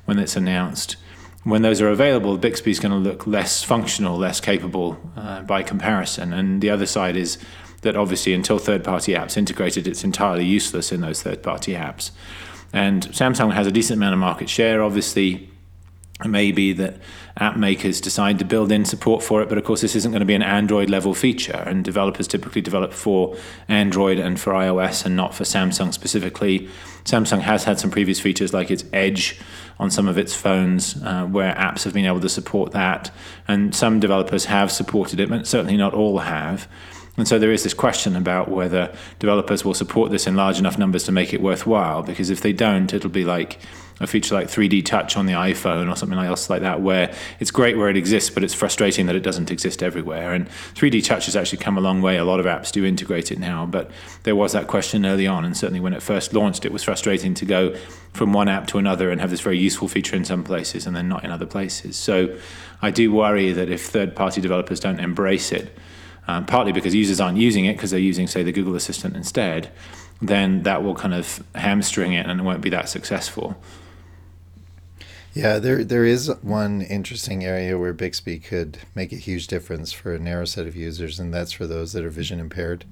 when 0.05 0.19
it's 0.19 0.35
announced. 0.35 0.95
When 1.45 1.61
those 1.61 1.79
are 1.79 1.89
available, 1.89 2.39
Bixby 2.39 2.71
is 2.71 2.79
going 2.79 2.91
to 2.91 2.97
look 2.97 3.27
less 3.27 3.63
functional, 3.63 4.17
less 4.17 4.41
capable 4.41 4.97
uh, 5.15 5.43
by 5.43 5.61
comparison. 5.61 6.33
And 6.33 6.59
the 6.59 6.71
other 6.71 6.87
side 6.87 7.15
is 7.15 7.37
that 7.81 7.95
obviously, 7.95 8.33
until 8.33 8.57
third-party 8.57 9.13
apps 9.13 9.37
integrated, 9.37 9.87
it's 9.87 10.03
entirely 10.03 10.43
useless 10.43 10.91
in 10.91 11.01
those 11.01 11.21
third-party 11.21 11.73
apps. 11.73 12.09
And 12.73 13.07
Samsung 13.09 13.53
has 13.53 13.67
a 13.67 13.71
decent 13.71 13.97
amount 13.99 14.13
of 14.13 14.19
market 14.19 14.49
share. 14.49 14.81
Obviously, 14.81 15.51
It 16.23 16.29
may 16.29 16.53
be 16.53 16.71
that 16.73 16.95
app 17.37 17.57
makers 17.57 17.99
decide 17.99 18.39
to 18.39 18.45
build 18.45 18.71
in 18.71 18.85
support 18.85 19.21
for 19.21 19.41
it, 19.41 19.49
but 19.49 19.57
of 19.57 19.65
course, 19.65 19.81
this 19.81 19.97
isn't 19.97 20.11
going 20.11 20.21
to 20.21 20.25
be 20.25 20.33
an 20.33 20.41
Android 20.41 20.89
level 20.89 21.13
feature, 21.13 21.61
and 21.67 21.83
developers 21.83 22.25
typically 22.25 22.61
develop 22.61 22.93
for 22.93 23.35
Android 23.67 24.17
and 24.17 24.39
for 24.39 24.53
iOS 24.53 25.05
and 25.05 25.17
not 25.17 25.35
for 25.35 25.43
Samsung 25.43 25.93
specifically. 25.93 26.69
Samsung 27.03 27.41
has 27.41 27.65
had 27.65 27.81
some 27.81 27.91
previous 27.91 28.21
features 28.21 28.53
like 28.53 28.71
its 28.71 28.85
Edge 28.93 29.37
on 29.77 29.91
some 29.91 30.07
of 30.07 30.17
its 30.17 30.33
phones 30.33 30.95
uh, 31.03 31.25
where 31.25 31.53
apps 31.55 31.83
have 31.83 31.93
been 31.93 32.05
able 32.05 32.21
to 32.21 32.29
support 32.29 32.71
that, 32.71 33.11
and 33.45 33.75
some 33.75 33.99
developers 33.99 34.45
have 34.45 34.71
supported 34.71 35.19
it, 35.19 35.27
but 35.27 35.45
certainly 35.45 35.75
not 35.75 35.93
all 35.93 36.19
have. 36.19 36.69
And 37.17 37.27
so 37.27 37.39
there 37.39 37.51
is 37.51 37.63
this 37.63 37.73
question 37.73 38.15
about 38.15 38.49
whether 38.49 38.93
developers 39.19 39.63
will 39.63 39.73
support 39.73 40.11
this 40.11 40.27
in 40.27 40.35
large 40.35 40.59
enough 40.59 40.77
numbers 40.77 41.05
to 41.05 41.11
make 41.11 41.33
it 41.33 41.41
worthwhile, 41.41 42.03
because 42.03 42.29
if 42.29 42.41
they 42.41 42.53
don't, 42.53 42.93
it'll 42.93 43.09
be 43.09 43.23
like 43.23 43.59
a 44.01 44.07
feature 44.07 44.35
like 44.35 44.47
3D 44.47 44.83
Touch 44.83 45.15
on 45.15 45.25
the 45.25 45.31
iPhone 45.31 45.89
or 45.89 45.95
something 45.95 46.19
else 46.19 46.49
like 46.49 46.61
that, 46.61 46.81
where 46.81 47.13
it's 47.39 47.51
great 47.51 47.77
where 47.77 47.89
it 47.89 47.95
exists, 47.95 48.29
but 48.29 48.43
it's 48.43 48.53
frustrating 48.53 49.05
that 49.05 49.15
it 49.15 49.21
doesn't 49.21 49.49
exist 49.49 49.81
everywhere. 49.81 50.33
And 50.33 50.49
3D 50.73 51.05
Touch 51.05 51.27
has 51.27 51.35
actually 51.37 51.59
come 51.59 51.77
a 51.77 51.81
long 51.81 52.01
way. 52.01 52.17
A 52.17 52.25
lot 52.25 52.41
of 52.41 52.45
apps 52.45 52.71
do 52.73 52.83
integrate 52.83 53.31
it 53.31 53.39
now, 53.39 53.65
but 53.65 53.89
there 54.23 54.35
was 54.35 54.51
that 54.51 54.67
question 54.67 55.05
early 55.05 55.27
on. 55.27 55.45
And 55.45 55.55
certainly 55.55 55.79
when 55.79 55.93
it 55.93 56.03
first 56.03 56.33
launched, 56.33 56.65
it 56.65 56.73
was 56.73 56.83
frustrating 56.83 57.33
to 57.35 57.45
go 57.45 57.73
from 58.11 58.33
one 58.33 58.49
app 58.49 58.67
to 58.67 58.77
another 58.77 59.09
and 59.11 59.21
have 59.21 59.29
this 59.29 59.41
very 59.41 59.57
useful 59.57 59.87
feature 59.87 60.17
in 60.17 60.25
some 60.25 60.43
places 60.43 60.85
and 60.85 60.93
then 60.93 61.07
not 61.07 61.23
in 61.23 61.31
other 61.31 61.45
places. 61.45 61.95
So 61.95 62.37
I 62.81 62.91
do 62.91 63.13
worry 63.13 63.53
that 63.53 63.69
if 63.69 63.85
third 63.85 64.13
party 64.13 64.41
developers 64.41 64.81
don't 64.81 64.99
embrace 64.99 65.53
it, 65.53 65.77
um, 66.27 66.45
partly 66.45 66.71
because 66.71 66.95
users 66.95 67.19
aren't 67.19 67.37
using 67.37 67.65
it 67.65 67.73
because 67.73 67.91
they're 67.91 67.99
using, 67.99 68.27
say, 68.27 68.43
the 68.43 68.51
Google 68.51 68.75
Assistant 68.75 69.15
instead, 69.15 69.71
then 70.21 70.63
that 70.63 70.83
will 70.83 70.95
kind 70.95 71.13
of 71.13 71.43
hamstring 71.55 72.13
it 72.13 72.25
and 72.25 72.39
it 72.39 72.43
won't 72.43 72.61
be 72.61 72.69
that 72.69 72.89
successful. 72.89 73.55
Yeah, 75.35 75.59
there 75.59 75.83
there 75.83 76.05
is 76.05 76.31
one 76.41 76.81
interesting 76.81 77.43
area 77.43 77.77
where 77.77 77.91
Bixby 77.91 78.39
could 78.39 78.79
make 78.95 79.11
a 79.11 79.17
huge 79.17 79.47
difference 79.47 79.91
for 79.91 80.13
a 80.13 80.19
narrow 80.19 80.45
set 80.45 80.65
of 80.65 80.77
users, 80.77 81.19
and 81.19 81.33
that's 81.33 81.51
for 81.51 81.67
those 81.67 81.91
that 81.91 82.05
are 82.05 82.09
vision 82.09 82.39
impaired. 82.39 82.85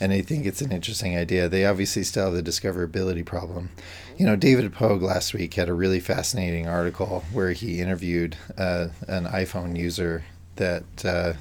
And 0.00 0.10
I 0.10 0.22
think 0.22 0.46
it's 0.46 0.62
an 0.62 0.72
interesting 0.72 1.18
idea. 1.18 1.48
They 1.48 1.66
obviously 1.66 2.02
still 2.02 2.32
have 2.32 2.34
the 2.34 2.50
discoverability 2.50 3.26
problem. 3.26 3.68
You 4.16 4.24
know, 4.24 4.36
David 4.36 4.72
Pogue 4.72 5.02
last 5.02 5.34
week 5.34 5.54
had 5.54 5.68
a 5.68 5.74
really 5.74 6.00
fascinating 6.00 6.66
article 6.66 7.24
where 7.30 7.52
he 7.52 7.80
interviewed 7.80 8.36
uh, 8.56 8.88
an 9.06 9.26
iPhone 9.26 9.76
user 9.76 10.24
that 10.56 11.04
uh, 11.04 11.34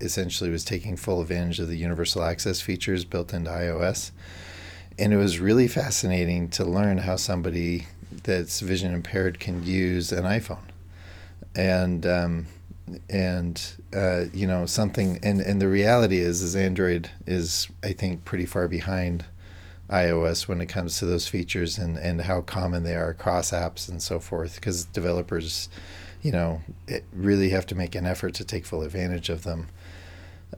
essentially 0.00 0.50
was 0.50 0.64
taking 0.64 0.96
full 0.96 1.20
advantage 1.20 1.60
of 1.60 1.68
the 1.68 1.76
universal 1.76 2.22
access 2.22 2.60
features 2.60 3.04
built 3.04 3.32
into 3.32 3.50
iOS. 3.50 4.10
And 4.98 5.12
it 5.12 5.16
was 5.16 5.40
really 5.40 5.66
fascinating 5.66 6.48
to 6.50 6.64
learn 6.64 6.98
how 6.98 7.16
somebody 7.16 7.86
that's 8.22 8.60
vision 8.60 8.94
impaired 8.94 9.40
can 9.40 9.64
use 9.64 10.12
an 10.12 10.24
iPhone, 10.24 10.62
and 11.56 12.06
um, 12.06 12.46
and 13.10 13.60
uh, 13.94 14.26
you 14.32 14.46
know 14.46 14.66
something. 14.66 15.18
And 15.22 15.40
and 15.40 15.60
the 15.60 15.68
reality 15.68 16.18
is, 16.18 16.42
is 16.42 16.54
Android 16.54 17.10
is 17.26 17.68
I 17.82 17.92
think 17.92 18.24
pretty 18.24 18.46
far 18.46 18.68
behind 18.68 19.24
iOS 19.90 20.48
when 20.48 20.60
it 20.60 20.66
comes 20.66 20.98
to 20.98 21.06
those 21.06 21.28
features 21.28 21.76
and 21.76 21.98
and 21.98 22.22
how 22.22 22.40
common 22.40 22.84
they 22.84 22.94
are 22.94 23.10
across 23.10 23.50
apps 23.50 23.88
and 23.88 24.02
so 24.02 24.18
forth. 24.18 24.56
Because 24.56 24.84
developers, 24.84 25.68
you 26.24 26.32
know, 26.32 26.62
it 26.88 27.04
really 27.12 27.50
have 27.50 27.66
to 27.66 27.74
make 27.74 27.94
an 27.94 28.06
effort 28.06 28.34
to 28.34 28.44
take 28.44 28.64
full 28.64 28.82
advantage 28.82 29.28
of 29.28 29.44
them. 29.44 29.68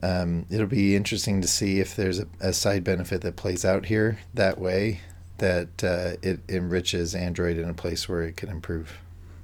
Um, 0.01 0.45
it'll 0.49 0.65
be 0.65 0.95
interesting 0.95 1.41
to 1.41 1.47
see 1.47 1.79
if 1.79 1.95
there's 1.95 2.19
a, 2.19 2.27
a, 2.39 2.53
side 2.53 2.83
benefit 2.83 3.21
that 3.21 3.35
plays 3.35 3.65
out 3.65 3.87
here 3.87 4.19
that 4.33 4.59
way 4.59 5.01
that 5.39 5.83
uh, 5.83 6.13
it 6.21 6.39
enriches 6.47 7.13
Android 7.13 7.57
in 7.57 7.67
a 7.67 7.73
place 7.73 8.07
where 8.07 8.21
it 8.21 8.37
can 8.37 8.49
improve. 8.49 8.97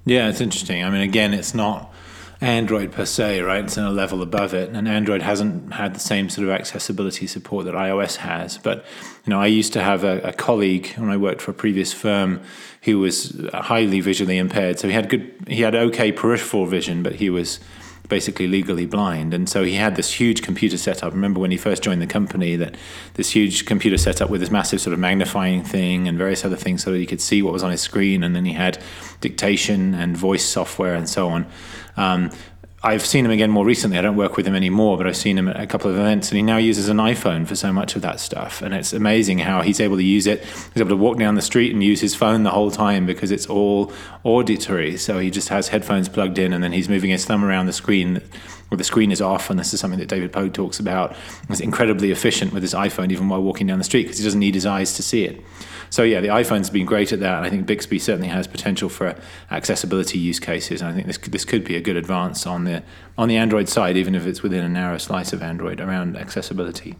Yeah, 0.06 0.28
it's 0.28 0.40
interesting. 0.40 0.82
I 0.82 0.90
mean, 0.90 1.02
again, 1.02 1.34
it's 1.34 1.54
not 1.54 1.92
Android 2.40 2.92
per 2.92 3.04
se, 3.04 3.40
right? 3.40 3.64
It's 3.64 3.76
in 3.76 3.84
a 3.84 3.90
level 3.90 4.22
above 4.22 4.54
it, 4.54 4.70
and 4.70 4.88
Android 4.88 5.22
hasn't 5.22 5.72
had 5.74 5.94
the 5.94 6.00
same 6.00 6.28
sort 6.28 6.48
of 6.48 6.54
accessibility 6.54 7.26
support 7.26 7.64
that 7.66 7.74
iOS 7.74 8.16
has. 8.16 8.58
But 8.58 8.84
you 9.24 9.30
know, 9.30 9.40
I 9.40 9.46
used 9.46 9.72
to 9.74 9.82
have 9.82 10.04
a, 10.04 10.20
a 10.20 10.32
colleague 10.32 10.88
when 10.96 11.10
I 11.10 11.16
worked 11.16 11.40
for 11.40 11.50
a 11.50 11.54
previous 11.54 11.92
firm 11.92 12.42
who 12.82 12.98
was 12.98 13.40
highly 13.52 14.00
visually 14.00 14.38
impaired. 14.38 14.78
So 14.78 14.88
he 14.88 14.94
had 14.94 15.08
good, 15.08 15.32
he 15.48 15.62
had 15.62 15.74
okay 15.74 16.12
peripheral 16.12 16.66
vision, 16.66 17.02
but 17.02 17.14
he 17.16 17.30
was 17.30 17.60
basically 18.08 18.46
legally 18.46 18.86
blind. 18.86 19.32
And 19.32 19.48
so 19.48 19.64
he 19.64 19.74
had 19.74 19.96
this 19.96 20.12
huge 20.12 20.42
computer 20.42 20.76
setup. 20.76 21.12
Remember 21.12 21.40
when 21.40 21.50
he 21.50 21.56
first 21.56 21.82
joined 21.82 22.02
the 22.02 22.06
company 22.06 22.56
that 22.56 22.76
this 23.14 23.30
huge 23.30 23.64
computer 23.64 23.96
setup 23.96 24.28
with 24.28 24.40
this 24.40 24.50
massive 24.50 24.80
sort 24.80 24.92
of 24.92 24.98
magnifying 24.98 25.64
thing 25.64 26.06
and 26.06 26.18
various 26.18 26.44
other 26.44 26.56
things 26.56 26.82
so 26.82 26.92
that 26.92 26.98
he 26.98 27.06
could 27.06 27.20
see 27.20 27.42
what 27.42 27.52
was 27.52 27.62
on 27.62 27.70
his 27.70 27.80
screen. 27.80 28.22
And 28.22 28.36
then 28.36 28.44
he 28.44 28.52
had 28.52 28.78
dictation 29.20 29.94
and 29.94 30.16
voice 30.16 30.44
software 30.44 30.94
and 30.94 31.08
so 31.08 31.28
on. 31.28 31.46
Um, 31.96 32.30
I've 32.84 33.06
seen 33.06 33.24
him 33.24 33.30
again 33.30 33.50
more 33.50 33.64
recently. 33.64 33.96
I 33.96 34.02
don't 34.02 34.16
work 34.16 34.36
with 34.36 34.46
him 34.46 34.54
anymore, 34.54 34.98
but 34.98 35.06
I've 35.06 35.16
seen 35.16 35.38
him 35.38 35.48
at 35.48 35.58
a 35.58 35.66
couple 35.66 35.90
of 35.90 35.96
events, 35.96 36.28
and 36.28 36.36
he 36.36 36.42
now 36.42 36.58
uses 36.58 36.90
an 36.90 36.98
iPhone 36.98 37.46
for 37.46 37.56
so 37.56 37.72
much 37.72 37.96
of 37.96 38.02
that 38.02 38.20
stuff. 38.20 38.60
And 38.60 38.74
it's 38.74 38.92
amazing 38.92 39.38
how 39.38 39.62
he's 39.62 39.80
able 39.80 39.96
to 39.96 40.04
use 40.04 40.26
it. 40.26 40.44
He's 40.44 40.76
able 40.76 40.90
to 40.90 40.96
walk 40.96 41.16
down 41.18 41.34
the 41.34 41.40
street 41.40 41.72
and 41.72 41.82
use 41.82 42.02
his 42.02 42.14
phone 42.14 42.42
the 42.42 42.50
whole 42.50 42.70
time 42.70 43.06
because 43.06 43.30
it's 43.30 43.46
all 43.46 43.90
auditory. 44.22 44.98
So 44.98 45.18
he 45.18 45.30
just 45.30 45.48
has 45.48 45.68
headphones 45.68 46.10
plugged 46.10 46.36
in, 46.36 46.52
and 46.52 46.62
then 46.62 46.72
he's 46.72 46.90
moving 46.90 47.08
his 47.08 47.24
thumb 47.24 47.42
around 47.42 47.64
the 47.66 47.72
screen 47.72 48.20
where 48.68 48.76
the 48.76 48.84
screen 48.84 49.10
is 49.10 49.22
off. 49.22 49.48
And 49.48 49.58
this 49.58 49.72
is 49.72 49.80
something 49.80 49.98
that 49.98 50.10
David 50.10 50.30
Pogue 50.30 50.52
talks 50.52 50.78
about. 50.78 51.16
He's 51.48 51.62
incredibly 51.62 52.10
efficient 52.10 52.52
with 52.52 52.62
his 52.62 52.74
iPhone, 52.74 53.10
even 53.10 53.30
while 53.30 53.42
walking 53.42 53.66
down 53.66 53.78
the 53.78 53.84
street, 53.84 54.02
because 54.02 54.18
he 54.18 54.24
doesn't 54.24 54.40
need 54.40 54.54
his 54.54 54.66
eyes 54.66 54.92
to 54.96 55.02
see 55.02 55.24
it. 55.24 55.42
So 55.94 56.02
yeah, 56.02 56.20
the 56.20 56.26
iPhone's 56.26 56.70
been 56.70 56.86
great 56.86 57.12
at 57.12 57.20
that. 57.20 57.44
I 57.44 57.50
think 57.50 57.66
Bixby 57.66 58.00
certainly 58.00 58.26
has 58.26 58.48
potential 58.48 58.88
for 58.88 59.14
accessibility 59.52 60.18
use 60.18 60.40
cases. 60.40 60.80
And 60.80 60.90
I 60.90 60.92
think 60.92 61.06
this 61.06 61.18
this 61.18 61.44
could 61.44 61.62
be 61.62 61.76
a 61.76 61.80
good 61.80 61.94
advance 61.94 62.48
on 62.48 62.64
the 62.64 62.82
on 63.16 63.28
the 63.28 63.36
Android 63.36 63.68
side, 63.68 63.96
even 63.96 64.16
if 64.16 64.26
it's 64.26 64.42
within 64.42 64.64
a 64.64 64.68
narrow 64.68 64.98
slice 64.98 65.32
of 65.32 65.40
Android 65.40 65.80
around 65.80 66.16
accessibility. 66.16 66.96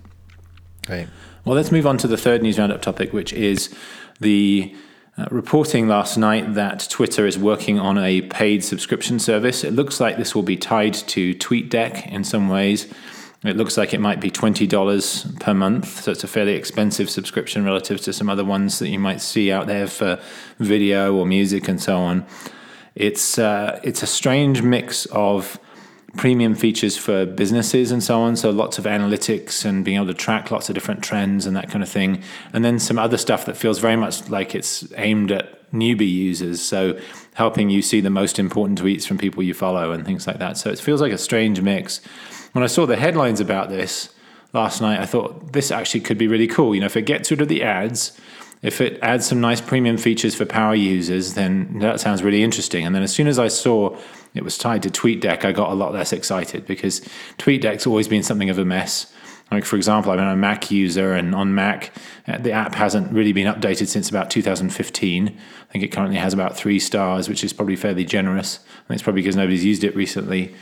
Right. 0.89 1.09
Well, 1.45 1.57
let's 1.57 1.73
move 1.73 1.89
on 1.89 1.99
to 1.99 2.07
the 2.07 2.17
third 2.17 2.41
news 2.41 2.57
roundup 2.57 2.83
topic, 2.83 3.13
which 3.13 3.33
is 3.33 3.75
the 4.21 4.73
uh, 5.19 5.27
reporting 5.33 5.89
last 5.89 6.17
night 6.17 6.55
that 6.55 6.87
Twitter 6.89 7.27
is 7.27 7.37
working 7.37 7.81
on 7.81 7.99
a 7.99 8.23
paid 8.23 8.63
subscription 8.63 9.19
service. 9.19 9.65
It 9.65 9.73
looks 9.73 9.99
like 9.99 10.19
this 10.19 10.37
will 10.37 10.45
be 10.45 10.57
tied 10.57 10.95
to 10.95 11.35
TweetDeck 11.35 12.07
in 12.13 12.23
some 12.23 12.49
ways. 12.49 12.87
It 13.45 13.59
looks 13.59 13.77
like 13.77 13.93
it 13.93 14.01
might 14.01 14.21
be 14.21 14.31
$20 14.31 15.39
per 15.39 15.53
month, 15.53 16.03
so 16.03 16.11
it's 16.11 16.25
a 16.25 16.29
fairly 16.29 16.55
expensive 16.55 17.11
subscription 17.11 17.63
relative 17.63 18.01
to 18.03 18.13
some 18.13 18.31
other 18.31 18.45
ones 18.45 18.79
that 18.79 18.89
you 18.89 18.99
might 18.99 19.21
see 19.21 19.53
out 19.53 19.67
there 19.67 19.87
for 19.87 20.19
video 20.59 21.15
or 21.15 21.27
music 21.27 21.69
and 21.69 21.81
so 21.81 21.99
on. 21.99 22.25
It's, 22.95 23.39
uh, 23.39 23.81
it's 23.85 24.03
a 24.03 24.07
strange 24.07 24.63
mix 24.63 25.05
of 25.07 25.59
premium 26.17 26.55
features 26.55 26.97
for 26.97 27.27
businesses 27.27 27.91
and 27.91 28.03
so 28.03 28.21
on. 28.21 28.37
So 28.37 28.51
lots 28.51 28.79
of 28.79 28.85
analytics 28.85 29.65
and 29.65 29.85
being 29.85 29.97
able 29.97 30.07
to 30.07 30.15
track 30.15 30.51
lots 30.51 30.69
of 30.69 30.75
different 30.75 31.03
trends 31.03 31.45
and 31.45 31.57
that 31.57 31.69
kind 31.69 31.83
of 31.83 31.89
thing. 31.89 32.23
And 32.53 32.65
then 32.65 32.79
some 32.79 32.99
other 32.99 33.19
stuff 33.19 33.45
that 33.47 33.57
feels 33.57 33.79
very 33.79 33.97
much 33.97 34.29
like 34.31 34.55
it's 34.55 34.91
aimed 34.97 35.33
at 35.33 35.71
newbie 35.73 36.11
users. 36.11 36.63
So 36.63 36.99
helping 37.35 37.69
you 37.69 37.83
see 37.83 38.01
the 38.01 38.11
most 38.11 38.39
important 38.39 38.81
tweets 38.81 39.07
from 39.07 39.19
people 39.19 39.43
you 39.43 39.55
follow 39.55 39.91
and 39.91 40.07
things 40.07 40.27
like 40.27 40.39
that. 40.39 40.57
So 40.57 40.71
it 40.71 40.79
feels 40.79 41.01
like 41.01 41.13
a 41.13 41.19
strange 41.19 41.61
mix 41.61 42.01
when 42.55 42.63
I 42.63 42.69
saw 42.69 42.87
the 42.87 42.97
headlines 42.97 43.41
about 43.41 43.69
this 43.69 44.15
last 44.53 44.81
night, 44.81 45.01
I 45.01 45.07
thought 45.07 45.53
this 45.53 45.73
actually 45.73 46.03
could 46.03 46.17
be 46.17 46.29
really 46.29 46.47
cool. 46.47 46.73
You 46.73 46.81
know, 46.81 46.87
if 46.87 46.97
it 46.97 47.03
gets 47.03 47.29
rid 47.33 47.41
of 47.41 47.49
the 47.49 47.65
ads, 47.65 48.19
if 48.63 48.81
it 48.81 48.97
adds 49.03 49.27
some 49.27 49.41
nice 49.41 49.61
premium 49.61 49.97
features 49.97 50.37
for 50.37 50.47
power 50.47 50.77
users, 50.77 51.35
then 51.35 51.81
that 51.81 51.99
sounds 51.99 52.23
really 52.23 52.45
interesting. 52.45 52.87
And 52.87 52.95
then 52.95 53.03
as 53.03 53.13
soon 53.13 53.27
as 53.27 53.41
I 53.41 53.49
saw 53.49 53.99
it 54.35 54.45
was 54.45 54.57
tied 54.57 54.85
to 54.85 54.89
TweetDeck, 54.89 55.45
I 55.45 55.51
got 55.51 55.71
a 55.71 55.75
lot 55.75 55.93
less 55.93 56.13
excited 56.13 56.65
because 56.65 57.01
TweetDeck's 57.39 57.89
always 57.89 58.07
been 58.07 58.23
something 58.23 58.49
of 58.49 58.59
a 58.59 58.65
mess. 58.65 59.13
Like 59.51 59.65
for 59.65 59.75
example, 59.75 60.13
I'm 60.13 60.21
a 60.21 60.37
Mac 60.37 60.71
user, 60.71 61.13
and 61.13 61.35
on 61.35 61.57
Mac, 61.57 61.93
uh, 62.29 62.39
the 62.39 62.53
app 62.53 62.77
hasn't 62.77 63.13
really 63.13 63.33
been 63.33 63.53
updated 63.53 63.89
since 63.89 64.09
about 64.09 64.31
2015. 64.31 65.29
I 65.29 65.73
think 65.73 65.85
it 65.85 65.89
currently 65.89 66.19
has 66.19 66.33
about 66.33 66.57
three 66.57 66.79
stars, 66.79 67.29
which 67.29 67.43
is 67.43 67.53
probably 67.53 67.77
fairly 67.77 68.05
generous. 68.05 68.59
Think 68.87 68.97
it's 68.97 69.03
probably 69.03 69.23
because 69.23 69.37
nobody's 69.37 69.65
used 69.65 69.83
it 69.83 69.95
recently. 69.97 70.55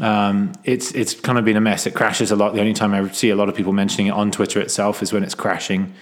Um, 0.00 0.52
it's 0.64 0.92
it's 0.92 1.14
kind 1.14 1.38
of 1.38 1.44
been 1.44 1.56
a 1.56 1.60
mess. 1.60 1.86
It 1.86 1.94
crashes 1.94 2.30
a 2.30 2.36
lot. 2.36 2.54
The 2.54 2.60
only 2.60 2.74
time 2.74 2.94
I 2.94 3.08
see 3.08 3.30
a 3.30 3.36
lot 3.36 3.48
of 3.48 3.54
people 3.54 3.72
mentioning 3.72 4.08
it 4.08 4.12
on 4.12 4.30
Twitter 4.30 4.60
itself 4.60 5.02
is 5.02 5.12
when 5.12 5.22
it's 5.22 5.34
crashing. 5.34 5.92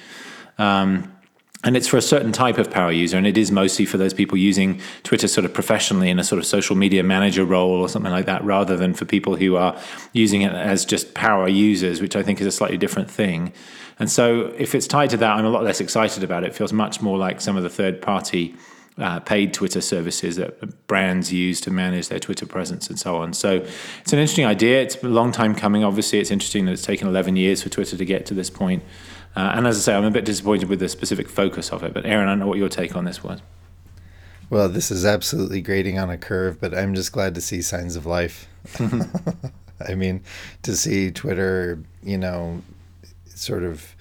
Um, 0.59 1.13
and 1.65 1.77
it's 1.77 1.89
for 1.89 1.97
a 1.97 2.03
certain 2.03 2.33
type 2.33 2.59
of 2.59 2.71
power 2.71 2.93
user, 2.93 3.17
and 3.17 3.27
it 3.27 3.37
is 3.37 3.51
mostly 3.51 3.87
for 3.87 3.97
those 3.97 4.15
people 4.15 4.37
using 4.39 4.81
Twitter 5.03 5.27
sort 5.27 5.45
of 5.45 5.53
professionally 5.53 6.11
in 6.11 6.19
a 6.19 6.25
sort 6.25 6.39
of 6.39 6.47
social 6.47 6.77
media 6.77 7.03
manager 7.03 7.45
role 7.45 7.81
or 7.81 7.89
something 7.89 8.13
like 8.13 8.27
that, 8.27 8.45
rather 8.45 8.77
than 8.77 8.95
for 8.95 9.05
people 9.05 9.37
who 9.37 9.57
are 9.57 9.77
using 10.13 10.43
it 10.43 10.53
as 10.53 10.85
just 10.85 11.15
power 11.15 11.49
users, 11.49 12.01
which 12.01 12.15
I 12.15 12.23
think 12.23 12.41
is 12.41 12.47
a 12.47 12.53
slightly 12.53 12.77
different 12.77 13.11
thing. 13.11 13.53
And 13.99 14.11
so, 14.11 14.55
if 14.59 14.75
it's 14.75 14.87
tied 14.87 15.11
to 15.11 15.17
that, 15.17 15.37
I'm 15.37 15.47
a 15.47 15.51
lot 15.51 15.65
less 15.65 15.81
excited 15.81 16.23
about 16.23 16.45
it. 16.45 16.49
It 16.49 16.55
feels 16.55 16.73
much 16.73 17.01
more 17.01 17.17
like 17.19 17.41
some 17.41 17.57
of 17.57 17.63
the 17.63 17.71
third 17.71 18.01
party 18.03 18.55
uh, 18.99 19.21
paid 19.21 19.53
Twitter 19.53 19.81
services 19.81 20.37
that 20.37 20.87
brands 20.87 21.33
use 21.33 21.61
to 21.61 21.71
manage 21.71 22.09
their 22.09 22.19
Twitter 22.19 22.47
presence 22.47 22.89
and 22.89 22.99
so 22.99 23.17
on. 23.17 23.33
So 23.33 23.57
it's 24.01 24.13
an 24.13 24.19
interesting 24.19 24.47
idea. 24.47 24.81
It's 24.83 25.03
a 25.03 25.09
long 25.09 25.33
time 25.33 25.55
coming. 25.55 25.85
Obviously, 25.85 26.19
it's 26.19 26.31
interesting 26.31 26.65
that 26.67 26.73
it's 26.73 26.83
taken 26.83 27.07
11 27.07 27.37
years 27.37 27.63
for 27.63 27.69
Twitter 27.69 27.97
to 27.97 28.05
get 28.05 28.27
to 28.27 28.35
this 28.35 28.49
point. 28.49 28.83
Uh, 29.35 29.53
and 29.55 29.67
as 29.67 29.77
I 29.77 29.81
say, 29.81 29.95
I'm 29.95 30.05
a 30.05 30.11
bit 30.11 30.25
disappointed 30.25 30.69
with 30.71 30.81
the 30.81 30.89
specific 30.89 31.29
focus 31.29 31.71
of 31.71 31.83
it. 31.83 31.93
But 31.93 32.07
Aaron, 32.07 32.29
I 32.29 32.33
don't 32.33 32.39
know 32.39 32.47
what 32.47 32.59
your 32.59 32.71
take 32.71 32.97
on 32.97 33.05
this 33.05 33.23
was. 33.23 33.41
Well, 34.49 34.69
this 34.69 34.91
is 34.91 35.05
absolutely 35.05 35.61
grading 35.61 35.99
on 35.99 36.09
a 36.09 36.17
curve, 36.17 36.61
but 36.61 36.73
I'm 36.73 36.95
just 36.95 37.13
glad 37.13 37.35
to 37.35 37.41
see 37.41 37.61
signs 37.61 37.97
of 37.97 38.07
life. 38.07 38.49
I 39.87 39.95
mean, 39.95 40.23
to 40.63 40.75
see 40.75 41.11
Twitter, 41.11 41.81
you 42.03 42.17
know, 42.17 42.63
sort 43.27 43.63
of 43.63 43.95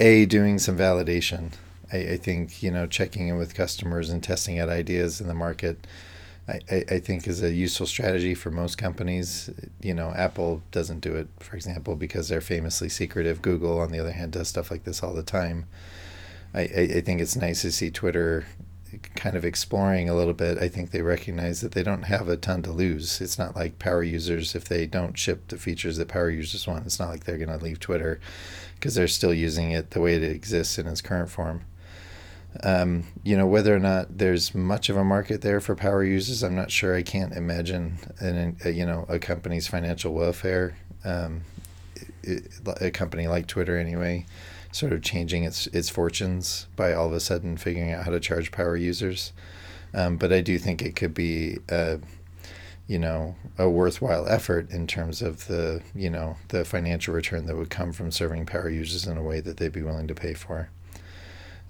a 0.00 0.26
doing 0.26 0.58
some 0.58 0.76
validation. 0.76 1.52
I, 1.92 1.96
I 1.98 2.16
think 2.16 2.62
you 2.62 2.70
know 2.70 2.86
checking 2.86 3.28
in 3.28 3.36
with 3.36 3.54
customers 3.54 4.10
and 4.10 4.22
testing 4.22 4.58
out 4.58 4.68
ideas 4.68 5.20
in 5.20 5.28
the 5.28 5.34
market. 5.34 5.86
I, 6.48 6.84
I 6.90 6.98
think 6.98 7.28
is 7.28 7.44
a 7.44 7.52
useful 7.52 7.86
strategy 7.86 8.34
for 8.34 8.50
most 8.50 8.76
companies. 8.76 9.50
You 9.80 9.94
know, 9.94 10.12
Apple 10.16 10.62
doesn't 10.72 10.98
do 10.98 11.14
it, 11.14 11.28
for 11.38 11.54
example, 11.54 11.94
because 11.94 12.28
they're 12.28 12.40
famously 12.40 12.88
secretive. 12.88 13.40
Google, 13.40 13.78
on 13.78 13.92
the 13.92 14.00
other 14.00 14.10
hand, 14.10 14.32
does 14.32 14.48
stuff 14.48 14.68
like 14.68 14.82
this 14.82 15.00
all 15.00 15.14
the 15.14 15.22
time. 15.22 15.66
I, 16.52 16.62
I 16.62 17.00
think 17.02 17.20
it's 17.20 17.36
nice 17.36 17.62
to 17.62 17.70
see 17.70 17.90
Twitter 17.90 18.46
kind 19.14 19.36
of 19.36 19.44
exploring 19.44 20.08
a 20.08 20.14
little 20.14 20.34
bit, 20.34 20.58
I 20.58 20.68
think 20.68 20.90
they 20.90 21.02
recognize 21.02 21.60
that 21.60 21.72
they 21.72 21.82
don't 21.82 22.02
have 22.02 22.28
a 22.28 22.36
ton 22.36 22.62
to 22.62 22.72
lose. 22.72 23.20
It's 23.20 23.38
not 23.38 23.54
like 23.54 23.78
power 23.78 24.02
users, 24.02 24.54
if 24.54 24.64
they 24.64 24.86
don't 24.86 25.18
ship 25.18 25.48
the 25.48 25.56
features 25.56 25.96
that 25.98 26.08
power 26.08 26.30
users 26.30 26.66
want, 26.66 26.86
it's 26.86 26.98
not 26.98 27.08
like 27.08 27.24
they're 27.24 27.38
going 27.38 27.56
to 27.56 27.64
leave 27.64 27.80
Twitter 27.80 28.20
because 28.74 28.94
they're 28.94 29.08
still 29.08 29.34
using 29.34 29.70
it 29.72 29.90
the 29.90 30.00
way 30.00 30.14
it 30.14 30.22
exists 30.22 30.78
in 30.78 30.86
its 30.86 31.00
current 31.00 31.30
form. 31.30 31.62
Um, 32.64 33.04
you 33.22 33.36
know, 33.36 33.46
whether 33.46 33.74
or 33.74 33.78
not 33.78 34.18
there's 34.18 34.54
much 34.54 34.88
of 34.88 34.96
a 34.96 35.04
market 35.04 35.40
there 35.40 35.60
for 35.60 35.76
power 35.76 36.02
users, 36.02 36.42
I'm 36.42 36.56
not 36.56 36.70
sure. 36.70 36.96
I 36.96 37.02
can't 37.02 37.32
imagine, 37.32 37.98
an, 38.18 38.56
a, 38.64 38.70
you 38.70 38.84
know, 38.84 39.06
a 39.08 39.18
company's 39.18 39.68
financial 39.68 40.12
welfare, 40.12 40.76
um, 41.04 41.42
it, 42.22 42.48
a 42.80 42.90
company 42.90 43.28
like 43.28 43.46
Twitter 43.46 43.78
anyway, 43.78 44.26
sort 44.72 44.92
of 44.92 45.02
changing 45.02 45.44
its 45.44 45.68
its 45.68 45.88
fortunes 45.88 46.66
by 46.76 46.92
all 46.92 47.06
of 47.06 47.12
a 47.12 47.20
sudden 47.20 47.56
figuring 47.56 47.92
out 47.92 48.04
how 48.04 48.10
to 48.10 48.20
charge 48.20 48.52
power 48.52 48.76
users. 48.76 49.32
Um, 49.94 50.16
but 50.16 50.32
I 50.32 50.40
do 50.40 50.58
think 50.58 50.82
it 50.82 50.94
could 50.96 51.14
be 51.14 51.58
a, 51.68 51.98
you 52.86 52.98
know, 52.98 53.36
a 53.58 53.68
worthwhile 53.68 54.26
effort 54.28 54.70
in 54.70 54.86
terms 54.86 55.22
of 55.22 55.46
the, 55.46 55.82
you 55.94 56.10
know, 56.10 56.36
the 56.48 56.64
financial 56.64 57.14
return 57.14 57.46
that 57.46 57.56
would 57.56 57.70
come 57.70 57.92
from 57.92 58.10
serving 58.10 58.46
power 58.46 58.68
users 58.68 59.06
in 59.06 59.16
a 59.16 59.22
way 59.22 59.40
that 59.40 59.56
they'd 59.56 59.72
be 59.72 59.82
willing 59.82 60.08
to 60.08 60.14
pay 60.14 60.34
for. 60.34 60.68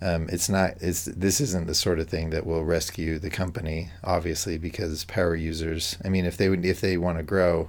Um, 0.03 0.29
it's 0.31 0.49
not. 0.49 0.75
It's 0.81 1.05
this 1.05 1.41
isn't 1.41 1.67
the 1.67 1.75
sort 1.75 1.99
of 1.99 2.09
thing 2.09 2.31
that 2.31 2.47
will 2.47 2.65
rescue 2.65 3.19
the 3.19 3.31
company, 3.31 3.91
obviously, 4.03 4.57
because 4.57 5.05
power 5.05 5.37
users. 5.37 5.99
I 6.05 6.09
mean, 6.09 6.25
if 6.25 6.37
they 6.37 6.49
would, 6.49 6.65
if 6.65 6.81
they 6.81 6.97
want 6.97 7.19
to 7.19 7.23
grow, 7.23 7.69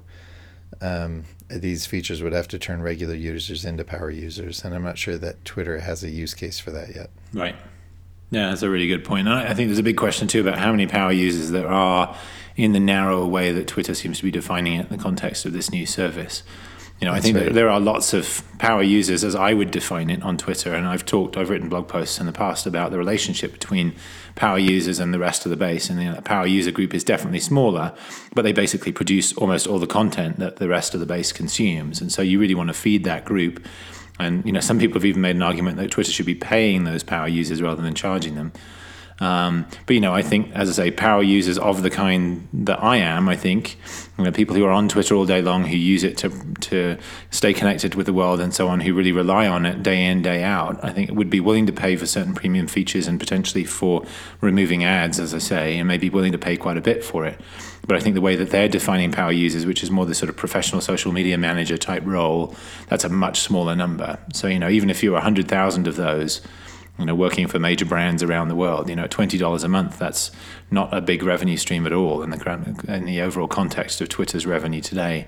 um, 0.79 1.25
these 1.49 1.85
features 1.85 2.23
would 2.23 2.33
have 2.33 2.47
to 2.49 2.59
turn 2.59 2.81
regular 2.81 3.15
users 3.15 3.65
into 3.65 3.83
power 3.83 4.09
users, 4.09 4.63
and 4.63 4.73
I'm 4.73 4.83
not 4.83 4.97
sure 4.97 5.17
that 5.17 5.43
Twitter 5.43 5.79
has 5.79 6.03
a 6.03 6.09
use 6.09 6.33
case 6.33 6.59
for 6.59 6.71
that 6.71 6.95
yet. 6.95 7.09
Right. 7.33 7.55
Yeah, 8.29 8.49
that's 8.49 8.61
a 8.61 8.69
really 8.69 8.87
good 8.87 9.03
point. 9.03 9.27
And 9.27 9.37
I 9.37 9.53
think 9.53 9.67
there's 9.67 9.77
a 9.77 9.83
big 9.83 9.97
question 9.97 10.29
too 10.29 10.39
about 10.39 10.57
how 10.57 10.71
many 10.71 10.87
power 10.87 11.11
users 11.11 11.51
there 11.51 11.67
are 11.67 12.15
in 12.55 12.71
the 12.71 12.79
narrower 12.79 13.25
way 13.25 13.51
that 13.51 13.67
Twitter 13.67 13.93
seems 13.93 14.19
to 14.19 14.23
be 14.23 14.31
defining 14.31 14.75
it 14.75 14.89
in 14.89 14.97
the 14.97 15.03
context 15.03 15.45
of 15.45 15.51
this 15.51 15.69
new 15.69 15.85
service. 15.85 16.43
You 17.01 17.07
know, 17.07 17.13
That's 17.15 17.25
I 17.25 17.31
think 17.31 17.45
right. 17.45 17.53
there 17.53 17.67
are 17.67 17.79
lots 17.79 18.13
of 18.13 18.43
power 18.59 18.83
users, 18.83 19.23
as 19.23 19.33
I 19.33 19.55
would 19.55 19.71
define 19.71 20.11
it, 20.11 20.21
on 20.21 20.37
Twitter, 20.37 20.75
and 20.75 20.85
I've 20.87 21.03
talked, 21.03 21.35
I've 21.35 21.49
written 21.49 21.67
blog 21.67 21.87
posts 21.87 22.19
in 22.19 22.27
the 22.27 22.31
past 22.31 22.67
about 22.67 22.91
the 22.91 22.99
relationship 22.99 23.51
between 23.53 23.95
power 24.35 24.59
users 24.59 24.99
and 24.99 25.11
the 25.11 25.17
rest 25.17 25.43
of 25.43 25.49
the 25.49 25.55
base. 25.55 25.89
And 25.89 25.99
you 25.99 26.09
know, 26.09 26.15
the 26.15 26.21
power 26.21 26.45
user 26.45 26.69
group 26.69 26.93
is 26.93 27.03
definitely 27.03 27.39
smaller, 27.39 27.95
but 28.35 28.43
they 28.43 28.51
basically 28.53 28.91
produce 28.91 29.33
almost 29.33 29.65
all 29.65 29.79
the 29.79 29.87
content 29.87 30.37
that 30.37 30.57
the 30.57 30.67
rest 30.67 30.93
of 30.93 30.99
the 30.99 31.07
base 31.07 31.31
consumes. 31.31 32.01
And 32.01 32.11
so 32.11 32.21
you 32.21 32.39
really 32.39 32.53
want 32.53 32.67
to 32.67 32.73
feed 32.75 33.03
that 33.05 33.25
group. 33.25 33.65
And 34.19 34.45
you 34.45 34.51
know, 34.51 34.59
some 34.59 34.77
people 34.77 34.93
have 34.93 35.05
even 35.05 35.21
made 35.21 35.35
an 35.35 35.41
argument 35.41 35.77
that 35.77 35.89
Twitter 35.89 36.11
should 36.11 36.27
be 36.27 36.35
paying 36.35 36.83
those 36.83 37.01
power 37.01 37.27
users 37.27 37.63
rather 37.63 37.81
than 37.81 37.95
charging 37.95 38.35
them. 38.35 38.53
Um, 39.21 39.67
but 39.86 39.93
you 39.93 40.01
know, 40.01 40.13
I 40.13 40.23
think, 40.23 40.51
as 40.53 40.67
I 40.67 40.71
say, 40.71 40.91
power 40.91 41.21
users 41.21 41.60
of 41.60 41.84
the 41.84 41.91
kind 41.91 42.47
that 42.53 42.84
I 42.84 42.97
am, 42.97 43.29
I 43.29 43.36
think, 43.36 43.77
you 44.17 44.23
know, 44.23 44.31
people 44.31 44.55
who 44.55 44.65
are 44.65 44.71
on 44.71 44.89
Twitter 44.89 45.13
all 45.13 45.27
day 45.27 45.43
long, 45.43 45.65
who 45.65 45.77
use 45.77 46.03
it 46.03 46.17
to 46.17 46.29
to 46.62 46.97
stay 47.29 47.53
connected 47.53 47.93
with 47.93 48.07
the 48.07 48.13
world 48.13 48.39
and 48.39 48.51
so 48.51 48.67
on, 48.67 48.79
who 48.81 48.95
really 48.95 49.12
rely 49.12 49.45
on 49.47 49.65
it 49.67 49.84
day 49.84 50.03
in 50.03 50.23
day 50.23 50.43
out, 50.43 50.84
I 50.84 50.91
think 50.91 51.12
would 51.12 51.29
be 51.29 51.39
willing 51.39 51.67
to 51.67 51.71
pay 51.71 51.95
for 51.95 52.07
certain 52.07 52.34
premium 52.34 52.65
features 52.65 53.07
and 53.07 53.19
potentially 53.19 53.63
for 53.63 54.03
removing 54.41 54.84
ads, 54.84 55.19
as 55.19 55.36
I 55.36 55.39
say, 55.39 55.77
and 55.77 55.88
maybe 55.88 56.10
willing 56.10 56.31
to 56.31 56.39
pay 56.39 56.57
quite 56.57 56.77
a 56.77 56.81
bit 56.81 57.03
for 57.03 57.23
it. 57.25 57.39
But 57.88 57.97
I 57.97 57.99
think 57.99 58.15
the 58.15 58.21
way 58.21 58.36
that 58.36 58.49
they're 58.49 58.67
defining 58.67 59.12
power 59.12 59.31
users, 59.31 59.67
which 59.67 59.84
is 59.84 59.91
more 59.91 60.07
the 60.07 60.15
sort 60.15 60.29
of 60.29 60.36
professional 60.36 60.81
social 60.81 61.12
media 61.12 61.38
manager 61.38 61.77
type 61.77 62.03
role, 62.05 62.55
that's 62.88 63.03
a 63.03 63.10
much 63.10 63.41
smaller 63.41 63.75
number. 63.75 64.17
So 64.34 64.47
you 64.47 64.57
know, 64.57 64.69
even 64.69 64.89
if 64.89 65.03
you 65.03 65.12
were 65.12 65.19
hundred 65.19 65.47
thousand 65.47 65.88
of 65.88 65.95
those 65.95 66.41
you 66.99 67.06
know, 67.06 67.15
working 67.15 67.47
for 67.47 67.60
major 67.60 67.86
brands 67.86 68.21
around 68.21 68.47
the 68.47 68.56
world. 68.56 68.89
You 68.89 68.95
know, 68.95 69.08
twenty 69.08 69.38
dollars 69.38 69.63
a 69.63 69.67
month, 69.67 69.97
that's 69.97 70.32
not 70.69 70.93
a 70.93 71.01
big 71.01 71.23
revenue 71.23 71.58
stream 71.58 71.86
at 71.86 71.93
all 71.93 72.21
in 72.21 72.30
the 72.30 72.86
in 72.88 73.06
the 73.06 73.21
overall 73.21 73.47
context 73.47 74.01
of 74.01 74.10
Twitter's 74.10 74.45
revenue 74.45 74.82
today. 74.82 75.27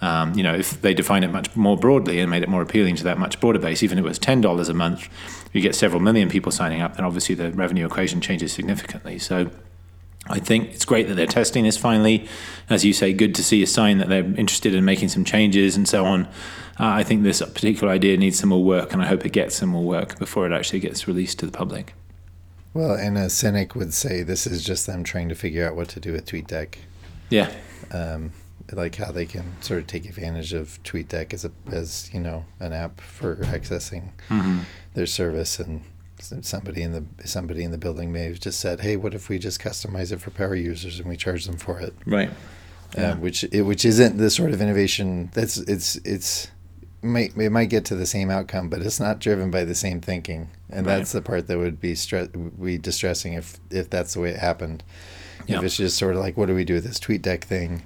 Um, 0.00 0.34
you 0.34 0.44
know, 0.44 0.54
if 0.54 0.80
they 0.80 0.94
define 0.94 1.24
it 1.24 1.32
much 1.32 1.54
more 1.56 1.76
broadly 1.76 2.20
and 2.20 2.30
made 2.30 2.44
it 2.44 2.48
more 2.48 2.62
appealing 2.62 2.94
to 2.96 3.04
that 3.04 3.18
much 3.18 3.40
broader 3.40 3.58
base, 3.58 3.82
even 3.82 3.98
if 3.98 4.04
it 4.04 4.08
was 4.08 4.18
ten 4.18 4.40
dollars 4.40 4.68
a 4.68 4.74
month, 4.74 5.08
you 5.52 5.60
get 5.60 5.74
several 5.74 6.00
million 6.00 6.28
people 6.28 6.52
signing 6.52 6.80
up, 6.80 6.96
then 6.96 7.04
obviously 7.04 7.34
the 7.34 7.50
revenue 7.50 7.86
equation 7.86 8.20
changes 8.20 8.52
significantly. 8.52 9.18
So. 9.18 9.50
I 10.30 10.40
think 10.40 10.74
it's 10.74 10.84
great 10.84 11.08
that 11.08 11.14
they're 11.14 11.26
testing 11.26 11.64
this 11.64 11.78
finally. 11.78 12.28
As 12.68 12.84
you 12.84 12.92
say, 12.92 13.14
good 13.14 13.34
to 13.36 13.42
see 13.42 13.62
a 13.62 13.66
sign 13.66 13.96
that 13.96 14.10
they're 14.10 14.24
interested 14.24 14.74
in 14.74 14.84
making 14.84 15.08
some 15.08 15.24
changes 15.24 15.74
and 15.74 15.88
so 15.88 16.04
on. 16.04 16.28
Uh, 16.80 16.86
I 16.86 17.02
think 17.02 17.22
this 17.22 17.40
particular 17.40 17.92
idea 17.92 18.16
needs 18.16 18.38
some 18.38 18.50
more 18.50 18.62
work, 18.62 18.92
and 18.92 19.02
I 19.02 19.06
hope 19.06 19.26
it 19.26 19.32
gets 19.32 19.56
some 19.56 19.70
more 19.70 19.82
work 19.82 20.18
before 20.18 20.46
it 20.46 20.52
actually 20.52 20.80
gets 20.80 21.08
released 21.08 21.40
to 21.40 21.46
the 21.46 21.52
public. 21.52 21.94
Well, 22.72 22.92
and 22.92 23.18
a 23.18 23.28
cynic 23.30 23.74
would 23.74 23.92
say 23.92 24.22
this 24.22 24.46
is 24.46 24.64
just 24.64 24.86
them 24.86 25.02
trying 25.02 25.28
to 25.30 25.34
figure 25.34 25.66
out 25.66 25.74
what 25.74 25.88
to 25.90 26.00
do 26.00 26.12
with 26.12 26.26
TweetDeck. 26.26 26.76
Yeah. 27.30 27.52
Um, 27.90 28.32
like 28.72 28.96
how 28.96 29.10
they 29.10 29.26
can 29.26 29.60
sort 29.60 29.80
of 29.80 29.86
take 29.86 30.04
advantage 30.04 30.52
of 30.52 30.80
TweetDeck 30.84 31.32
as 31.32 31.44
a 31.44 31.50
as 31.72 32.10
you 32.12 32.20
know 32.20 32.44
an 32.60 32.72
app 32.72 33.00
for 33.00 33.36
accessing 33.36 34.10
mm-hmm. 34.28 34.60
their 34.94 35.06
service, 35.06 35.58
and 35.58 35.82
somebody 36.20 36.82
in 36.82 36.92
the 36.92 37.04
somebody 37.26 37.64
in 37.64 37.70
the 37.70 37.78
building 37.78 38.12
may 38.12 38.24
have 38.24 38.40
just 38.40 38.60
said, 38.60 38.80
"Hey, 38.80 38.96
what 38.96 39.14
if 39.14 39.28
we 39.28 39.38
just 39.38 39.60
customize 39.60 40.12
it 40.12 40.20
for 40.20 40.30
power 40.30 40.54
users 40.54 41.00
and 41.00 41.08
we 41.08 41.16
charge 41.16 41.46
them 41.46 41.56
for 41.56 41.80
it?" 41.80 41.94
Right. 42.06 42.30
Uh, 42.96 43.00
yeah. 43.00 43.14
which 43.16 43.44
it, 43.44 43.62
which 43.62 43.84
isn't 43.84 44.16
the 44.16 44.30
sort 44.30 44.50
of 44.52 44.62
innovation 44.62 45.30
that's 45.34 45.58
it's 45.58 45.96
it's 45.96 46.48
might 47.02 47.36
it 47.36 47.50
might 47.50 47.70
get 47.70 47.84
to 47.86 47.96
the 47.96 48.06
same 48.06 48.30
outcome, 48.30 48.68
but 48.68 48.80
it's 48.82 49.00
not 49.00 49.18
driven 49.18 49.50
by 49.50 49.64
the 49.64 49.74
same 49.74 50.00
thinking, 50.00 50.50
and 50.70 50.86
right. 50.86 50.96
that's 50.96 51.12
the 51.12 51.22
part 51.22 51.46
that 51.46 51.58
would 51.58 51.80
be 51.80 51.94
stress 51.94 52.28
be 52.28 52.78
distressing 52.78 53.34
if 53.34 53.58
if 53.70 53.88
that's 53.90 54.14
the 54.14 54.20
way 54.20 54.30
it 54.30 54.38
happened. 54.38 54.82
Yep. 55.46 55.58
If 55.58 55.64
it's 55.64 55.76
just 55.76 55.96
sort 55.96 56.14
of 56.14 56.20
like, 56.20 56.36
what 56.36 56.46
do 56.46 56.54
we 56.54 56.64
do 56.64 56.74
with 56.74 56.84
this 56.84 56.98
TweetDeck 56.98 57.42
thing? 57.42 57.82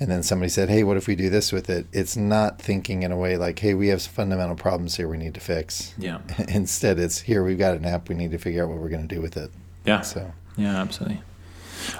And 0.00 0.10
then 0.10 0.24
somebody 0.24 0.48
said, 0.48 0.68
hey, 0.68 0.82
what 0.82 0.96
if 0.96 1.06
we 1.06 1.14
do 1.14 1.30
this 1.30 1.52
with 1.52 1.70
it? 1.70 1.86
It's 1.92 2.16
not 2.16 2.60
thinking 2.60 3.04
in 3.04 3.12
a 3.12 3.16
way 3.16 3.36
like, 3.36 3.60
hey, 3.60 3.74
we 3.74 3.88
have 3.88 4.02
fundamental 4.02 4.56
problems 4.56 4.96
here 4.96 5.06
we 5.06 5.16
need 5.16 5.34
to 5.34 5.40
fix. 5.40 5.94
Yeah. 5.96 6.18
Instead, 6.48 6.98
it's 6.98 7.20
here 7.20 7.44
we've 7.44 7.58
got 7.58 7.76
an 7.76 7.84
app 7.84 8.08
we 8.08 8.16
need 8.16 8.32
to 8.32 8.38
figure 8.38 8.64
out 8.64 8.70
what 8.70 8.78
we're 8.78 8.88
going 8.88 9.06
to 9.06 9.14
do 9.14 9.22
with 9.22 9.36
it. 9.36 9.52
Yeah. 9.84 10.00
So. 10.00 10.32
Yeah, 10.56 10.80
absolutely. 10.80 11.22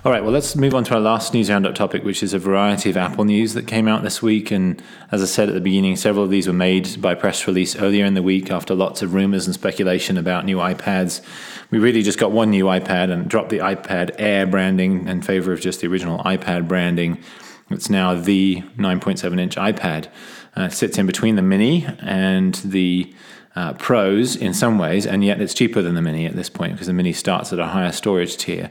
All 0.04 0.12
right, 0.12 0.22
well, 0.22 0.32
let's 0.32 0.54
move 0.56 0.74
on 0.74 0.84
to 0.84 0.94
our 0.94 1.00
last 1.00 1.34
news 1.34 1.50
roundup 1.50 1.74
topic, 1.74 2.04
which 2.04 2.22
is 2.22 2.34
a 2.34 2.38
variety 2.38 2.90
of 2.90 2.96
Apple 2.96 3.24
news 3.24 3.54
that 3.54 3.66
came 3.66 3.88
out 3.88 4.02
this 4.02 4.20
week. 4.22 4.50
And 4.50 4.82
as 5.10 5.22
I 5.22 5.26
said 5.26 5.48
at 5.48 5.54
the 5.54 5.60
beginning, 5.60 5.96
several 5.96 6.24
of 6.24 6.30
these 6.30 6.46
were 6.46 6.52
made 6.52 7.00
by 7.00 7.14
press 7.14 7.46
release 7.46 7.76
earlier 7.76 8.04
in 8.04 8.14
the 8.14 8.22
week 8.22 8.50
after 8.50 8.74
lots 8.74 9.02
of 9.02 9.14
rumors 9.14 9.46
and 9.46 9.54
speculation 9.54 10.16
about 10.16 10.44
new 10.44 10.58
iPads. 10.58 11.20
We 11.70 11.78
really 11.78 12.02
just 12.02 12.18
got 12.18 12.32
one 12.32 12.50
new 12.50 12.66
iPad 12.66 13.10
and 13.10 13.28
dropped 13.28 13.50
the 13.50 13.58
iPad 13.58 14.14
Air 14.18 14.46
branding 14.46 15.08
in 15.08 15.22
favor 15.22 15.52
of 15.52 15.60
just 15.60 15.80
the 15.80 15.86
original 15.86 16.18
iPad 16.20 16.68
branding. 16.68 17.22
It's 17.70 17.90
now 17.90 18.14
the 18.14 18.62
9.7 18.76 19.40
inch 19.40 19.56
iPad. 19.56 20.08
Uh, 20.56 20.62
it 20.62 20.72
sits 20.72 20.98
in 20.98 21.06
between 21.06 21.36
the 21.36 21.42
Mini 21.42 21.86
and 22.00 22.54
the 22.56 23.12
uh, 23.56 23.72
Pros 23.74 24.36
in 24.36 24.52
some 24.52 24.78
ways, 24.78 25.06
and 25.06 25.24
yet 25.24 25.40
it's 25.40 25.54
cheaper 25.54 25.82
than 25.82 25.94
the 25.94 26.02
Mini 26.02 26.26
at 26.26 26.36
this 26.36 26.48
point 26.48 26.72
because 26.72 26.86
the 26.86 26.92
Mini 26.92 27.12
starts 27.12 27.52
at 27.52 27.58
a 27.58 27.66
higher 27.68 27.92
storage 27.92 28.36
tier. 28.36 28.70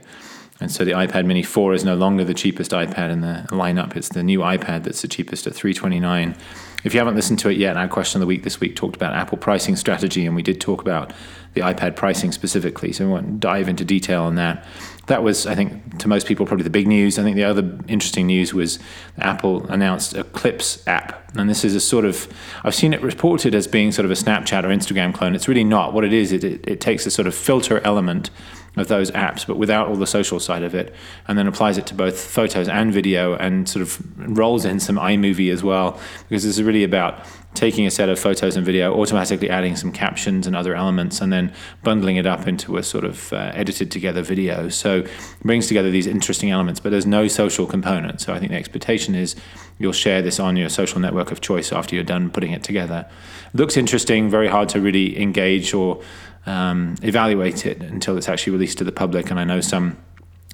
And 0.60 0.70
so 0.70 0.84
the 0.84 0.92
iPad 0.92 1.26
Mini 1.26 1.42
4 1.42 1.74
is 1.74 1.84
no 1.84 1.96
longer 1.96 2.24
the 2.24 2.34
cheapest 2.34 2.70
iPad 2.70 3.10
in 3.10 3.20
the 3.22 3.44
lineup. 3.50 3.96
It's 3.96 4.08
the 4.08 4.22
new 4.22 4.38
iPad 4.40 4.84
that's 4.84 5.02
the 5.02 5.08
cheapest 5.08 5.46
at 5.46 5.54
329. 5.54 6.36
If 6.84 6.92
you 6.92 7.00
haven't 7.00 7.16
listened 7.16 7.38
to 7.40 7.48
it 7.48 7.56
yet, 7.56 7.76
our 7.76 7.88
question 7.88 8.18
of 8.18 8.20
the 8.20 8.26
week 8.26 8.44
this 8.44 8.60
week 8.60 8.76
talked 8.76 8.94
about 8.94 9.14
Apple 9.14 9.38
pricing 9.38 9.74
strategy, 9.74 10.26
and 10.26 10.36
we 10.36 10.42
did 10.42 10.60
talk 10.60 10.82
about 10.82 11.12
the 11.54 11.62
iPad 11.62 11.96
pricing 11.96 12.30
specifically. 12.30 12.92
So 12.92 13.06
we 13.06 13.12
won't 13.12 13.40
dive 13.40 13.68
into 13.68 13.84
detail 13.84 14.22
on 14.22 14.34
that. 14.34 14.64
That 15.06 15.22
was, 15.22 15.46
I 15.46 15.54
think, 15.54 15.98
to 15.98 16.08
most 16.08 16.26
people, 16.26 16.46
probably 16.46 16.64
the 16.64 16.70
big 16.70 16.86
news. 16.86 17.18
I 17.18 17.22
think 17.22 17.36
the 17.36 17.44
other 17.44 17.78
interesting 17.88 18.26
news 18.26 18.52
was 18.52 18.78
Apple 19.18 19.66
announced 19.66 20.14
a 20.14 20.24
Clips 20.24 20.86
app. 20.86 21.30
And 21.36 21.48
this 21.48 21.64
is 21.64 21.74
a 21.74 21.80
sort 21.80 22.04
of, 22.04 22.28
I've 22.62 22.74
seen 22.74 22.92
it 22.92 23.02
reported 23.02 23.54
as 23.54 23.66
being 23.66 23.90
sort 23.90 24.04
of 24.04 24.10
a 24.10 24.14
Snapchat 24.14 24.64
or 24.64 24.68
Instagram 24.68 25.14
clone. 25.14 25.34
It's 25.34 25.48
really 25.48 25.64
not. 25.64 25.94
What 25.94 26.04
it 26.04 26.12
is, 26.12 26.32
it, 26.32 26.44
it, 26.44 26.68
it 26.68 26.80
takes 26.80 27.06
a 27.06 27.10
sort 27.10 27.26
of 27.26 27.34
filter 27.34 27.80
element 27.80 28.30
of 28.76 28.88
those 28.88 29.10
apps, 29.12 29.46
but 29.46 29.56
without 29.56 29.88
all 29.88 29.96
the 29.96 30.06
social 30.06 30.40
side 30.40 30.62
of 30.62 30.74
it, 30.74 30.94
and 31.28 31.38
then 31.38 31.46
applies 31.46 31.78
it 31.78 31.86
to 31.86 31.94
both 31.94 32.18
photos 32.18 32.68
and 32.68 32.92
video 32.92 33.34
and 33.36 33.68
sort 33.68 33.82
of 33.82 34.00
rolls 34.36 34.64
in 34.64 34.80
some 34.80 34.96
iMovie 34.96 35.52
as 35.52 35.62
well, 35.62 35.98
because 36.28 36.42
this 36.42 36.58
is 36.58 36.62
really 36.62 36.84
about 36.84 37.24
taking 37.54 37.86
a 37.86 37.90
set 37.90 38.08
of 38.08 38.18
photos 38.18 38.56
and 38.56 38.66
video, 38.66 38.92
automatically 38.92 39.48
adding 39.48 39.76
some 39.76 39.92
captions 39.92 40.44
and 40.46 40.56
other 40.56 40.74
elements, 40.74 41.20
and 41.20 41.32
then 41.32 41.52
bundling 41.84 42.16
it 42.16 42.26
up 42.26 42.48
into 42.48 42.76
a 42.76 42.82
sort 42.82 43.04
of 43.04 43.32
uh, 43.32 43.52
edited 43.54 43.92
together 43.92 44.22
video. 44.22 44.68
So 44.68 45.04
brings 45.44 45.68
together 45.68 45.90
these 45.90 46.08
interesting 46.08 46.50
elements, 46.50 46.80
but 46.80 46.90
there's 46.90 47.06
no 47.06 47.28
social 47.28 47.66
component. 47.66 48.20
So 48.20 48.34
I 48.34 48.40
think 48.40 48.50
the 48.50 48.58
expectation 48.58 49.14
is 49.14 49.36
you'll 49.78 49.92
share 49.92 50.20
this 50.20 50.40
on 50.40 50.56
your 50.56 50.68
social 50.68 51.00
network 51.00 51.30
of 51.30 51.40
choice 51.40 51.72
after 51.72 51.94
you're 51.94 52.04
done 52.04 52.28
putting 52.30 52.50
it 52.50 52.64
together. 52.64 53.08
Looks 53.52 53.76
interesting, 53.76 54.30
very 54.30 54.48
hard 54.48 54.68
to 54.70 54.80
really 54.80 55.20
engage 55.20 55.72
or 55.74 56.02
um, 56.46 56.96
evaluate 57.02 57.66
it 57.66 57.82
until 57.82 58.16
it's 58.16 58.28
actually 58.28 58.52
released 58.52 58.78
to 58.78 58.84
the 58.84 58.92
public. 58.92 59.30
And 59.30 59.40
I 59.40 59.44
know 59.44 59.60
some 59.60 59.96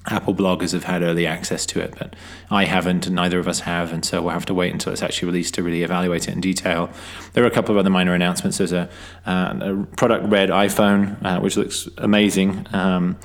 Apple 0.06 0.34
bloggers 0.34 0.72
have 0.72 0.84
had 0.84 1.02
early 1.02 1.26
access 1.26 1.66
to 1.66 1.80
it, 1.80 1.94
but 1.98 2.16
I 2.50 2.64
haven't, 2.64 3.06
and 3.06 3.14
neither 3.14 3.38
of 3.38 3.46
us 3.46 3.60
have, 3.60 3.92
and 3.92 4.02
so 4.02 4.22
we'll 4.22 4.32
have 4.32 4.46
to 4.46 4.54
wait 4.54 4.72
until 4.72 4.92
it's 4.92 5.02
actually 5.02 5.26
released 5.26 5.54
to 5.54 5.62
really 5.62 5.82
evaluate 5.82 6.26
it 6.26 6.32
in 6.32 6.40
detail. 6.40 6.88
There 7.34 7.44
are 7.44 7.46
a 7.46 7.50
couple 7.50 7.74
of 7.74 7.78
other 7.78 7.90
minor 7.90 8.14
announcements. 8.14 8.56
There's 8.56 8.72
a, 8.72 8.88
uh, 9.26 9.58
a 9.60 9.86
product 9.96 10.26
red 10.28 10.48
iPhone, 10.48 11.22
uh, 11.22 11.40
which 11.40 11.58
looks 11.58 11.86
amazing. 11.98 12.66
Um, 12.72 13.18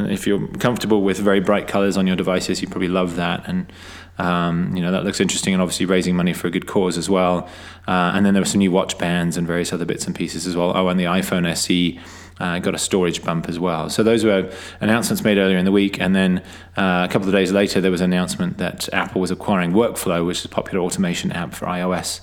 if 0.00 0.26
you're 0.26 0.46
comfortable 0.58 1.02
with 1.02 1.18
very 1.18 1.40
bright 1.40 1.68
colors 1.68 1.96
on 1.96 2.06
your 2.06 2.16
devices, 2.16 2.60
you 2.60 2.68
probably 2.68 2.88
love 2.88 3.16
that, 3.16 3.48
and 3.48 3.72
um, 4.18 4.74
you 4.74 4.82
know 4.82 4.90
that 4.90 5.04
looks 5.04 5.20
interesting, 5.20 5.52
and 5.54 5.62
obviously 5.62 5.86
raising 5.86 6.16
money 6.16 6.32
for 6.32 6.48
a 6.48 6.50
good 6.50 6.66
cause 6.66 6.98
as 6.98 7.08
well. 7.08 7.48
Uh, 7.86 8.12
and 8.14 8.26
then 8.26 8.34
there 8.34 8.40
were 8.40 8.46
some 8.46 8.58
new 8.58 8.70
watch 8.70 8.98
bands 8.98 9.36
and 9.36 9.46
various 9.46 9.72
other 9.72 9.84
bits 9.84 10.06
and 10.06 10.14
pieces 10.14 10.46
as 10.46 10.56
well. 10.56 10.72
Oh, 10.76 10.88
and 10.88 10.98
the 10.98 11.04
iPhone 11.04 11.46
SE 11.48 12.00
uh, 12.40 12.58
got 12.58 12.74
a 12.74 12.78
storage 12.78 13.24
bump 13.24 13.48
as 13.48 13.58
well. 13.58 13.88
So 13.88 14.02
those 14.02 14.24
were 14.24 14.52
announcements 14.80 15.22
made 15.22 15.38
earlier 15.38 15.58
in 15.58 15.64
the 15.64 15.72
week, 15.72 16.00
and 16.00 16.14
then 16.14 16.38
uh, 16.76 17.06
a 17.08 17.12
couple 17.12 17.28
of 17.28 17.34
days 17.34 17.52
later, 17.52 17.80
there 17.80 17.90
was 17.90 18.00
an 18.00 18.12
announcement 18.12 18.58
that 18.58 18.92
Apple 18.92 19.20
was 19.20 19.30
acquiring 19.30 19.72
Workflow, 19.72 20.26
which 20.26 20.38
is 20.38 20.44
a 20.44 20.48
popular 20.48 20.84
automation 20.84 21.32
app 21.32 21.54
for 21.54 21.66
iOS. 21.66 22.20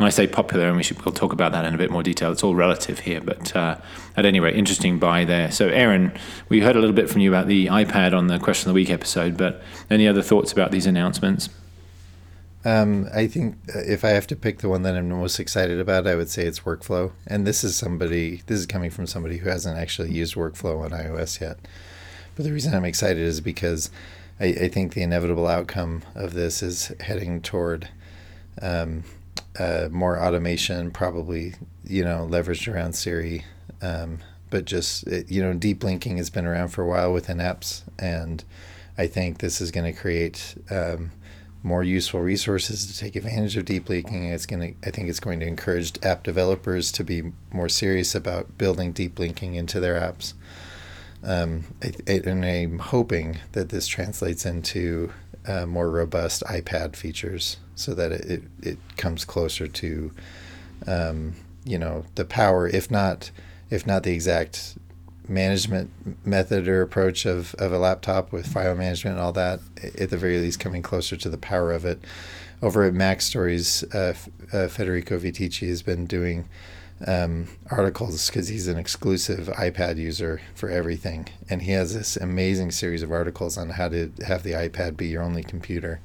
And 0.00 0.06
I 0.06 0.08
say 0.08 0.26
popular, 0.26 0.66
and 0.66 0.78
we 0.78 0.82
should 0.82 1.04
we'll 1.04 1.12
talk 1.12 1.34
about 1.34 1.52
that 1.52 1.66
in 1.66 1.74
a 1.74 1.76
bit 1.76 1.90
more 1.90 2.02
detail. 2.02 2.32
It's 2.32 2.42
all 2.42 2.54
relative 2.54 3.00
here, 3.00 3.20
but 3.20 3.54
uh, 3.54 3.76
at 4.16 4.24
any 4.24 4.40
rate, 4.40 4.56
interesting 4.56 4.98
buy 4.98 5.26
there. 5.26 5.52
So, 5.52 5.68
Aaron, 5.68 6.10
we 6.48 6.60
heard 6.60 6.74
a 6.74 6.78
little 6.78 6.94
bit 6.96 7.10
from 7.10 7.20
you 7.20 7.30
about 7.30 7.48
the 7.48 7.66
iPad 7.66 8.16
on 8.16 8.28
the 8.28 8.38
Question 8.38 8.70
of 8.70 8.72
the 8.72 8.80
Week 8.80 8.88
episode, 8.88 9.36
but 9.36 9.60
any 9.90 10.08
other 10.08 10.22
thoughts 10.22 10.52
about 10.52 10.70
these 10.70 10.86
announcements? 10.86 11.50
Um, 12.64 13.10
I 13.14 13.26
think 13.26 13.56
uh, 13.76 13.80
if 13.80 14.02
I 14.02 14.08
have 14.08 14.26
to 14.28 14.36
pick 14.36 14.60
the 14.60 14.70
one 14.70 14.84
that 14.84 14.96
I'm 14.96 15.10
most 15.10 15.38
excited 15.38 15.78
about, 15.78 16.06
I 16.06 16.14
would 16.14 16.30
say 16.30 16.46
it's 16.46 16.60
workflow. 16.60 17.12
And 17.26 17.46
this 17.46 17.62
is 17.62 17.76
somebody, 17.76 18.40
this 18.46 18.58
is 18.58 18.64
coming 18.64 18.88
from 18.88 19.06
somebody 19.06 19.36
who 19.36 19.50
hasn't 19.50 19.76
actually 19.76 20.12
used 20.12 20.34
workflow 20.34 20.82
on 20.82 20.92
iOS 20.92 21.42
yet. 21.42 21.58
But 22.36 22.46
the 22.46 22.54
reason 22.54 22.72
I'm 22.72 22.86
excited 22.86 23.22
is 23.22 23.42
because 23.42 23.90
I, 24.40 24.46
I 24.46 24.68
think 24.68 24.94
the 24.94 25.02
inevitable 25.02 25.46
outcome 25.46 26.04
of 26.14 26.32
this 26.32 26.62
is 26.62 26.90
heading 27.00 27.42
toward 27.42 27.90
um, 28.62 29.04
uh, 29.58 29.88
more 29.90 30.18
automation, 30.18 30.90
probably, 30.90 31.54
you 31.84 32.04
know, 32.04 32.26
leveraged 32.30 32.72
around 32.72 32.94
Siri. 32.94 33.44
Um, 33.82 34.18
but 34.50 34.64
just, 34.64 35.06
it, 35.06 35.30
you 35.30 35.42
know, 35.42 35.54
deep 35.54 35.84
linking 35.84 36.16
has 36.16 36.30
been 36.30 36.46
around 36.46 36.68
for 36.68 36.82
a 36.82 36.88
while 36.88 37.12
within 37.12 37.38
apps. 37.38 37.82
And 37.98 38.44
I 38.98 39.06
think 39.06 39.38
this 39.38 39.60
is 39.60 39.70
going 39.70 39.92
to 39.92 39.98
create 39.98 40.56
um, 40.70 41.12
more 41.62 41.84
useful 41.84 42.20
resources 42.20 42.86
to 42.86 42.98
take 42.98 43.16
advantage 43.16 43.56
of 43.56 43.64
deep 43.64 43.88
linking. 43.88 44.24
It's 44.24 44.46
going 44.46 44.74
to, 44.74 44.88
I 44.88 44.90
think, 44.90 45.08
it's 45.08 45.20
going 45.20 45.40
to 45.40 45.46
encourage 45.46 45.92
app 46.04 46.22
developers 46.22 46.90
to 46.92 47.04
be 47.04 47.32
more 47.52 47.68
serious 47.68 48.14
about 48.14 48.58
building 48.58 48.92
deep 48.92 49.18
linking 49.18 49.54
into 49.54 49.78
their 49.78 50.00
apps. 50.00 50.34
Um, 51.22 51.64
I, 51.82 51.92
I, 52.08 52.12
and 52.24 52.44
I'm 52.44 52.78
hoping 52.78 53.38
that 53.52 53.68
this 53.68 53.86
translates 53.86 54.46
into 54.46 55.12
uh, 55.46 55.66
more 55.66 55.90
robust 55.90 56.42
iPad 56.44 56.96
features, 56.96 57.56
so 57.74 57.94
that 57.94 58.12
it, 58.12 58.24
it, 58.30 58.42
it 58.62 58.78
comes 58.96 59.24
closer 59.24 59.66
to, 59.66 60.10
um, 60.86 61.34
you 61.64 61.78
know, 61.78 62.04
the 62.14 62.24
power, 62.24 62.68
if 62.68 62.90
not, 62.90 63.30
if 63.70 63.86
not 63.86 64.02
the 64.02 64.12
exact 64.12 64.76
management 65.28 65.90
method 66.26 66.66
or 66.66 66.82
approach 66.82 67.24
of, 67.24 67.54
of 67.54 67.72
a 67.72 67.78
laptop 67.78 68.32
with 68.32 68.46
file 68.46 68.74
management 68.74 69.16
and 69.16 69.24
all 69.24 69.32
that, 69.32 69.60
at 69.98 70.10
the 70.10 70.16
very 70.16 70.38
least, 70.38 70.58
coming 70.58 70.82
closer 70.82 71.16
to 71.16 71.28
the 71.28 71.38
power 71.38 71.72
of 71.72 71.84
it. 71.84 72.00
Over 72.62 72.84
at 72.84 72.92
MacStories, 72.92 73.84
uh, 73.94 74.14
uh, 74.54 74.68
Federico 74.68 75.18
Viticci 75.18 75.68
has 75.68 75.82
been 75.82 76.04
doing 76.04 76.48
um, 77.06 77.48
articles 77.70 78.28
because 78.28 78.48
he's 78.48 78.68
an 78.68 78.78
exclusive 78.78 79.48
iPad 79.48 79.96
user 79.96 80.40
for 80.54 80.68
everything. 80.68 81.28
And 81.48 81.62
he 81.62 81.72
has 81.72 81.94
this 81.94 82.16
amazing 82.16 82.72
series 82.72 83.02
of 83.02 83.10
articles 83.10 83.56
on 83.56 83.70
how 83.70 83.88
to 83.88 84.12
have 84.26 84.42
the 84.42 84.52
iPad 84.52 84.96
be 84.96 85.08
your 85.08 85.22
only 85.22 85.42
computer. 85.42 86.00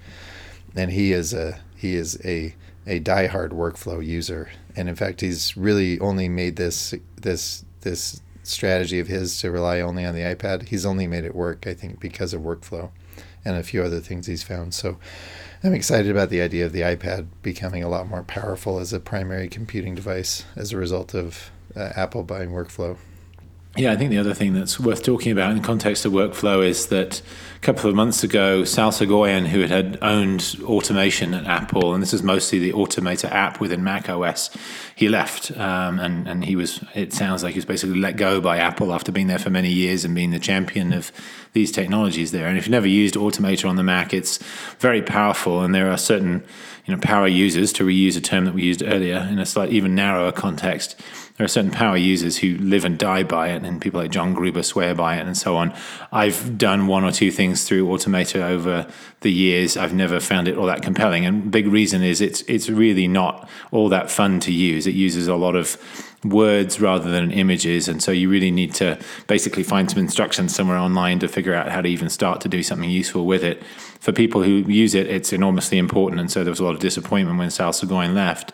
And 0.75 0.91
he 0.91 1.11
is 1.11 1.33
a 1.33 1.59
he 1.75 1.95
is 1.95 2.19
a 2.25 2.55
a 2.87 2.99
diehard 2.99 3.49
workflow 3.49 4.05
user. 4.05 4.51
And 4.75 4.87
in 4.87 4.95
fact, 4.95 5.21
he's 5.21 5.57
really 5.57 5.99
only 5.99 6.29
made 6.29 6.55
this 6.55 6.93
this 7.21 7.65
this 7.81 8.21
strategy 8.43 8.99
of 8.99 9.07
his 9.07 9.39
to 9.41 9.51
rely 9.51 9.79
only 9.79 10.05
on 10.05 10.13
the 10.13 10.21
iPad. 10.21 10.69
He's 10.69 10.85
only 10.85 11.07
made 11.07 11.25
it 11.25 11.35
work, 11.35 11.65
I 11.67 11.73
think, 11.73 11.99
because 11.99 12.33
of 12.33 12.41
workflow 12.41 12.91
and 13.43 13.55
a 13.55 13.63
few 13.63 13.83
other 13.83 13.99
things 13.99 14.27
he's 14.27 14.43
found. 14.43 14.73
So 14.73 14.97
I'm 15.65 15.73
excited 15.73 16.11
about 16.11 16.29
the 16.29 16.41
idea 16.41 16.67
of 16.67 16.73
the 16.73 16.81
iPad 16.81 17.25
becoming 17.41 17.81
a 17.81 17.89
lot 17.89 18.07
more 18.07 18.21
powerful 18.21 18.77
as 18.77 18.93
a 18.93 18.99
primary 18.99 19.47
computing 19.47 19.95
device 19.95 20.45
as 20.55 20.71
a 20.71 20.77
result 20.77 21.15
of 21.15 21.49
uh, 21.75 21.91
Apple 21.95 22.21
buying 22.21 22.51
workflow. 22.51 22.97
Yeah, 23.77 23.91
I 23.91 23.97
think 23.97 24.09
the 24.09 24.19
other 24.19 24.33
thing 24.33 24.53
that's 24.53 24.79
worth 24.79 25.03
talking 25.03 25.33
about 25.33 25.51
in 25.51 25.57
the 25.57 25.63
context 25.63 26.05
of 26.05 26.13
workflow 26.13 26.65
is 26.65 26.87
that 26.87 27.21
a 27.57 27.59
couple 27.59 27.89
of 27.89 27.95
months 27.95 28.23
ago, 28.23 28.63
Sal 28.63 28.91
Soghoian, 28.91 29.47
who 29.47 29.63
had 29.63 29.97
owned 30.01 30.55
automation 30.63 31.33
at 31.33 31.45
Apple, 31.45 31.93
and 31.93 32.01
this 32.01 32.13
is 32.13 32.23
mostly 32.23 32.57
the 32.57 32.71
Automator 32.71 33.29
app 33.29 33.59
within 33.59 33.83
Mac 33.83 34.07
OS, 34.07 34.49
he 34.95 35.09
left. 35.09 35.51
Um, 35.57 35.99
and, 35.99 36.25
and 36.25 36.45
he 36.45 36.55
was, 36.55 36.81
it 36.93 37.11
sounds 37.11 37.43
like 37.43 37.51
he 37.51 37.57
was 37.57 37.65
basically 37.65 37.99
let 37.99 38.15
go 38.15 38.39
by 38.39 38.59
Apple 38.59 38.93
after 38.93 39.11
being 39.11 39.27
there 39.27 39.39
for 39.39 39.49
many 39.49 39.73
years 39.73 40.05
and 40.05 40.15
being 40.15 40.31
the 40.31 40.39
champion 40.39 40.93
of 40.93 41.11
these 41.51 41.69
technologies 41.69 42.31
there. 42.31 42.47
And 42.47 42.57
if 42.57 42.63
you've 42.67 42.71
never 42.71 42.87
used 42.87 43.15
Automator 43.15 43.67
on 43.67 43.75
the 43.75 43.83
Mac, 43.83 44.13
it's 44.13 44.37
very 44.79 45.01
powerful, 45.01 45.63
and 45.63 45.75
there 45.75 45.91
are 45.91 45.97
certain 45.97 46.45
you 46.85 46.95
know, 46.95 47.01
power 47.01 47.27
users, 47.27 47.73
to 47.73 47.83
reuse 47.83 48.15
a 48.15 48.21
term 48.21 48.45
that 48.45 48.53
we 48.53 48.63
used 48.63 48.83
earlier 48.83 49.27
in 49.29 49.37
a 49.37 49.45
slightly 49.45 49.75
even 49.75 49.95
narrower 49.95 50.31
context 50.31 50.95
there 51.37 51.43
are 51.43 51.49
certain 51.49 51.71
power 51.71 51.97
users 51.97 52.37
who 52.37 52.57
live 52.59 52.85
and 52.85 52.97
die 52.97 53.23
by 53.23 53.49
it, 53.49 53.63
and 53.63 53.81
people 53.81 53.99
like 53.99 54.11
John 54.11 54.33
Gruber 54.33 54.63
swear 54.63 54.95
by 54.95 55.17
it, 55.17 55.27
and 55.27 55.37
so 55.37 55.57
on. 55.57 55.73
I've 56.11 56.57
done 56.57 56.87
one 56.87 57.03
or 57.03 57.11
two 57.11 57.29
things 57.29 57.65
through 57.65 57.85
Automator 57.87 58.41
over 58.41 58.87
the 59.19 59.31
years. 59.31 59.75
I've 59.75 59.93
never 59.93 60.21
found 60.21 60.47
it 60.47 60.57
all 60.57 60.65
that 60.67 60.81
compelling, 60.81 61.25
and 61.25 61.51
big 61.51 61.67
reason 61.67 62.03
is 62.03 62.21
it's 62.21 62.41
it's 62.43 62.69
really 62.69 63.07
not 63.07 63.49
all 63.71 63.89
that 63.89 64.09
fun 64.09 64.39
to 64.41 64.53
use. 64.53 64.87
It 64.87 64.95
uses 64.95 65.27
a 65.27 65.35
lot 65.35 65.57
of 65.57 65.77
words 66.23 66.79
rather 66.79 67.11
than 67.11 67.31
images, 67.31 67.89
and 67.89 68.01
so 68.01 68.13
you 68.13 68.29
really 68.29 68.51
need 68.51 68.73
to 68.75 68.97
basically 69.27 69.63
find 69.63 69.89
some 69.91 69.99
instructions 69.99 70.55
somewhere 70.55 70.77
online 70.77 71.19
to 71.19 71.27
figure 71.27 71.53
out 71.53 71.69
how 71.69 71.81
to 71.81 71.89
even 71.89 72.09
start 72.09 72.39
to 72.41 72.47
do 72.47 72.63
something 72.63 72.89
useful 72.89 73.25
with 73.25 73.43
it. 73.43 73.61
For 73.99 74.13
people 74.13 74.43
who 74.43 74.63
use 74.71 74.95
it, 74.95 75.07
it's 75.07 75.33
enormously 75.33 75.79
important, 75.79 76.21
and 76.21 76.31
so 76.31 76.45
there 76.45 76.51
was 76.51 76.61
a 76.61 76.63
lot 76.63 76.75
of 76.75 76.79
disappointment 76.79 77.37
when 77.37 77.51
Sal 77.51 77.73
Soghoian 77.73 78.13
left. 78.13 78.53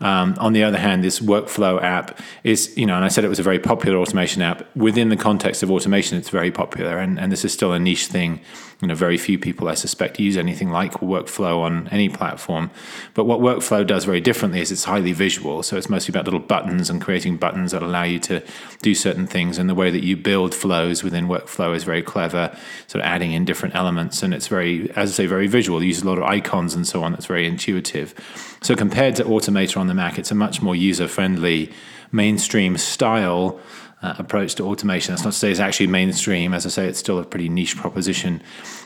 Um, 0.00 0.34
on 0.38 0.54
the 0.54 0.64
other 0.64 0.78
hand, 0.78 1.04
this 1.04 1.20
workflow 1.20 1.82
app 1.82 2.18
is, 2.42 2.76
you 2.76 2.86
know, 2.86 2.96
and 2.96 3.04
I 3.04 3.08
said 3.08 3.24
it 3.24 3.28
was 3.28 3.38
a 3.38 3.44
very 3.44 3.58
popular 3.58 3.98
automation 3.98 4.40
app. 4.40 4.74
Within 4.74 5.10
the 5.10 5.16
context 5.16 5.62
of 5.62 5.70
automation, 5.70 6.16
it's 6.16 6.30
very 6.30 6.50
popular, 6.50 6.98
and, 6.98 7.18
and 7.20 7.30
this 7.30 7.44
is 7.44 7.52
still 7.52 7.72
a 7.72 7.78
niche 7.78 8.06
thing. 8.06 8.40
You 8.80 8.88
know, 8.88 8.94
very 8.94 9.18
few 9.18 9.38
people, 9.38 9.68
I 9.68 9.74
suspect, 9.74 10.18
use 10.18 10.38
anything 10.38 10.70
like 10.70 10.94
workflow 10.94 11.58
on 11.58 11.86
any 11.88 12.08
platform. 12.08 12.70
But 13.12 13.24
what 13.24 13.40
workflow 13.40 13.86
does 13.86 14.06
very 14.06 14.22
differently 14.22 14.62
is 14.62 14.72
it's 14.72 14.84
highly 14.84 15.12
visual. 15.12 15.62
So 15.62 15.76
it's 15.76 15.90
mostly 15.90 16.12
about 16.12 16.24
little 16.24 16.40
buttons 16.40 16.88
and 16.88 16.98
creating 16.98 17.36
buttons 17.36 17.72
that 17.72 17.82
allow 17.82 18.04
you 18.04 18.18
to 18.20 18.42
do 18.80 18.94
certain 18.94 19.26
things. 19.26 19.58
And 19.58 19.68
the 19.68 19.74
way 19.74 19.90
that 19.90 20.02
you 20.02 20.16
build 20.16 20.54
flows 20.54 21.04
within 21.04 21.28
workflow 21.28 21.74
is 21.74 21.84
very 21.84 22.02
clever, 22.02 22.56
sort 22.86 23.04
of 23.04 23.06
adding 23.06 23.32
in 23.32 23.44
different 23.44 23.74
elements. 23.74 24.22
And 24.22 24.32
it's 24.32 24.48
very, 24.48 24.90
as 24.92 25.10
I 25.10 25.12
say, 25.12 25.26
very 25.26 25.46
visual. 25.46 25.78
It 25.82 25.84
uses 25.84 26.04
a 26.04 26.08
lot 26.08 26.16
of 26.16 26.24
icons 26.24 26.74
and 26.74 26.88
so 26.88 27.02
on. 27.02 27.12
That's 27.12 27.26
very 27.26 27.46
intuitive. 27.46 28.14
So 28.62 28.76
compared 28.76 29.16
to 29.16 29.24
Automator 29.24 29.78
on 29.78 29.86
the 29.86 29.94
Mac, 29.94 30.18
it's 30.18 30.30
a 30.30 30.34
much 30.34 30.60
more 30.60 30.76
user 30.76 31.08
friendly, 31.08 31.72
mainstream 32.12 32.76
style 32.76 33.58
uh, 34.02 34.14
approach 34.18 34.54
to 34.56 34.64
automation. 34.64 35.12
That's 35.12 35.24
not 35.24 35.32
to 35.32 35.38
say 35.38 35.50
it's 35.50 35.60
actually 35.60 35.86
mainstream. 35.86 36.54
As 36.54 36.66
I 36.66 36.68
say, 36.68 36.86
it's 36.86 36.98
still 36.98 37.18
a 37.18 37.24
pretty 37.24 37.48
niche 37.48 37.76
proposition. 37.76 38.42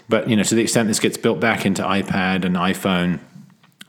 But 0.08 0.28
you 0.28 0.36
know, 0.36 0.42
to 0.42 0.54
the 0.54 0.62
extent 0.62 0.88
this 0.88 1.00
gets 1.00 1.16
built 1.16 1.40
back 1.40 1.66
into 1.66 1.82
iPad 1.82 2.44
and 2.44 2.56
iPhone, 2.56 3.20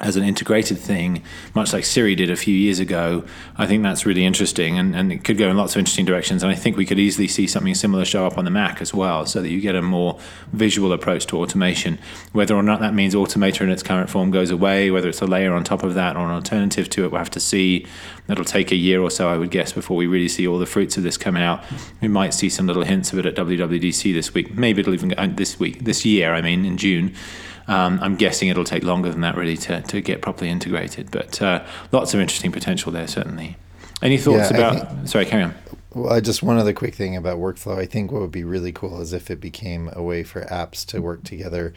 as 0.01 0.17
an 0.17 0.23
integrated 0.23 0.77
thing, 0.77 1.23
much 1.53 1.71
like 1.71 1.85
Siri 1.85 2.15
did 2.15 2.29
a 2.29 2.35
few 2.35 2.53
years 2.53 2.79
ago, 2.79 3.23
I 3.57 3.65
think 3.65 3.81
that's 3.81 4.05
really 4.05 4.25
interesting 4.25 4.77
and, 4.77 4.93
and 4.93 5.09
it 5.11 5.23
could 5.23 5.37
go 5.37 5.49
in 5.49 5.55
lots 5.55 5.73
of 5.73 5.79
interesting 5.79 6.03
directions. 6.03 6.43
And 6.43 6.51
I 6.51 6.55
think 6.55 6.75
we 6.75 6.85
could 6.85 6.99
easily 6.99 7.29
see 7.29 7.47
something 7.47 7.73
similar 7.75 8.03
show 8.03 8.27
up 8.27 8.37
on 8.37 8.43
the 8.43 8.51
Mac 8.51 8.81
as 8.81 8.93
well, 8.93 9.25
so 9.25 9.41
that 9.41 9.49
you 9.49 9.61
get 9.61 9.73
a 9.73 9.81
more 9.81 10.19
visual 10.51 10.91
approach 10.91 11.25
to 11.27 11.37
automation. 11.37 11.97
Whether 12.33 12.55
or 12.55 12.63
not 12.63 12.81
that 12.81 12.93
means 12.93 13.15
Automator 13.15 13.61
in 13.61 13.69
its 13.69 13.83
current 13.83 14.09
form 14.09 14.31
goes 14.31 14.51
away, 14.51 14.91
whether 14.91 15.07
it's 15.07 15.21
a 15.21 15.27
layer 15.27 15.53
on 15.53 15.63
top 15.63 15.81
of 15.81 15.93
that 15.93 16.17
or 16.17 16.25
an 16.25 16.31
alternative 16.31 16.89
to 16.89 17.05
it, 17.05 17.11
we'll 17.11 17.19
have 17.19 17.29
to 17.31 17.39
see. 17.39 17.87
It'll 18.27 18.43
take 18.43 18.71
a 18.71 18.75
year 18.75 19.01
or 19.01 19.09
so, 19.09 19.29
I 19.29 19.37
would 19.37 19.51
guess, 19.51 19.71
before 19.71 19.95
we 19.95 20.07
really 20.07 20.27
see 20.27 20.45
all 20.45 20.57
the 20.57 20.65
fruits 20.65 20.97
of 20.97 21.03
this 21.03 21.15
come 21.15 21.37
out. 21.37 21.63
We 22.01 22.09
might 22.09 22.33
see 22.33 22.49
some 22.49 22.67
little 22.67 22.83
hints 22.83 23.13
of 23.13 23.19
it 23.19 23.25
at 23.25 23.35
WWDC 23.35 24.13
this 24.13 24.33
week. 24.33 24.53
Maybe 24.55 24.81
it'll 24.81 24.93
even 24.93 25.09
go 25.09 25.15
uh, 25.15 25.27
this 25.27 25.57
week, 25.57 25.85
this 25.85 26.03
year, 26.03 26.33
I 26.33 26.41
mean, 26.41 26.65
in 26.65 26.77
June. 26.77 27.15
Um, 27.67 27.99
I'm 28.01 28.15
guessing 28.15 28.47
it'll 28.49 28.63
take 28.63 28.83
longer 28.83 29.09
than 29.09 29.21
that 29.21 29.35
really 29.35 29.57
to, 29.57 29.81
to 29.81 30.01
get 30.01 30.21
properly 30.21 30.49
integrated, 30.49 31.09
but 31.11 31.41
uh, 31.41 31.65
lots 31.91 32.13
of 32.13 32.19
interesting 32.19 32.51
potential 32.51 32.91
there 32.91 33.07
certainly. 33.07 33.57
Any 34.01 34.17
thoughts 34.17 34.51
Yeah, 34.51 34.57
about? 34.57 34.89
think- 34.91 35.07
sorry, 35.07 35.25
carry 35.25 35.43
on. 35.43 35.55
Well, 35.93 36.11
I 36.11 36.19
just 36.19 36.43
one 36.43 36.57
other 36.57 36.73
quick 36.73 36.93
thing 36.93 37.15
about 37.15 37.39
workflow. 37.39 37.77
I 37.79 37.85
think 37.85 38.11
what 38.11 38.21
would 38.21 38.31
be 38.31 38.43
really 38.43 38.73
cool 38.73 38.99
is 39.01 39.13
if 39.13 39.31
it 39.31 39.39
became 39.39 39.89
a 39.93 40.03
way 40.03 40.23
for 40.23 40.41
apps 40.41 40.85
to 40.87 41.01
work 41.01 41.23
together 41.23 41.73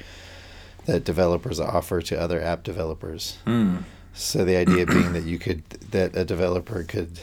that 0.86 1.04
developers 1.04 1.60
offer 1.60 2.02
to 2.02 2.20
other 2.20 2.42
app 2.42 2.64
developers. 2.64 3.38
Mm. 3.46 3.84
So 4.14 4.44
the 4.44 4.56
idea 4.56 4.84
being 4.86 5.12
that 5.12 5.22
you 5.24 5.38
could 5.38 5.62
that 5.92 6.16
a 6.16 6.24
developer 6.24 6.82
could 6.82 7.20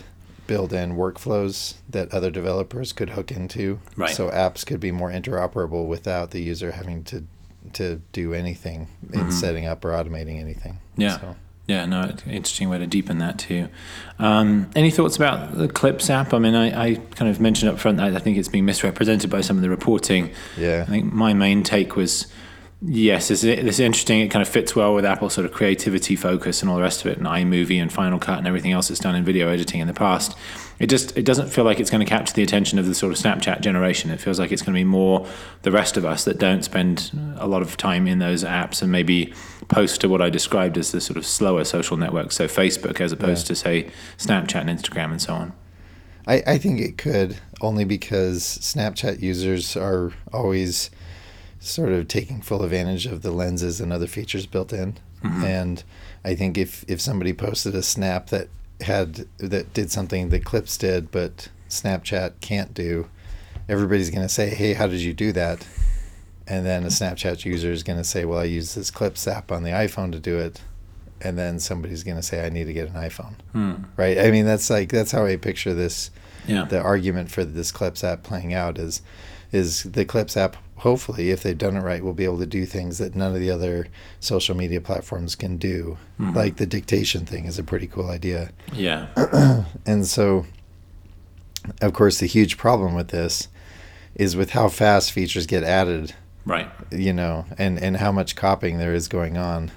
build 0.47 0.71
in 0.71 0.95
workflows 0.95 1.73
that 1.89 2.13
other 2.13 2.31
developers 2.31 2.93
could 2.93 3.09
hook 3.09 3.29
into. 3.31 3.79
Right. 3.97 4.15
So 4.15 4.29
apps 4.29 4.65
could 4.65 4.79
be 4.79 4.91
more 4.91 5.11
interoperable 5.11 5.87
without 5.87 6.31
the 6.31 6.41
user 6.41 6.71
having 6.71 7.03
to 7.05 7.25
to 7.73 8.01
do 8.11 8.33
anything 8.33 8.87
in 9.13 9.31
setting 9.31 9.65
up 9.65 9.83
or 9.83 9.89
automating 9.89 10.39
anything. 10.39 10.73
Mm-hmm. 10.73 11.01
Yeah. 11.01 11.19
So, 11.19 11.35
Yeah, 11.67 11.85
no, 11.85 12.15
interesting 12.27 12.69
way 12.69 12.77
to 12.77 12.87
deepen 12.87 13.17
that 13.19 13.39
too. 13.39 13.69
Um, 14.19 14.69
any 14.75 14.91
thoughts 14.91 15.15
about 15.15 15.57
the 15.57 15.67
Clips 15.67 16.09
app? 16.09 16.33
I 16.33 16.39
mean, 16.39 16.55
I, 16.55 16.67
I 16.89 16.95
kind 17.15 17.29
of 17.29 17.39
mentioned 17.39 17.71
up 17.71 17.79
front 17.79 17.97
that 17.97 18.15
I 18.15 18.19
think 18.19 18.37
it's 18.37 18.47
being 18.47 18.65
misrepresented 18.65 19.29
by 19.29 19.41
some 19.41 19.57
of 19.57 19.63
the 19.63 19.69
reporting. 19.69 20.31
yeah. 20.57 20.83
I 20.87 20.91
think 20.91 21.11
my 21.11 21.33
main 21.33 21.63
take 21.63 21.95
was 21.95 22.27
yes, 22.81 23.29
this 23.29 23.41
this 23.41 23.63
is 23.63 23.79
interesting. 23.79 24.21
It 24.21 24.29
kind 24.29 24.41
of 24.41 24.49
fits 24.49 24.75
well 24.75 24.93
with 24.93 25.05
Apple's 25.05 25.33
sort 25.33 25.45
of 25.45 25.51
creativity 25.53 26.15
focus 26.15 26.61
and 26.61 26.69
all 26.69 26.77
the 26.77 26.83
rest 26.83 27.01
of 27.01 27.07
it, 27.07 27.17
and 27.17 27.25
iMovie 27.27 27.81
and 27.81 27.91
Final 27.91 28.19
Cut 28.19 28.37
and 28.37 28.47
everything 28.47 28.71
else 28.71 28.89
that's 28.89 28.99
done 28.99 29.15
in 29.15 29.23
video 29.23 29.49
editing 29.49 29.81
in 29.81 29.87
the 29.87 29.93
past. 29.93 30.37
It 30.77 30.87
just 30.87 31.17
it 31.17 31.23
doesn't 31.23 31.49
feel 31.49 31.63
like 31.63 31.79
it's 31.79 31.89
going 31.89 32.05
to 32.05 32.09
capture 32.09 32.33
the 32.33 32.43
attention 32.43 32.79
of 32.79 32.85
the 32.85 32.93
sort 32.93 33.13
of 33.13 33.17
Snapchat 33.17 33.61
generation. 33.61 34.11
It 34.11 34.19
feels 34.19 34.39
like 34.39 34.51
it's 34.51 34.61
going 34.61 34.73
to 34.73 34.79
be 34.79 34.83
more 34.83 35.25
the 35.61 35.71
rest 35.71 35.95
of 35.95 36.05
us 36.05 36.25
that 36.25 36.37
don't 36.37 36.63
spend 36.63 37.11
a 37.37 37.47
lot 37.47 37.61
of 37.61 37.77
time 37.77 38.07
in 38.07 38.19
those 38.19 38.43
apps 38.43 38.81
and 38.81 38.91
maybe 38.91 39.33
post 39.69 40.01
to 40.01 40.09
what 40.09 40.21
I 40.21 40.29
described 40.29 40.77
as 40.77 40.91
the 40.91 40.99
sort 40.99 41.17
of 41.17 41.25
slower 41.25 41.63
social 41.63 41.97
networks, 41.97 42.35
so 42.35 42.47
Facebook 42.47 42.99
as 42.99 43.11
opposed 43.11 43.47
to 43.47 43.55
say 43.55 43.89
Snapchat 44.17 44.61
and 44.61 44.69
Instagram 44.69 45.11
and 45.11 45.21
so 45.21 45.33
on. 45.33 45.53
I, 46.27 46.43
I 46.45 46.57
think 46.57 46.79
it 46.79 46.97
could 46.97 47.37
only 47.61 47.85
because 47.85 48.43
Snapchat 48.43 49.21
users 49.21 49.77
are 49.77 50.11
always 50.33 50.89
sort 51.59 51.91
of 51.91 52.07
taking 52.07 52.41
full 52.41 52.63
advantage 52.63 53.05
of 53.05 53.21
the 53.21 53.31
lenses 53.31 53.79
and 53.79 53.91
other 53.93 54.07
features 54.07 54.45
built 54.45 54.73
in. 54.73 54.97
Mm-hmm. 55.23 55.43
And 55.43 55.83
I 56.23 56.35
think 56.35 56.57
if, 56.57 56.85
if 56.87 57.01
somebody 57.01 57.33
posted 57.33 57.75
a 57.75 57.81
snap 57.81 58.27
that 58.27 58.49
had 58.81 59.25
that 59.37 59.73
did 59.73 59.91
something 59.91 60.29
that 60.29 60.43
Clips 60.45 60.77
did 60.77 61.11
but 61.11 61.49
Snapchat 61.69 62.33
can't 62.41 62.73
do, 62.73 63.07
everybody's 63.69 64.09
going 64.09 64.21
to 64.25 64.29
say, 64.33 64.49
"Hey, 64.49 64.73
how 64.73 64.87
did 64.87 64.99
you 65.01 65.13
do 65.13 65.31
that?" 65.33 65.65
And 66.47 66.65
then 66.65 66.83
a 66.83 66.87
Snapchat 66.87 67.43
user 67.45 67.71
is 67.71 67.83
going 67.83 67.97
to 67.97 68.03
say, 68.03 68.25
"Well, 68.25 68.39
I 68.39 68.43
use 68.43 68.75
this 68.75 68.91
Clips 68.91 69.27
app 69.27 69.51
on 69.51 69.63
the 69.63 69.71
iPhone 69.71 70.11
to 70.11 70.19
do 70.19 70.37
it." 70.37 70.61
And 71.21 71.37
then 71.37 71.59
somebody's 71.59 72.03
going 72.03 72.17
to 72.17 72.23
say, 72.23 72.45
"I 72.45 72.49
need 72.49 72.65
to 72.65 72.73
get 72.73 72.87
an 72.89 72.95
iPhone." 72.95 73.33
Hmm. 73.53 73.73
Right? 73.97 74.17
I 74.19 74.29
mean, 74.31 74.45
that's 74.45 74.69
like 74.69 74.89
that's 74.89 75.11
how 75.11 75.25
I 75.25 75.37
picture 75.37 75.73
this 75.73 76.11
Yeah. 76.47 76.65
the 76.65 76.79
argument 76.79 77.31
for 77.31 77.43
this 77.43 77.71
Clips 77.71 78.03
app 78.03 78.21
playing 78.23 78.53
out 78.53 78.77
is 78.77 79.01
is 79.51 79.83
the 79.83 80.05
Clips 80.05 80.35
app 80.37 80.57
hopefully 80.77 81.31
if 81.31 81.41
they've 81.41 81.57
done 81.57 81.75
it 81.77 81.81
right 81.81 82.03
we'll 82.03 82.13
be 82.13 82.25
able 82.25 82.37
to 82.37 82.45
do 82.45 82.65
things 82.65 82.97
that 82.97 83.15
none 83.15 83.33
of 83.33 83.39
the 83.39 83.49
other 83.49 83.87
social 84.19 84.55
media 84.55 84.81
platforms 84.81 85.35
can 85.35 85.57
do. 85.57 85.97
Mm-hmm. 86.19 86.35
Like 86.35 86.57
the 86.57 86.65
dictation 86.65 87.25
thing 87.25 87.45
is 87.45 87.57
a 87.57 87.63
pretty 87.63 87.87
cool 87.87 88.09
idea. 88.09 88.51
yeah. 88.73 89.07
And 89.85 90.05
so 90.05 90.45
of 91.81 91.93
course 91.93 92.19
the 92.19 92.27
huge 92.27 92.57
problem 92.57 92.93
with 92.93 93.07
this 93.09 93.47
is 94.15 94.35
with 94.35 94.51
how 94.51 94.69
fast 94.69 95.11
features 95.11 95.45
get 95.47 95.63
added, 95.63 96.13
Right. 96.45 96.69
you 96.91 97.11
know, 97.13 97.45
and 97.57 97.79
and 97.79 97.97
how 97.97 98.11
much 98.11 98.35
copying 98.35 98.77
there 98.77 98.93
is 98.93 99.07
going 99.07 99.37
on. 99.37 99.71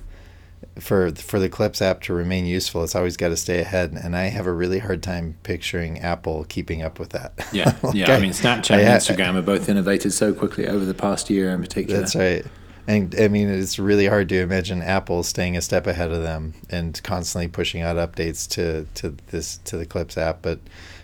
For 0.80 1.10
for 1.12 1.38
the 1.38 1.48
Clips 1.48 1.82
app 1.82 2.02
to 2.02 2.14
remain 2.14 2.46
useful, 2.46 2.84
it's 2.84 2.94
always 2.94 3.16
got 3.16 3.28
to 3.28 3.36
stay 3.36 3.60
ahead, 3.60 3.92
and 3.92 4.16
I 4.16 4.24
have 4.24 4.46
a 4.46 4.52
really 4.52 4.78
hard 4.78 5.02
time 5.02 5.36
picturing 5.42 5.98
Apple 6.00 6.44
keeping 6.48 6.82
up 6.82 6.98
with 6.98 7.10
that. 7.10 7.32
Yeah, 7.52 7.76
Like, 7.82 7.94
yeah. 7.94 8.14
I 8.14 8.20
mean, 8.20 8.30
Snapchat 8.30 8.76
I 8.76 8.80
and 8.80 9.00
Instagram 9.00 9.34
have 9.34 9.46
both 9.46 9.68
innovated 9.68 10.12
so 10.12 10.32
quickly 10.32 10.68
over 10.68 10.84
the 10.84 10.94
past 10.94 11.30
year, 11.30 11.50
in 11.50 11.60
particular. 11.60 12.00
That's 12.00 12.16
right. 12.16 12.44
And 12.88 13.14
I 13.20 13.28
mean, 13.28 13.50
it's 13.50 13.78
really 13.78 14.06
hard 14.06 14.30
to 14.30 14.40
imagine 14.40 14.80
Apple 14.80 15.22
staying 15.22 15.58
a 15.58 15.60
step 15.60 15.86
ahead 15.86 16.10
of 16.10 16.22
them 16.22 16.54
and 16.70 17.00
constantly 17.02 17.46
pushing 17.46 17.82
out 17.82 17.96
updates 17.96 18.48
to, 18.52 18.86
to 18.94 19.14
this 19.26 19.58
to 19.64 19.76
the 19.76 19.84
Clips 19.84 20.16
app. 20.16 20.40
But 20.40 20.58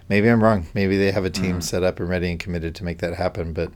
maybe 0.08 0.28
I'm 0.28 0.42
wrong. 0.42 0.66
Maybe 0.72 0.96
they 0.96 1.10
have 1.10 1.26
a 1.26 1.30
team 1.30 1.58
mm. 1.58 1.62
set 1.62 1.82
up 1.82 2.00
and 2.00 2.08
ready 2.08 2.30
and 2.30 2.40
committed 2.40 2.74
to 2.76 2.84
make 2.84 2.98
that 2.98 3.14
happen. 3.14 3.52
But 3.52 3.70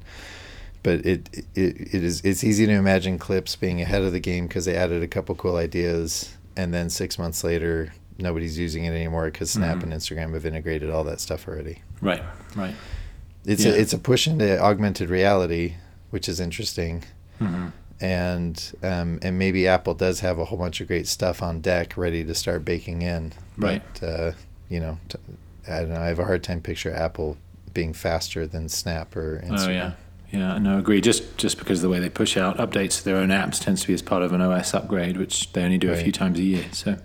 but 0.88 1.04
it 1.06 1.28
it, 1.54 1.94
it 1.94 2.02
is 2.04 2.20
it's 2.24 2.42
easy 2.42 2.64
to 2.66 2.72
imagine 2.72 3.18
Clips 3.18 3.56
being 3.56 3.80
ahead 3.82 4.02
of 4.02 4.12
the 4.12 4.20
game 4.20 4.46
because 4.46 4.64
they 4.64 4.74
added 4.76 5.02
a 5.02 5.06
couple 5.08 5.34
cool 5.34 5.56
ideas, 5.56 6.34
and 6.56 6.72
then 6.72 6.88
six 6.88 7.18
months 7.18 7.44
later, 7.44 7.92
nobody's 8.18 8.58
using 8.58 8.84
it 8.84 8.92
anymore 8.92 9.26
because 9.30 9.50
Snap 9.50 9.82
and 9.82 9.92
Instagram 9.92 10.32
have 10.34 10.46
integrated 10.46 10.90
all 10.90 11.04
that 11.04 11.20
stuff 11.20 11.46
already. 11.46 11.82
Right, 12.00 12.22
right. 12.56 12.74
It's 13.44 13.64
Yeah. 13.64 13.72
a, 13.72 13.74
it's 13.74 13.92
a 13.92 13.98
push 13.98 14.26
into 14.26 14.58
augmented 14.60 15.10
reality, 15.10 15.74
which 16.10 16.28
is 16.28 16.40
interesting 16.40 17.04
Mhm. 17.40 17.72
and 18.00 18.72
um, 18.82 19.18
and 19.22 19.38
maybe 19.38 19.68
Apple 19.68 19.94
does 19.94 20.20
have 20.20 20.38
a 20.38 20.44
whole 20.46 20.58
bunch 20.58 20.80
of 20.80 20.88
great 20.88 21.06
stuff 21.06 21.42
on 21.42 21.60
deck 21.60 21.96
ready 21.96 22.24
to 22.24 22.34
start 22.34 22.64
baking 22.64 23.02
in. 23.02 23.32
Right. 23.58 23.82
But 24.00 24.06
uh, 24.06 24.32
you 24.70 24.80
know, 24.80 24.98
t- 25.08 25.18
I 25.68 25.80
don't 25.80 25.90
know. 25.90 26.00
I 26.00 26.06
have 26.06 26.18
a 26.18 26.24
hard 26.24 26.42
time 26.42 26.60
picture 26.60 26.92
Apple 26.92 27.36
being 27.74 27.92
faster 27.92 28.46
than 28.46 28.68
Snap 28.68 29.14
or 29.16 29.40
Instagram. 29.44 29.66
Oh 29.68 29.70
yeah, 29.70 29.92
yeah. 30.30 30.58
No, 30.58 30.76
I 30.76 30.78
agree. 30.78 31.00
Just 31.00 31.38
just 31.38 31.58
because 31.58 31.82
the 31.82 31.88
way 31.88 32.00
they 32.00 32.10
push 32.10 32.36
out 32.36 32.58
updates 32.58 32.98
to 32.98 33.04
their 33.04 33.16
own 33.16 33.28
apps 33.28 33.60
tends 33.60 33.82
to 33.82 33.86
be 33.88 33.94
as 33.94 34.02
part 34.02 34.22
of 34.22 34.32
an 34.32 34.40
OS 34.40 34.74
upgrade, 34.74 35.16
which 35.16 35.52
they 35.52 35.62
only 35.62 35.78
do 35.78 35.90
a 35.90 35.96
few 35.96 36.12
times 36.12 36.38
a 36.38 36.42
year. 36.42 36.66
So. 36.72 36.96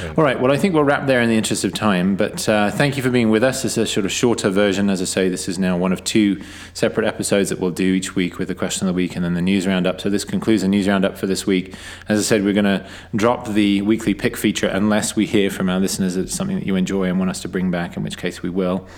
Right. 0.00 0.18
All 0.18 0.24
right. 0.24 0.40
Well, 0.40 0.50
I 0.52 0.56
think 0.56 0.74
we'll 0.74 0.84
wrap 0.84 1.06
there 1.06 1.20
in 1.20 1.28
the 1.28 1.36
interest 1.36 1.64
of 1.64 1.74
time. 1.74 2.16
But 2.16 2.48
uh, 2.48 2.70
thank 2.70 2.96
you 2.96 3.02
for 3.02 3.10
being 3.10 3.30
with 3.30 3.44
us. 3.44 3.62
This 3.62 3.72
is 3.72 3.78
a 3.78 3.86
sort 3.86 4.06
of 4.06 4.12
shorter 4.12 4.48
version. 4.48 4.88
As 4.88 5.02
I 5.02 5.04
say, 5.04 5.28
this 5.28 5.48
is 5.48 5.58
now 5.58 5.76
one 5.76 5.92
of 5.92 6.02
two 6.02 6.42
separate 6.72 7.06
episodes 7.06 7.50
that 7.50 7.60
we'll 7.60 7.70
do 7.70 7.92
each 7.92 8.14
week 8.14 8.38
with 8.38 8.48
the 8.48 8.54
question 8.54 8.88
of 8.88 8.94
the 8.94 8.96
week 8.96 9.16
and 9.16 9.24
then 9.24 9.34
the 9.34 9.42
news 9.42 9.66
roundup. 9.66 10.00
So 10.00 10.08
this 10.08 10.24
concludes 10.24 10.62
the 10.62 10.68
news 10.68 10.88
roundup 10.88 11.18
for 11.18 11.26
this 11.26 11.46
week. 11.46 11.74
As 12.08 12.18
I 12.18 12.22
said, 12.22 12.44
we're 12.44 12.54
going 12.54 12.64
to 12.64 12.88
drop 13.14 13.48
the 13.48 13.82
weekly 13.82 14.14
pick 14.14 14.36
feature 14.36 14.68
unless 14.68 15.14
we 15.14 15.26
hear 15.26 15.50
from 15.50 15.68
our 15.68 15.78
listeners 15.78 16.14
that 16.14 16.22
it's 16.22 16.34
something 16.34 16.58
that 16.58 16.66
you 16.66 16.76
enjoy 16.76 17.04
and 17.04 17.18
want 17.18 17.30
us 17.30 17.42
to 17.42 17.48
bring 17.48 17.70
back, 17.70 17.96
in 17.96 18.02
which 18.02 18.16
case 18.16 18.42
we 18.42 18.50
will. 18.50 18.88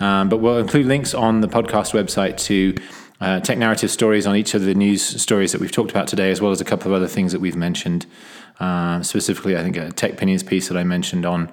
Um, 0.00 0.28
but 0.28 0.38
we'll 0.38 0.58
include 0.58 0.86
links 0.86 1.14
on 1.14 1.40
the 1.40 1.48
podcast 1.48 1.92
website 1.92 2.36
to 2.44 2.74
uh, 3.24 3.40
tech 3.40 3.56
narrative 3.56 3.90
stories 3.90 4.26
on 4.26 4.36
each 4.36 4.52
of 4.52 4.62
the 4.62 4.74
news 4.74 5.02
stories 5.02 5.52
that 5.52 5.60
we've 5.60 5.72
talked 5.72 5.90
about 5.90 6.06
today, 6.06 6.30
as 6.30 6.42
well 6.42 6.52
as 6.52 6.60
a 6.60 6.64
couple 6.64 6.92
of 6.92 6.94
other 6.94 7.08
things 7.08 7.32
that 7.32 7.40
we've 7.40 7.56
mentioned. 7.56 8.04
Uh, 8.60 9.02
specifically, 9.02 9.56
I 9.56 9.62
think 9.62 9.78
a 9.78 9.88
Techpinions 9.88 10.46
piece 10.46 10.68
that 10.68 10.76
I 10.76 10.84
mentioned 10.84 11.24
on 11.24 11.50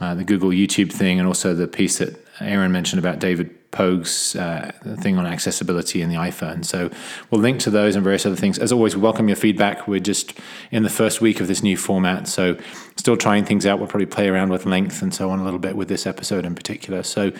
uh, 0.00 0.16
the 0.16 0.24
Google 0.24 0.50
YouTube 0.50 0.92
thing, 0.92 1.20
and 1.20 1.28
also 1.28 1.54
the 1.54 1.68
piece 1.68 1.98
that 1.98 2.18
Aaron 2.40 2.72
mentioned 2.72 2.98
about 2.98 3.20
David 3.20 3.70
Pogue's 3.70 4.34
uh, 4.34 4.72
thing 4.98 5.16
on 5.16 5.24
accessibility 5.24 6.02
in 6.02 6.08
the 6.08 6.16
iPhone. 6.16 6.64
So 6.64 6.90
we'll 7.30 7.40
link 7.40 7.60
to 7.60 7.70
those 7.70 7.94
and 7.94 8.02
various 8.02 8.26
other 8.26 8.34
things. 8.34 8.58
As 8.58 8.72
always, 8.72 8.96
we 8.96 9.02
welcome 9.02 9.28
your 9.28 9.36
feedback. 9.36 9.86
We're 9.86 10.00
just 10.00 10.36
in 10.72 10.82
the 10.82 10.90
first 10.90 11.20
week 11.20 11.38
of 11.38 11.46
this 11.46 11.62
new 11.62 11.76
format, 11.76 12.26
so 12.26 12.58
still 12.96 13.16
trying 13.16 13.44
things 13.44 13.64
out. 13.64 13.78
We'll 13.78 13.86
probably 13.86 14.06
play 14.06 14.28
around 14.28 14.50
with 14.50 14.66
length 14.66 15.02
and 15.02 15.14
so 15.14 15.30
on 15.30 15.38
a 15.38 15.44
little 15.44 15.60
bit 15.60 15.76
with 15.76 15.86
this 15.86 16.04
episode 16.04 16.44
in 16.44 16.56
particular. 16.56 17.04
So 17.04 17.30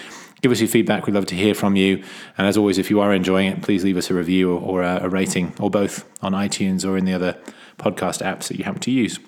give 0.43 0.53
us 0.53 0.61
your 0.61 0.69
feedback. 0.69 1.07
We'd 1.07 1.15
love 1.15 1.27
to 1.27 1.35
hear 1.35 1.55
from 1.55 1.77
you. 1.77 2.03
And 2.37 2.47
as 2.47 2.57
always, 2.57 2.79
if 2.79 2.91
you 2.91 3.01
are 3.01 3.15
enjoying 3.15 3.47
it, 3.47 3.63
please 3.63 3.85
leave 3.85 3.97
us 3.97 4.11
a 4.11 4.15
review 4.15 4.53
or, 4.53 4.61
or 4.61 4.83
a, 4.83 5.05
a 5.05 5.09
rating, 5.09 5.55
or 5.59 5.71
both 5.71 6.05
on 6.23 6.33
iTunes 6.33 6.89
or 6.89 6.99
in 6.99 7.05
the 7.05 7.15
other 7.15 7.39
podcast 7.79 8.23
apps 8.23 8.49
that 8.49 8.59
you 8.59 8.65
happen 8.65 8.81
to 8.83 8.91
use. 8.91 9.19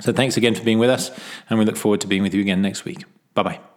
So 0.00 0.12
thanks 0.12 0.36
again 0.36 0.54
for 0.54 0.62
being 0.62 0.78
with 0.78 0.90
us, 0.90 1.10
and 1.48 1.58
we 1.58 1.64
look 1.64 1.76
forward 1.76 2.00
to 2.02 2.06
being 2.06 2.22
with 2.22 2.34
you 2.34 2.40
again 2.40 2.62
next 2.62 2.84
week. 2.84 3.04
Bye 3.34 3.42
bye. 3.42 3.75